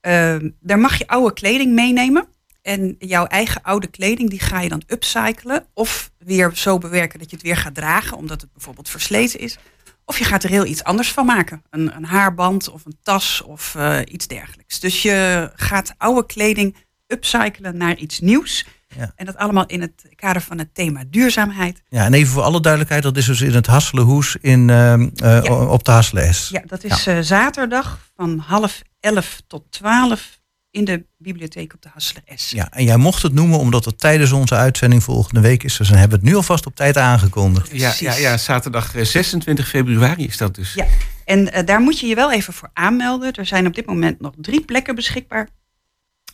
ehm, 0.00 0.50
daar 0.60 0.78
mag 0.78 0.98
je 0.98 1.06
oude 1.06 1.32
kleding 1.32 1.72
meenemen. 1.74 2.26
En 2.62 2.96
jouw 2.98 3.26
eigen 3.26 3.62
oude 3.62 3.86
kleding, 3.86 4.30
die 4.30 4.40
ga 4.40 4.60
je 4.60 4.68
dan 4.68 4.82
upcyclen. 4.86 5.66
Of 5.74 6.10
weer 6.18 6.50
zo 6.54 6.78
bewerken 6.78 7.18
dat 7.18 7.30
je 7.30 7.36
het 7.36 7.44
weer 7.44 7.56
gaat 7.56 7.74
dragen, 7.74 8.16
omdat 8.16 8.40
het 8.40 8.52
bijvoorbeeld 8.52 8.88
versleten 8.88 9.40
is. 9.40 9.58
Of 10.04 10.18
je 10.18 10.24
gaat 10.24 10.42
er 10.42 10.50
heel 10.50 10.66
iets 10.66 10.84
anders 10.84 11.12
van 11.12 11.26
maken. 11.26 11.62
Een, 11.70 11.96
een 11.96 12.04
haarband 12.04 12.70
of 12.70 12.84
een 12.84 12.98
tas 13.02 13.42
of 13.42 13.74
eh, 13.74 13.98
iets 14.04 14.26
dergelijks. 14.26 14.80
Dus 14.80 15.02
je 15.02 15.50
gaat 15.54 15.94
oude 15.98 16.26
kleding 16.26 16.76
upcyclen 17.06 17.76
naar 17.76 17.96
iets 17.96 18.20
nieuws. 18.20 18.66
Ja. 18.98 19.12
En 19.16 19.26
dat 19.26 19.36
allemaal 19.36 19.66
in 19.66 19.80
het 19.80 20.08
kader 20.14 20.42
van 20.42 20.58
het 20.58 20.74
thema 20.74 21.02
duurzaamheid. 21.10 21.82
Ja, 21.88 22.04
en 22.04 22.14
even 22.14 22.32
voor 22.32 22.42
alle 22.42 22.60
duidelijkheid, 22.60 23.02
dat 23.02 23.16
is 23.16 23.26
dus 23.26 23.40
in 23.40 23.54
het 23.54 23.66
Hasselenhoes 23.66 24.36
in, 24.40 24.70
ehm, 24.70 25.08
eh, 25.16 25.42
Ja. 25.44 25.54
op 25.54 25.84
de 25.84 25.90
Hasseles. 25.90 26.48
Ja, 26.48 26.62
dat 26.66 26.84
is 26.84 27.06
eh, 27.06 27.18
zaterdag 27.20 27.98
van 28.16 28.38
half 28.38 28.82
elf 29.00 29.40
tot 29.46 29.64
twaalf 29.70 30.42
in 30.70 30.84
de 30.84 31.06
bibliotheek 31.18 31.74
op 31.74 31.82
de 31.82 31.88
Hassler 31.92 32.22
S. 32.34 32.50
Ja, 32.50 32.70
en 32.70 32.84
jij 32.84 32.96
mocht 32.96 33.22
het 33.22 33.32
noemen 33.32 33.58
omdat 33.58 33.84
het 33.84 33.98
tijdens 33.98 34.32
onze 34.32 34.54
uitzending 34.54 35.02
volgende 35.02 35.40
week 35.40 35.62
is. 35.62 35.76
Dus 35.76 35.88
dan 35.88 35.98
hebben 35.98 36.18
we 36.18 36.24
het 36.24 36.32
nu 36.32 36.38
alvast 36.38 36.66
op 36.66 36.74
tijd 36.74 36.96
aangekondigd. 36.96 37.70
Ja, 37.72 37.94
ja, 37.98 38.14
ja, 38.14 38.36
zaterdag 38.36 38.94
eh, 38.94 39.04
26 39.04 39.68
februari 39.68 40.24
is 40.26 40.36
dat 40.36 40.54
dus. 40.54 40.74
Ja. 40.74 40.86
En 41.24 41.52
eh, 41.52 41.66
daar 41.66 41.80
moet 41.80 42.00
je 42.00 42.06
je 42.06 42.14
wel 42.14 42.32
even 42.32 42.52
voor 42.52 42.70
aanmelden. 42.72 43.32
Er 43.32 43.46
zijn 43.46 43.66
op 43.66 43.74
dit 43.74 43.86
moment 43.86 44.20
nog 44.20 44.32
drie 44.36 44.60
plekken 44.64 44.94
beschikbaar. 44.94 45.48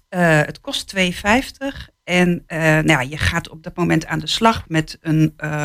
Eh, 0.08 0.38
het 0.38 0.60
kost 0.60 0.86
2,50. 0.86 1.88
En 2.04 2.42
eh, 2.46 2.58
nou 2.60 2.86
ja, 2.86 3.00
je 3.00 3.16
gaat 3.18 3.48
op 3.48 3.62
dat 3.62 3.76
moment 3.76 4.06
aan 4.06 4.18
de 4.18 4.26
slag 4.26 4.64
met 4.68 4.98
een, 5.00 5.32
eh, 5.36 5.64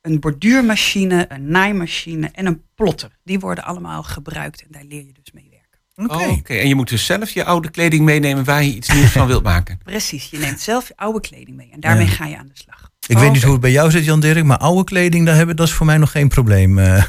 een 0.00 0.20
borduurmachine, 0.20 1.26
een 1.28 1.48
naaimachine 1.50 2.28
en 2.32 2.46
een 2.46 2.62
plotter. 2.74 3.10
Die 3.24 3.38
worden 3.40 3.64
allemaal 3.64 4.02
gebruikt 4.02 4.60
en 4.62 4.68
daar 4.70 4.84
leer 4.88 5.04
je 5.06 5.12
dus 5.22 5.32
mee 5.32 5.48
werken. 5.50 5.60
Oké. 5.96 6.24
Oh, 6.24 6.38
Oké, 6.38 6.54
en 6.54 6.68
je 6.68 6.74
moet 6.74 6.88
dus 6.88 7.04
zelf 7.06 7.30
je 7.30 7.44
oude 7.44 7.70
kleding 7.70 8.04
meenemen 8.04 8.44
waar 8.44 8.62
je 8.62 8.74
iets 8.74 8.88
nieuws 8.88 9.10
van 9.12 9.26
wilt 9.26 9.42
maken. 9.42 9.78
Precies, 9.84 10.30
je 10.30 10.38
neemt 10.38 10.60
zelf 10.60 10.88
je 10.88 10.96
oude 10.96 11.20
kleding 11.20 11.56
mee 11.56 11.70
en 11.72 11.80
daarmee 11.80 12.06
Ja. 12.06 12.12
ga 12.12 12.26
je 12.26 12.38
aan 12.38 12.46
de 12.46 12.56
slag. 12.62 12.90
Ik 13.06 13.18
weet 13.18 13.32
niet 13.32 13.42
hoe 13.42 13.52
het 13.52 13.60
bij 13.60 13.70
jou 13.72 13.90
zit, 13.90 14.04
Jan 14.04 14.20
Dirk, 14.20 14.44
maar 14.44 14.58
oude 14.58 14.84
kleding, 14.84 15.26
daar 15.26 15.34
hebben, 15.36 15.56
dat 15.56 15.66
is 15.66 15.72
voor 15.72 15.86
mij 15.86 15.98
nog 15.98 16.10
geen 16.10 16.28
probleem. 16.28 16.78
eh. 16.78 17.04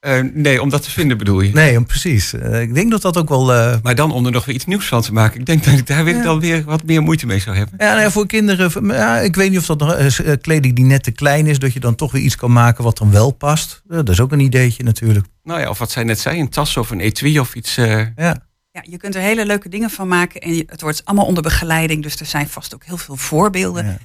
Eh, 0.00 0.20
nee, 0.32 0.62
om 0.62 0.68
dat 0.68 0.82
te 0.82 0.90
vinden 0.90 1.18
bedoel 1.18 1.40
je? 1.40 1.52
Nee, 1.52 1.82
precies. 1.82 2.32
Eh, 2.34 2.60
ik 2.60 2.74
denk 2.74 2.90
dat 2.90 3.02
dat 3.02 3.16
ook 3.16 3.28
wel... 3.28 3.52
eh, 3.54 3.76
Maar 3.82 3.94
dan 3.94 4.12
om 4.12 4.26
er 4.26 4.32
nog 4.32 4.44
weer 4.44 4.54
iets 4.54 4.64
nieuws 4.66 4.86
van 4.86 5.02
te 5.02 5.12
maken. 5.12 5.40
Ik 5.40 5.46
denk 5.46 5.64
dat 5.64 5.74
ik 5.78 5.86
daar 5.86 6.04
weer, 6.04 6.16
Ja. 6.16 6.22
dan 6.22 6.40
weer 6.40 6.64
wat 6.64 6.84
meer 6.84 7.02
moeite 7.02 7.26
mee 7.26 7.38
zou 7.38 7.56
hebben. 7.56 7.74
Ja, 7.78 7.88
nou 7.90 8.00
ja, 8.00 8.10
voor 8.10 8.26
kinderen, 8.26 8.86
ja, 8.86 9.18
ik 9.18 9.34
weet 9.36 9.50
niet 9.50 9.58
of 9.58 9.66
dat 9.66 9.78
nog 9.78 10.20
kleding 10.40 10.74
die 10.76 10.84
net 10.84 11.02
te 11.02 11.10
klein 11.10 11.46
is, 11.46 11.58
dat 11.58 11.72
je 11.72 11.80
dan 11.80 11.94
toch 11.94 12.12
weer 12.12 12.22
iets 12.22 12.36
kan 12.36 12.52
maken 12.52 12.84
wat 12.84 12.98
dan 12.98 13.10
wel 13.10 13.30
past. 13.30 13.82
Dat 13.86 14.08
is 14.08 14.20
ook 14.20 14.32
een 14.32 14.40
ideetje 14.40 14.82
natuurlijk. 14.82 15.26
Nou 15.42 15.60
ja, 15.60 15.68
of 15.68 15.78
wat 15.78 15.90
zij 15.90 16.04
net 16.04 16.18
zei, 16.20 16.40
een 16.40 16.48
tas 16.48 16.76
of 16.76 16.90
een 16.90 17.00
etui 17.00 17.38
of 17.38 17.54
iets. 17.54 17.76
eh, 17.76 17.98
Ja. 18.16 18.46
Ja, 18.70 18.82
je 18.90 18.96
kunt 18.96 19.14
er 19.14 19.20
hele 19.20 19.46
leuke 19.46 19.68
dingen 19.68 19.90
van 19.90 20.08
maken. 20.08 20.40
En 20.40 20.54
je- 20.54 20.64
het 20.66 20.80
wordt 20.80 21.04
allemaal 21.04 21.26
onder 21.26 21.42
begeleiding. 21.42 22.02
Dus 22.02 22.16
er 22.20 22.26
zijn 22.26 22.48
vast 22.48 22.74
ook 22.74 22.84
heel 22.84 22.96
veel 22.96 23.16
voorbeelden. 23.16 23.84
Ja. 23.86 23.98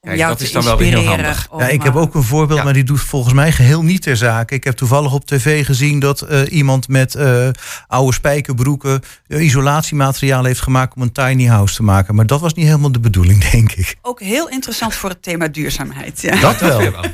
Kijk, 0.00 0.16
jou 0.16 0.28
dat 0.28 0.38
te 0.38 0.44
is 0.44 0.52
dan 0.52 0.64
wel 0.64 0.78
weer 0.78 0.98
heel 0.98 1.04
handig. 1.06 1.48
ja, 1.58 1.68
ik 1.68 1.82
heb 1.82 1.94
eh, 1.94 2.00
ook 2.00 2.14
een 2.14 2.22
voorbeeld, 2.22 2.58
ja. 2.58 2.64
maar 2.64 2.72
die 2.72 2.84
doet 2.84 3.00
volgens 3.00 3.34
mij 3.34 3.52
geheel 3.52 3.82
niet 3.82 4.02
ter 4.02 4.16
zake. 4.16 4.54
Ik 4.54 4.64
heb 4.64 4.76
toevallig 4.76 5.12
op 5.12 5.24
tv 5.24 5.64
gezien 5.64 5.98
dat 5.98 6.20
eh, 6.20 6.40
iemand 6.52 6.88
met 6.88 7.14
eh, 7.14 7.48
oude 7.86 8.12
spijkerbroeken 8.12 9.00
isolatiemateriaal 9.28 10.44
heeft 10.44 10.60
gemaakt 10.60 10.96
om 10.96 11.02
een 11.02 11.12
tiny 11.12 11.46
house 11.46 11.74
te 11.74 11.82
maken. 11.82 12.14
Maar 12.14 12.26
dat 12.26 12.40
was 12.40 12.54
niet 12.54 12.66
helemaal 12.66 12.92
de 12.92 13.00
bedoeling, 13.00 13.44
denk 13.50 13.72
ik. 13.72 13.96
ook 14.02 14.20
heel 14.20 14.48
interessant 14.48 14.94
voor 14.94 15.10
het 15.10 15.22
thema 15.22 15.48
duurzaamheid. 15.48 16.20
Ja. 16.20 16.40
Dat 16.40 16.60
wel. 16.60 16.80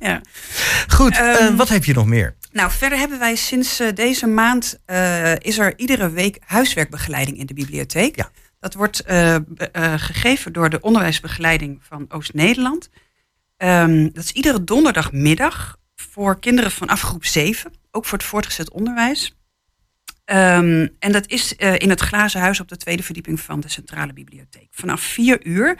Ja. 0.00 0.20
Goed, 0.88 1.16
eh, 1.16 1.40
Ehm, 1.40 1.56
wat 1.56 1.68
heb 1.68 1.84
je 1.84 1.94
nog 1.94 2.06
meer? 2.06 2.34
Nou, 2.52 2.70
verder 2.70 2.98
hebben 2.98 3.18
wij 3.18 3.34
sinds 3.34 3.82
deze 3.94 4.26
maand 4.26 4.78
eh, 4.84 5.36
is 5.38 5.58
er 5.58 5.72
iedere 5.76 6.10
week 6.10 6.38
huiswerkbegeleiding 6.46 7.38
in 7.38 7.46
de 7.46 7.54
bibliotheek. 7.54 8.16
Ja. 8.16 8.30
Dat 8.68 8.76
wordt 8.76 9.02
eh, 9.02 9.34
eh, 9.34 9.40
gegeven 9.96 10.52
door 10.52 10.70
de 10.70 10.80
onderwijsbegeleiding 10.80 11.78
van 11.82 12.06
Oost-Nederland. 12.08 12.90
Ehm, 13.56 14.08
dat 14.12 14.24
is 14.24 14.32
iedere 14.32 14.64
donderdagmiddag 14.64 15.78
voor 15.96 16.38
kinderen 16.38 16.70
vanaf 16.70 17.00
groep 17.00 17.24
7, 17.24 17.72
ook 17.90 18.04
voor 18.04 18.18
het 18.18 18.26
voortgezet 18.26 18.70
onderwijs. 18.70 19.36
Ehm, 20.24 20.88
en 20.98 21.12
dat 21.12 21.30
is 21.30 21.56
eh, 21.56 21.74
in 21.78 21.90
het 21.90 22.00
glazen 22.00 22.40
huis 22.40 22.60
op 22.60 22.68
de 22.68 22.76
tweede 22.76 23.02
verdieping 23.02 23.40
van 23.40 23.60
de 23.60 23.68
Centrale 23.68 24.12
Bibliotheek. 24.12 24.68
Vanaf 24.70 25.00
4 25.00 25.46
uur. 25.46 25.78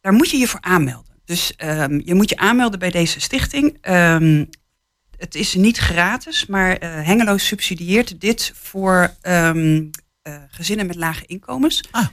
Daar 0.00 0.12
moet 0.12 0.30
je 0.30 0.38
je 0.38 0.48
voor 0.48 0.60
aanmelden. 0.60 1.14
Dus 1.24 1.56
ehm, 1.56 2.00
je 2.04 2.14
moet 2.14 2.28
je 2.28 2.36
aanmelden 2.36 2.78
bij 2.78 2.90
deze 2.90 3.20
stichting. 3.20 3.78
Het 5.16 5.34
is 5.34 5.54
niet 5.54 5.78
gratis, 5.78 6.46
maar 6.46 6.76
Hengelo 6.80 7.36
subsidieert 7.36 8.20
dit 8.20 8.52
voor 8.54 9.14
gezinnen 10.50 10.86
met 10.86 10.96
lage 10.96 11.26
inkomens. 11.26 11.84
Ah. 11.90 12.06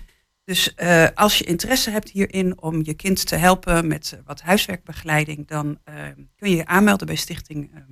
Dus 0.44 0.74
eh, 0.74 1.06
als 1.14 1.38
je 1.38 1.44
interesse 1.44 1.90
hebt 1.92 2.10
hierin 2.10 2.62
om 2.62 2.80
je 2.84 2.94
kind 2.94 3.26
te 3.28 3.36
helpen 3.36 3.88
met 3.88 4.12
eh, 4.14 4.20
wat 4.26 4.42
huiswerkbegeleiding, 4.42 5.48
dan 5.48 5.78
ehm, 5.84 6.14
kun 6.36 6.50
je 6.50 6.56
je 6.56 6.66
aanmelden 6.66 7.08
bij 7.08 7.16
Stichting 7.16 7.70
ehm, 7.74 7.84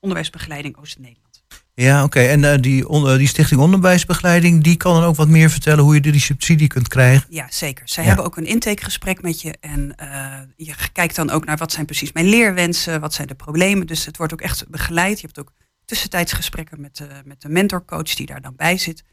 Onderwijsbegeleiding 0.00 0.76
Oost-Nederland. 0.76 1.42
Ja, 1.74 2.04
oké. 2.04 2.20
En 2.20 2.44
eh, 2.52 2.60
die, 2.60 2.88
on- 2.88 3.08
eh, 3.08 3.16
die 3.16 3.26
stichting 3.26 3.60
onderwijsbegeleiding, 3.60 4.62
die 4.62 4.76
kan 4.76 4.94
dan 4.94 5.04
ook 5.04 5.16
wat 5.16 5.28
meer 5.28 5.50
vertellen 5.50 5.84
hoe 5.84 5.94
je 5.94 6.00
die 6.00 6.20
subsidie 6.20 6.66
kunt 6.68 6.88
krijgen. 6.88 7.26
Ja, 7.28 7.46
zeker. 7.50 7.88
Zij 7.88 8.02
Ja. 8.02 8.08
hebben 8.08 8.26
ook 8.26 8.36
een 8.36 8.46
intakegesprek 8.46 9.22
met 9.22 9.40
je. 9.40 9.54
En 9.60 9.94
eh, 9.96 10.38
je 10.56 10.74
kijkt 10.92 11.16
dan 11.16 11.30
ook 11.30 11.44
naar 11.44 11.56
wat 11.56 11.72
zijn 11.72 11.86
precies 11.86 12.12
mijn 12.12 12.26
leerwensen, 12.26 13.00
wat 13.00 13.14
zijn 13.14 13.28
de 13.28 13.34
problemen. 13.34 13.86
Dus 13.86 14.04
het 14.04 14.16
wordt 14.16 14.32
ook 14.32 14.40
echt 14.40 14.68
begeleid. 14.68 15.20
Je 15.20 15.26
hebt 15.26 15.38
ook 15.38 15.52
tussentijdsgesprekken 15.84 16.80
met, 16.80 17.00
met 17.24 17.40
de 17.40 17.48
mentorcoach 17.48 18.14
die 18.14 18.26
daar 18.26 18.40
dan 18.40 18.56
bij 18.56 18.78
zit. 18.78 19.04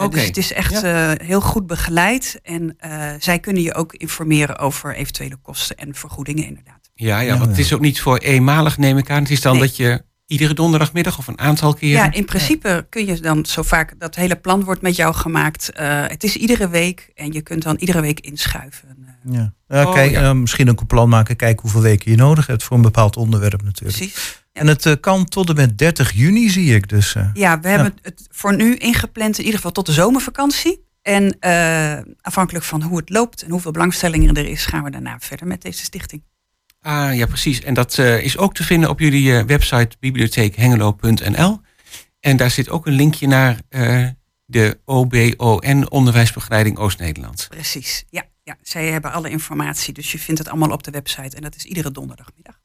Eh, 0.00 0.06
Oké. 0.06 0.16
Dus 0.16 0.26
het 0.26 0.36
is 0.36 0.52
echt 0.52 0.82
eh, 0.82 1.10
heel 1.16 1.40
goed 1.40 1.66
begeleid. 1.66 2.40
En 2.42 2.74
eh, 2.78 3.08
zij 3.18 3.38
kunnen 3.38 3.62
je 3.62 3.74
ook 3.74 3.92
informeren 3.94 4.58
over 4.58 4.94
eventuele 4.94 5.36
kosten 5.36 5.76
en 5.76 5.94
vergoedingen 5.94 6.46
inderdaad. 6.46 6.90
Ja, 6.94 7.20
ja, 7.20 7.32
Ja, 7.32 7.38
want 7.38 7.50
het 7.50 7.58
is 7.58 7.72
ook 7.72 7.80
niet 7.80 8.00
voor 8.00 8.18
eenmalig, 8.18 8.78
neem 8.78 8.98
ik 8.98 9.10
aan. 9.10 9.22
Het 9.22 9.30
is 9.30 9.40
dan 9.40 9.52
Nee. 9.52 9.62
dat 9.62 9.76
je 9.76 10.02
iedere 10.26 10.54
donderdagmiddag 10.54 11.18
of 11.18 11.26
een 11.26 11.38
aantal 11.38 11.74
keren... 11.74 12.04
Ja, 12.04 12.12
in 12.12 12.24
principe 12.24 12.86
kun 12.90 13.06
je 13.06 13.20
dan 13.20 13.46
zo 13.46 13.62
vaak, 13.62 13.94
dat 13.98 14.14
hele 14.14 14.36
plan 14.36 14.64
wordt 14.64 14.82
met 14.82 14.96
jou 14.96 15.14
gemaakt. 15.14 15.70
Eh, 15.72 16.02
het 16.06 16.24
is 16.24 16.36
iedere 16.36 16.68
week 16.68 17.10
en 17.14 17.32
je 17.32 17.40
kunt 17.40 17.62
dan 17.62 17.76
iedere 17.76 18.00
week 18.00 18.20
inschuiven. 18.20 18.88
Eh, 18.88 19.32
Ja. 19.34 19.52
Ja, 19.68 19.86
Oh, 19.86 19.92
kijk, 19.92 20.10
ja. 20.10 20.22
eh, 20.22 20.32
misschien 20.32 20.68
een 20.68 20.78
plan 20.86 21.08
maken, 21.08 21.36
kijken 21.36 21.62
hoeveel 21.62 21.80
weken 21.80 22.10
je 22.10 22.16
nodig 22.16 22.46
hebt 22.46 22.62
voor 22.62 22.76
een 22.76 22.82
bepaald 22.82 23.16
onderwerp 23.16 23.62
natuurlijk. 23.62 23.96
precies. 23.96 24.39
En 24.52 24.66
het 24.66 24.86
eh, 24.86 24.92
kan 25.00 25.24
tot 25.24 25.48
en 25.48 25.54
met 25.54 25.78
30 25.78 26.12
juni, 26.12 26.50
zie 26.50 26.74
ik. 26.74 26.88
Dus, 26.88 27.14
eh, 27.14 27.30
Ja, 27.32 27.60
we 27.60 27.68
hebben 27.68 27.94
het 28.02 28.26
voor 28.30 28.56
nu 28.56 28.76
ingepland, 28.76 29.38
in 29.38 29.44
ieder 29.44 29.56
geval 29.56 29.72
tot 29.72 29.86
de 29.86 29.92
zomervakantie. 29.92 30.88
En 31.02 31.36
eh, 31.40 31.98
afhankelijk 32.20 32.64
van 32.64 32.82
hoe 32.82 32.98
het 32.98 33.08
loopt 33.08 33.42
en 33.42 33.50
hoeveel 33.50 33.70
belangstelling 33.70 34.36
er 34.36 34.46
is, 34.46 34.66
gaan 34.66 34.84
we 34.84 34.90
daarna 34.90 35.18
verder 35.18 35.46
met 35.46 35.62
deze 35.62 35.84
stichting. 35.84 36.22
Ah, 36.80 37.16
ja, 37.16 37.26
precies. 37.26 37.60
En 37.60 37.74
dat 37.74 37.98
is 37.98 38.38
ook 38.38 38.54
te 38.54 38.64
vinden 38.64 38.90
op 38.90 39.00
jullie 39.00 39.36
eh, 39.36 39.44
website 39.44 39.96
bibliotheekhengelo.nl. 40.00 41.60
En 42.20 42.36
daar 42.36 42.50
zit 42.50 42.68
ook 42.68 42.86
een 42.86 42.92
linkje 42.92 43.26
naar 43.26 43.60
eh, 43.68 44.06
de 44.44 44.78
OBON 44.84 45.90
Onderwijsbegeleiding 45.90 46.78
Oost-Nederland. 46.78 47.46
Precies. 47.48 48.04
Ja, 48.10 48.24
ja, 48.42 48.56
zij 48.62 48.86
hebben 48.86 49.12
alle 49.12 49.30
informatie, 49.30 49.94
dus 49.94 50.12
je 50.12 50.18
vindt 50.18 50.40
het 50.40 50.48
allemaal 50.48 50.70
op 50.70 50.82
de 50.82 50.90
website. 50.90 51.36
En 51.36 51.42
dat 51.42 51.56
is 51.56 51.64
iedere 51.64 51.90
donderdagmiddag. 51.90 52.59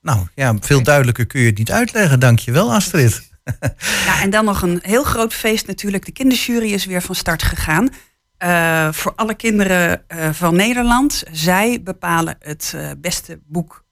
Nou 0.00 0.26
ja, 0.34 0.56
veel 0.60 0.82
duidelijker 0.82 1.26
kun 1.26 1.40
je 1.40 1.46
het 1.46 1.58
niet 1.58 1.70
uitleggen. 1.70 2.20
Dankjewel, 2.20 2.72
Astrid. 2.72 3.28
Ja, 4.06 4.22
en 4.22 4.30
dan 4.30 4.44
nog 4.44 4.62
een 4.62 4.78
heel 4.82 5.04
groot 5.04 5.34
feest 5.34 5.66
natuurlijk. 5.66 6.04
De 6.04 6.12
kinderjury 6.12 6.72
is 6.72 6.84
weer 6.84 7.02
van 7.02 7.14
start 7.14 7.42
gegaan. 7.42 7.88
Eh, 8.36 8.92
voor 8.92 9.12
alle 9.14 9.34
kinderen 9.34 10.08
eh, 10.08 10.32
van 10.32 10.56
Nederland. 10.56 11.22
Zij 11.32 11.82
bepalen 11.82 12.36
het 12.38 12.72
eh, 12.76 12.90
beste 12.98 13.40
boek 13.46 13.84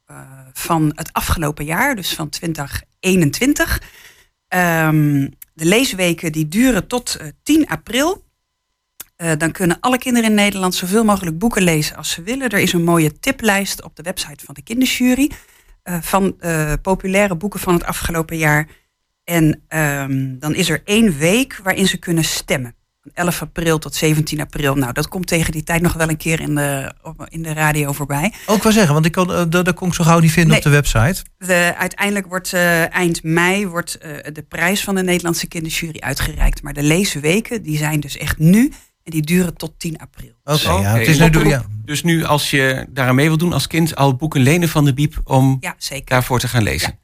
van 0.53 0.93
het 0.95 1.13
afgelopen 1.13 1.65
jaar, 1.65 1.97
dus 1.97 2.15
van 2.15 2.29
2021. 2.29 3.83
Ehm, 4.49 5.29
de 5.55 5.65
leesweken 5.65 6.33
die 6.33 6.49
duren 6.49 6.87
tot 6.87 7.15
eh, 7.15 7.27
10 7.43 7.69
april. 7.69 8.27
Dan 9.39 9.53
kunnen 9.53 9.81
alle 9.81 9.99
kinderen 9.99 10.29
in 10.29 10.35
Nederland 10.35 10.75
zoveel 10.75 11.05
mogelijk 11.05 11.39
boeken 11.39 11.63
lezen 11.63 11.97
als 11.97 12.11
ze 12.11 12.23
willen. 12.23 12.49
Er 12.49 12.59
is 12.59 12.73
een 12.73 12.85
mooie 12.85 13.19
tiplijst 13.19 13.83
op 13.83 13.97
de 13.97 14.03
website 14.03 14.45
van 14.45 14.55
de 14.55 14.63
kinderjury. 14.63 15.31
Eh, 15.89 15.97
van 16.01 16.35
eh, 16.39 16.73
populaire 16.83 17.37
boeken 17.37 17.61
van 17.61 17.75
het 17.75 17.85
afgelopen 17.85 18.37
jaar. 18.37 18.69
En 19.25 19.63
ehm, 19.69 20.39
dan 20.39 20.55
is 20.55 20.69
er 20.71 20.81
één 20.85 21.19
week 21.19 21.61
waarin 21.63 21.87
ze 21.87 21.97
kunnen 21.97 22.25
stemmen. 22.25 22.75
Van 23.03 23.11
11 23.15 23.43
april 23.43 23.79
tot 23.79 23.95
17 23.95 24.41
april. 24.41 24.75
Nou, 24.75 24.93
dat 24.93 25.09
komt 25.09 25.27
tegen 25.27 25.53
die 25.53 25.63
tijd 25.63 25.83
nog 25.83 25.93
wel 25.93 26.09
een 26.09 26.17
keer 26.17 26.41
in 26.41 26.55
de, 26.55 26.93
in 27.29 27.43
de 27.43 27.53
radio 27.53 27.93
voorbij. 27.93 28.33
Ook 28.47 28.63
wel 28.63 28.73
zeggen, 28.73 28.93
want 28.95 29.07
ik 29.07 29.13
kan, 29.13 29.33
eh, 29.33 29.45
dat, 29.49 29.65
dat 29.65 29.75
kon 29.75 29.89
ik 29.89 29.95
zo 29.95 30.05
gauw 30.05 30.19
niet 30.19 30.33
vinden 30.33 30.51
Nee. 30.51 30.59
op 30.59 30.65
de 30.65 30.71
website. 30.71 31.25
De, 31.39 31.75
uiteindelijk 31.79 32.27
wordt 32.27 32.53
eind 32.91 33.23
mei 33.23 33.67
wordt, 33.67 33.99
de 34.33 34.45
prijs 34.49 34.85
van 34.85 34.95
de 34.95 35.03
Nederlandse 35.03 35.47
kinderjury 35.49 36.01
uitgereikt. 36.01 36.63
Maar 36.63 36.73
de 36.73 36.83
leesweken 36.83 37.63
die 37.63 37.77
zijn 37.77 38.01
dus 38.01 38.17
echt 38.17 38.39
nu. 38.39 38.73
En 39.09 39.15
die 39.15 39.23
duren 39.23 39.57
tot 39.57 39.73
10 39.79 39.99
april. 39.99 40.31
Oké, 40.45 40.71
ja, 40.71 40.97
het 40.97 41.07
is 41.07 41.19
nu 41.19 41.31
door, 41.31 41.47
ja. 41.47 41.65
Dus 41.85 42.03
nu 42.03 42.25
als 42.25 42.51
je 42.51 42.87
daaraan 42.89 43.15
mee 43.15 43.29
wil 43.29 43.37
doen 43.39 43.53
als 43.53 43.67
kind, 43.67 43.97
al 43.97 44.17
boeken 44.17 44.41
lenen 44.41 44.69
van 44.69 44.85
de 44.85 44.95
Biep 44.95 45.21
om 45.25 45.57
Ja, 45.61 45.75
zeker. 45.79 46.05
daarvoor 46.07 46.39
te 46.39 46.49
gaan 46.49 46.63
lezen. 46.63 46.99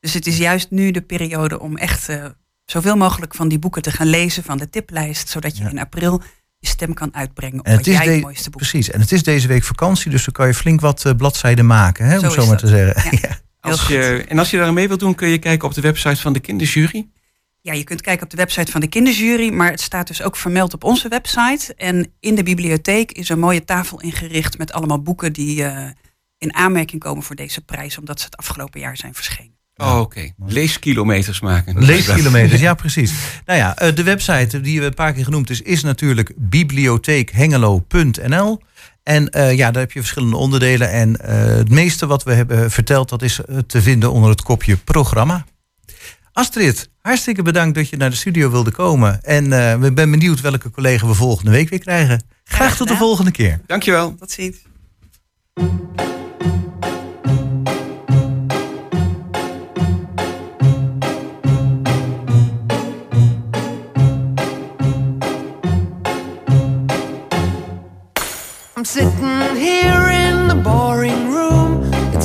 Dus 0.00 0.14
het 0.14 0.26
is 0.26 0.36
juist 0.38 0.70
nu 0.70 0.90
de 0.90 1.00
periode 1.00 1.60
om 1.60 1.76
echt 1.76 2.08
eh, 2.08 2.24
zoveel 2.64 2.96
mogelijk 2.96 3.34
van 3.34 3.48
die 3.48 3.58
boeken 3.58 3.82
te 3.82 3.90
gaan 3.90 4.06
lezen 4.06 4.42
van 4.42 4.58
de 4.58 4.70
tiplijst. 4.70 5.28
Zodat 5.28 5.56
je 5.56 5.62
Ja. 5.64 5.70
in 5.70 5.78
april 5.78 6.22
je 6.58 6.68
stem 6.68 6.94
kan 6.94 7.14
uitbrengen 7.14 7.58
op 7.60 7.66
En 7.66 7.76
het 7.76 7.86
is 7.86 7.94
jij 7.96 8.04
het 8.04 8.14
de- 8.14 8.20
mooiste 8.20 8.50
boek 8.50 8.60
Precies, 8.60 8.90
en 8.90 9.00
het 9.00 9.12
is 9.12 9.22
deze 9.22 9.48
week 9.48 9.64
vakantie, 9.64 10.10
dus 10.10 10.24
dan 10.24 10.32
kan 10.34 10.46
je 10.46 10.54
flink 10.54 10.80
wat 10.80 11.04
eh, 11.04 11.12
bladzijden 11.16 11.66
maken, 11.66 12.06
hè, 12.06 12.18
om 12.18 12.30
Zo 12.30 12.36
maar 12.36 12.46
dat. 12.46 12.58
te 12.58 12.66
zeggen. 12.66 13.18
Ja. 13.18 13.18
Ja. 13.62 13.70
Als 13.70 13.86
je, 13.86 14.24
en 14.28 14.38
als 14.38 14.50
je 14.50 14.56
daaraan 14.56 14.74
mee 14.74 14.88
wilt 14.88 15.00
doen, 15.00 15.14
kun 15.14 15.28
je 15.28 15.38
kijken 15.38 15.68
op 15.68 15.74
de 15.74 15.80
website 15.80 16.20
van 16.20 16.32
de 16.32 16.40
kinderjury. 16.40 17.08
Ja, 17.62 17.72
je 17.72 17.84
kunt 17.84 18.00
kijken 18.00 18.24
op 18.24 18.30
de 18.30 18.36
website 18.36 18.70
van 18.70 18.80
de 18.80 18.88
kinderjury, 18.88 19.52
maar 19.52 19.70
het 19.70 19.80
staat 19.80 20.06
dus 20.06 20.22
ook 20.22 20.36
vermeld 20.36 20.74
op 20.74 20.84
onze 20.84 21.08
website. 21.08 21.74
En 21.74 22.12
in 22.20 22.34
de 22.34 22.42
bibliotheek 22.42 23.12
is 23.12 23.28
een 23.28 23.38
mooie 23.38 23.64
tafel 23.64 24.00
ingericht 24.00 24.58
met 24.58 24.72
allemaal 24.72 25.02
boeken 25.02 25.32
die 25.32 25.64
eh, 25.64 25.90
in 26.38 26.54
aanmerking 26.54 27.00
komen 27.00 27.22
voor 27.22 27.36
deze 27.36 27.60
prijs, 27.60 27.98
omdat 27.98 28.20
ze 28.20 28.24
het 28.24 28.36
afgelopen 28.36 28.80
jaar 28.80 28.96
zijn 28.96 29.14
verschenen. 29.14 29.60
Oh, 29.80 30.00
oké. 30.00 30.30
Leeskilometers 30.46 31.40
maken. 31.40 31.84
Leeskilometers, 31.84 32.60
ja 32.60 32.74
precies. 32.84 33.12
Nou 33.44 33.58
ja, 33.58 33.76
eh, 33.76 33.94
de 33.94 34.02
website 34.02 34.60
die 34.60 34.80
we 34.80 34.86
een 34.86 34.94
paar 34.94 35.12
keer 35.12 35.24
genoemd 35.24 35.50
is, 35.50 35.62
is 35.62 35.82
natuurlijk 35.82 36.32
bibliotheekhengelo.nl. 36.36 38.60
En 39.02 39.30
eh, 39.30 39.56
ja, 39.56 39.70
daar 39.70 39.82
heb 39.82 39.92
je 39.92 40.00
verschillende 40.00 40.36
onderdelen. 40.36 40.90
En 40.90 41.20
eh, 41.20 41.44
het 41.44 41.70
meeste 41.70 42.06
wat 42.06 42.22
we 42.22 42.32
hebben 42.32 42.70
verteld, 42.70 43.08
dat 43.08 43.22
is 43.22 43.40
te 43.66 43.82
vinden 43.82 44.12
onder 44.12 44.30
het 44.30 44.42
kopje 44.42 44.76
programma. 44.76 45.44
Astrid, 46.32 46.89
hartstikke 47.00 47.42
bedankt 47.42 47.74
dat 47.74 47.88
je 47.88 47.96
naar 47.96 48.10
de 48.10 48.16
studio 48.16 48.50
wilde 48.50 48.70
komen. 48.70 49.22
En 49.22 49.52
eh 49.52 49.78
we 49.80 49.92
ben 49.92 50.10
benieuwd 50.10 50.40
welke 50.40 50.70
collega 50.70 51.06
we 51.06 51.14
volgende 51.14 51.50
week 51.50 51.68
weer 51.68 51.78
krijgen. 51.78 52.22
Graag 52.44 52.76
tot 52.76 52.88
de 52.88 52.96
volgende 52.96 53.30
keer. 53.30 53.60
Dankjewel. 53.66 54.14
Tot 54.14 54.30
ziens. 54.30 54.56
I'm 68.76 68.86
sitting 68.86 69.56
here 69.56 70.10
in 70.10 70.48
the 70.48 70.54
boring 70.54 71.29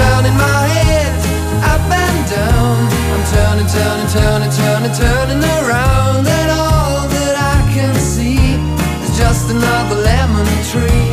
turning 0.00 0.36
my 0.48 0.62
head 0.76 1.12
up 1.72 1.84
and 2.04 2.20
down. 2.36 2.76
I'm 3.14 3.24
turning, 3.34 3.68
turning, 3.76 4.10
turning, 4.16 4.52
turning, 4.60 4.94
turning 5.02 5.42
around. 5.56 6.22
And 6.38 6.50
all 6.60 7.00
that 7.14 7.34
I 7.54 7.58
can 7.74 7.94
see 8.12 8.40
is 9.04 9.12
just 9.22 9.44
another 9.56 9.98
lemon 10.08 10.48
tree. 10.70 11.08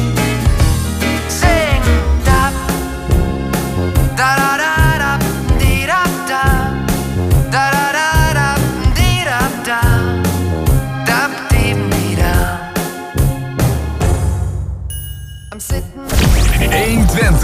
Sing, 1.40 1.82
da, 2.28 2.42
da, 4.20 4.30
da, 4.40 4.52
da, 4.64 4.74
da, 5.04 5.12
dee, 5.62 5.84
da, 5.92 6.02
da, 6.32 6.46
da, 7.56 7.66
da, 7.76 7.86
da, 7.98 8.10
da, 8.40 8.48
dee, 8.98 9.22
da, 9.30 9.40
da, 9.70 9.82
da, 11.10 11.20
dee, 11.52 11.74
dee, 11.92 12.16
da. 12.22 12.34
I'm 15.52 15.60
sitting. 15.60 16.06
120. 16.60 17.38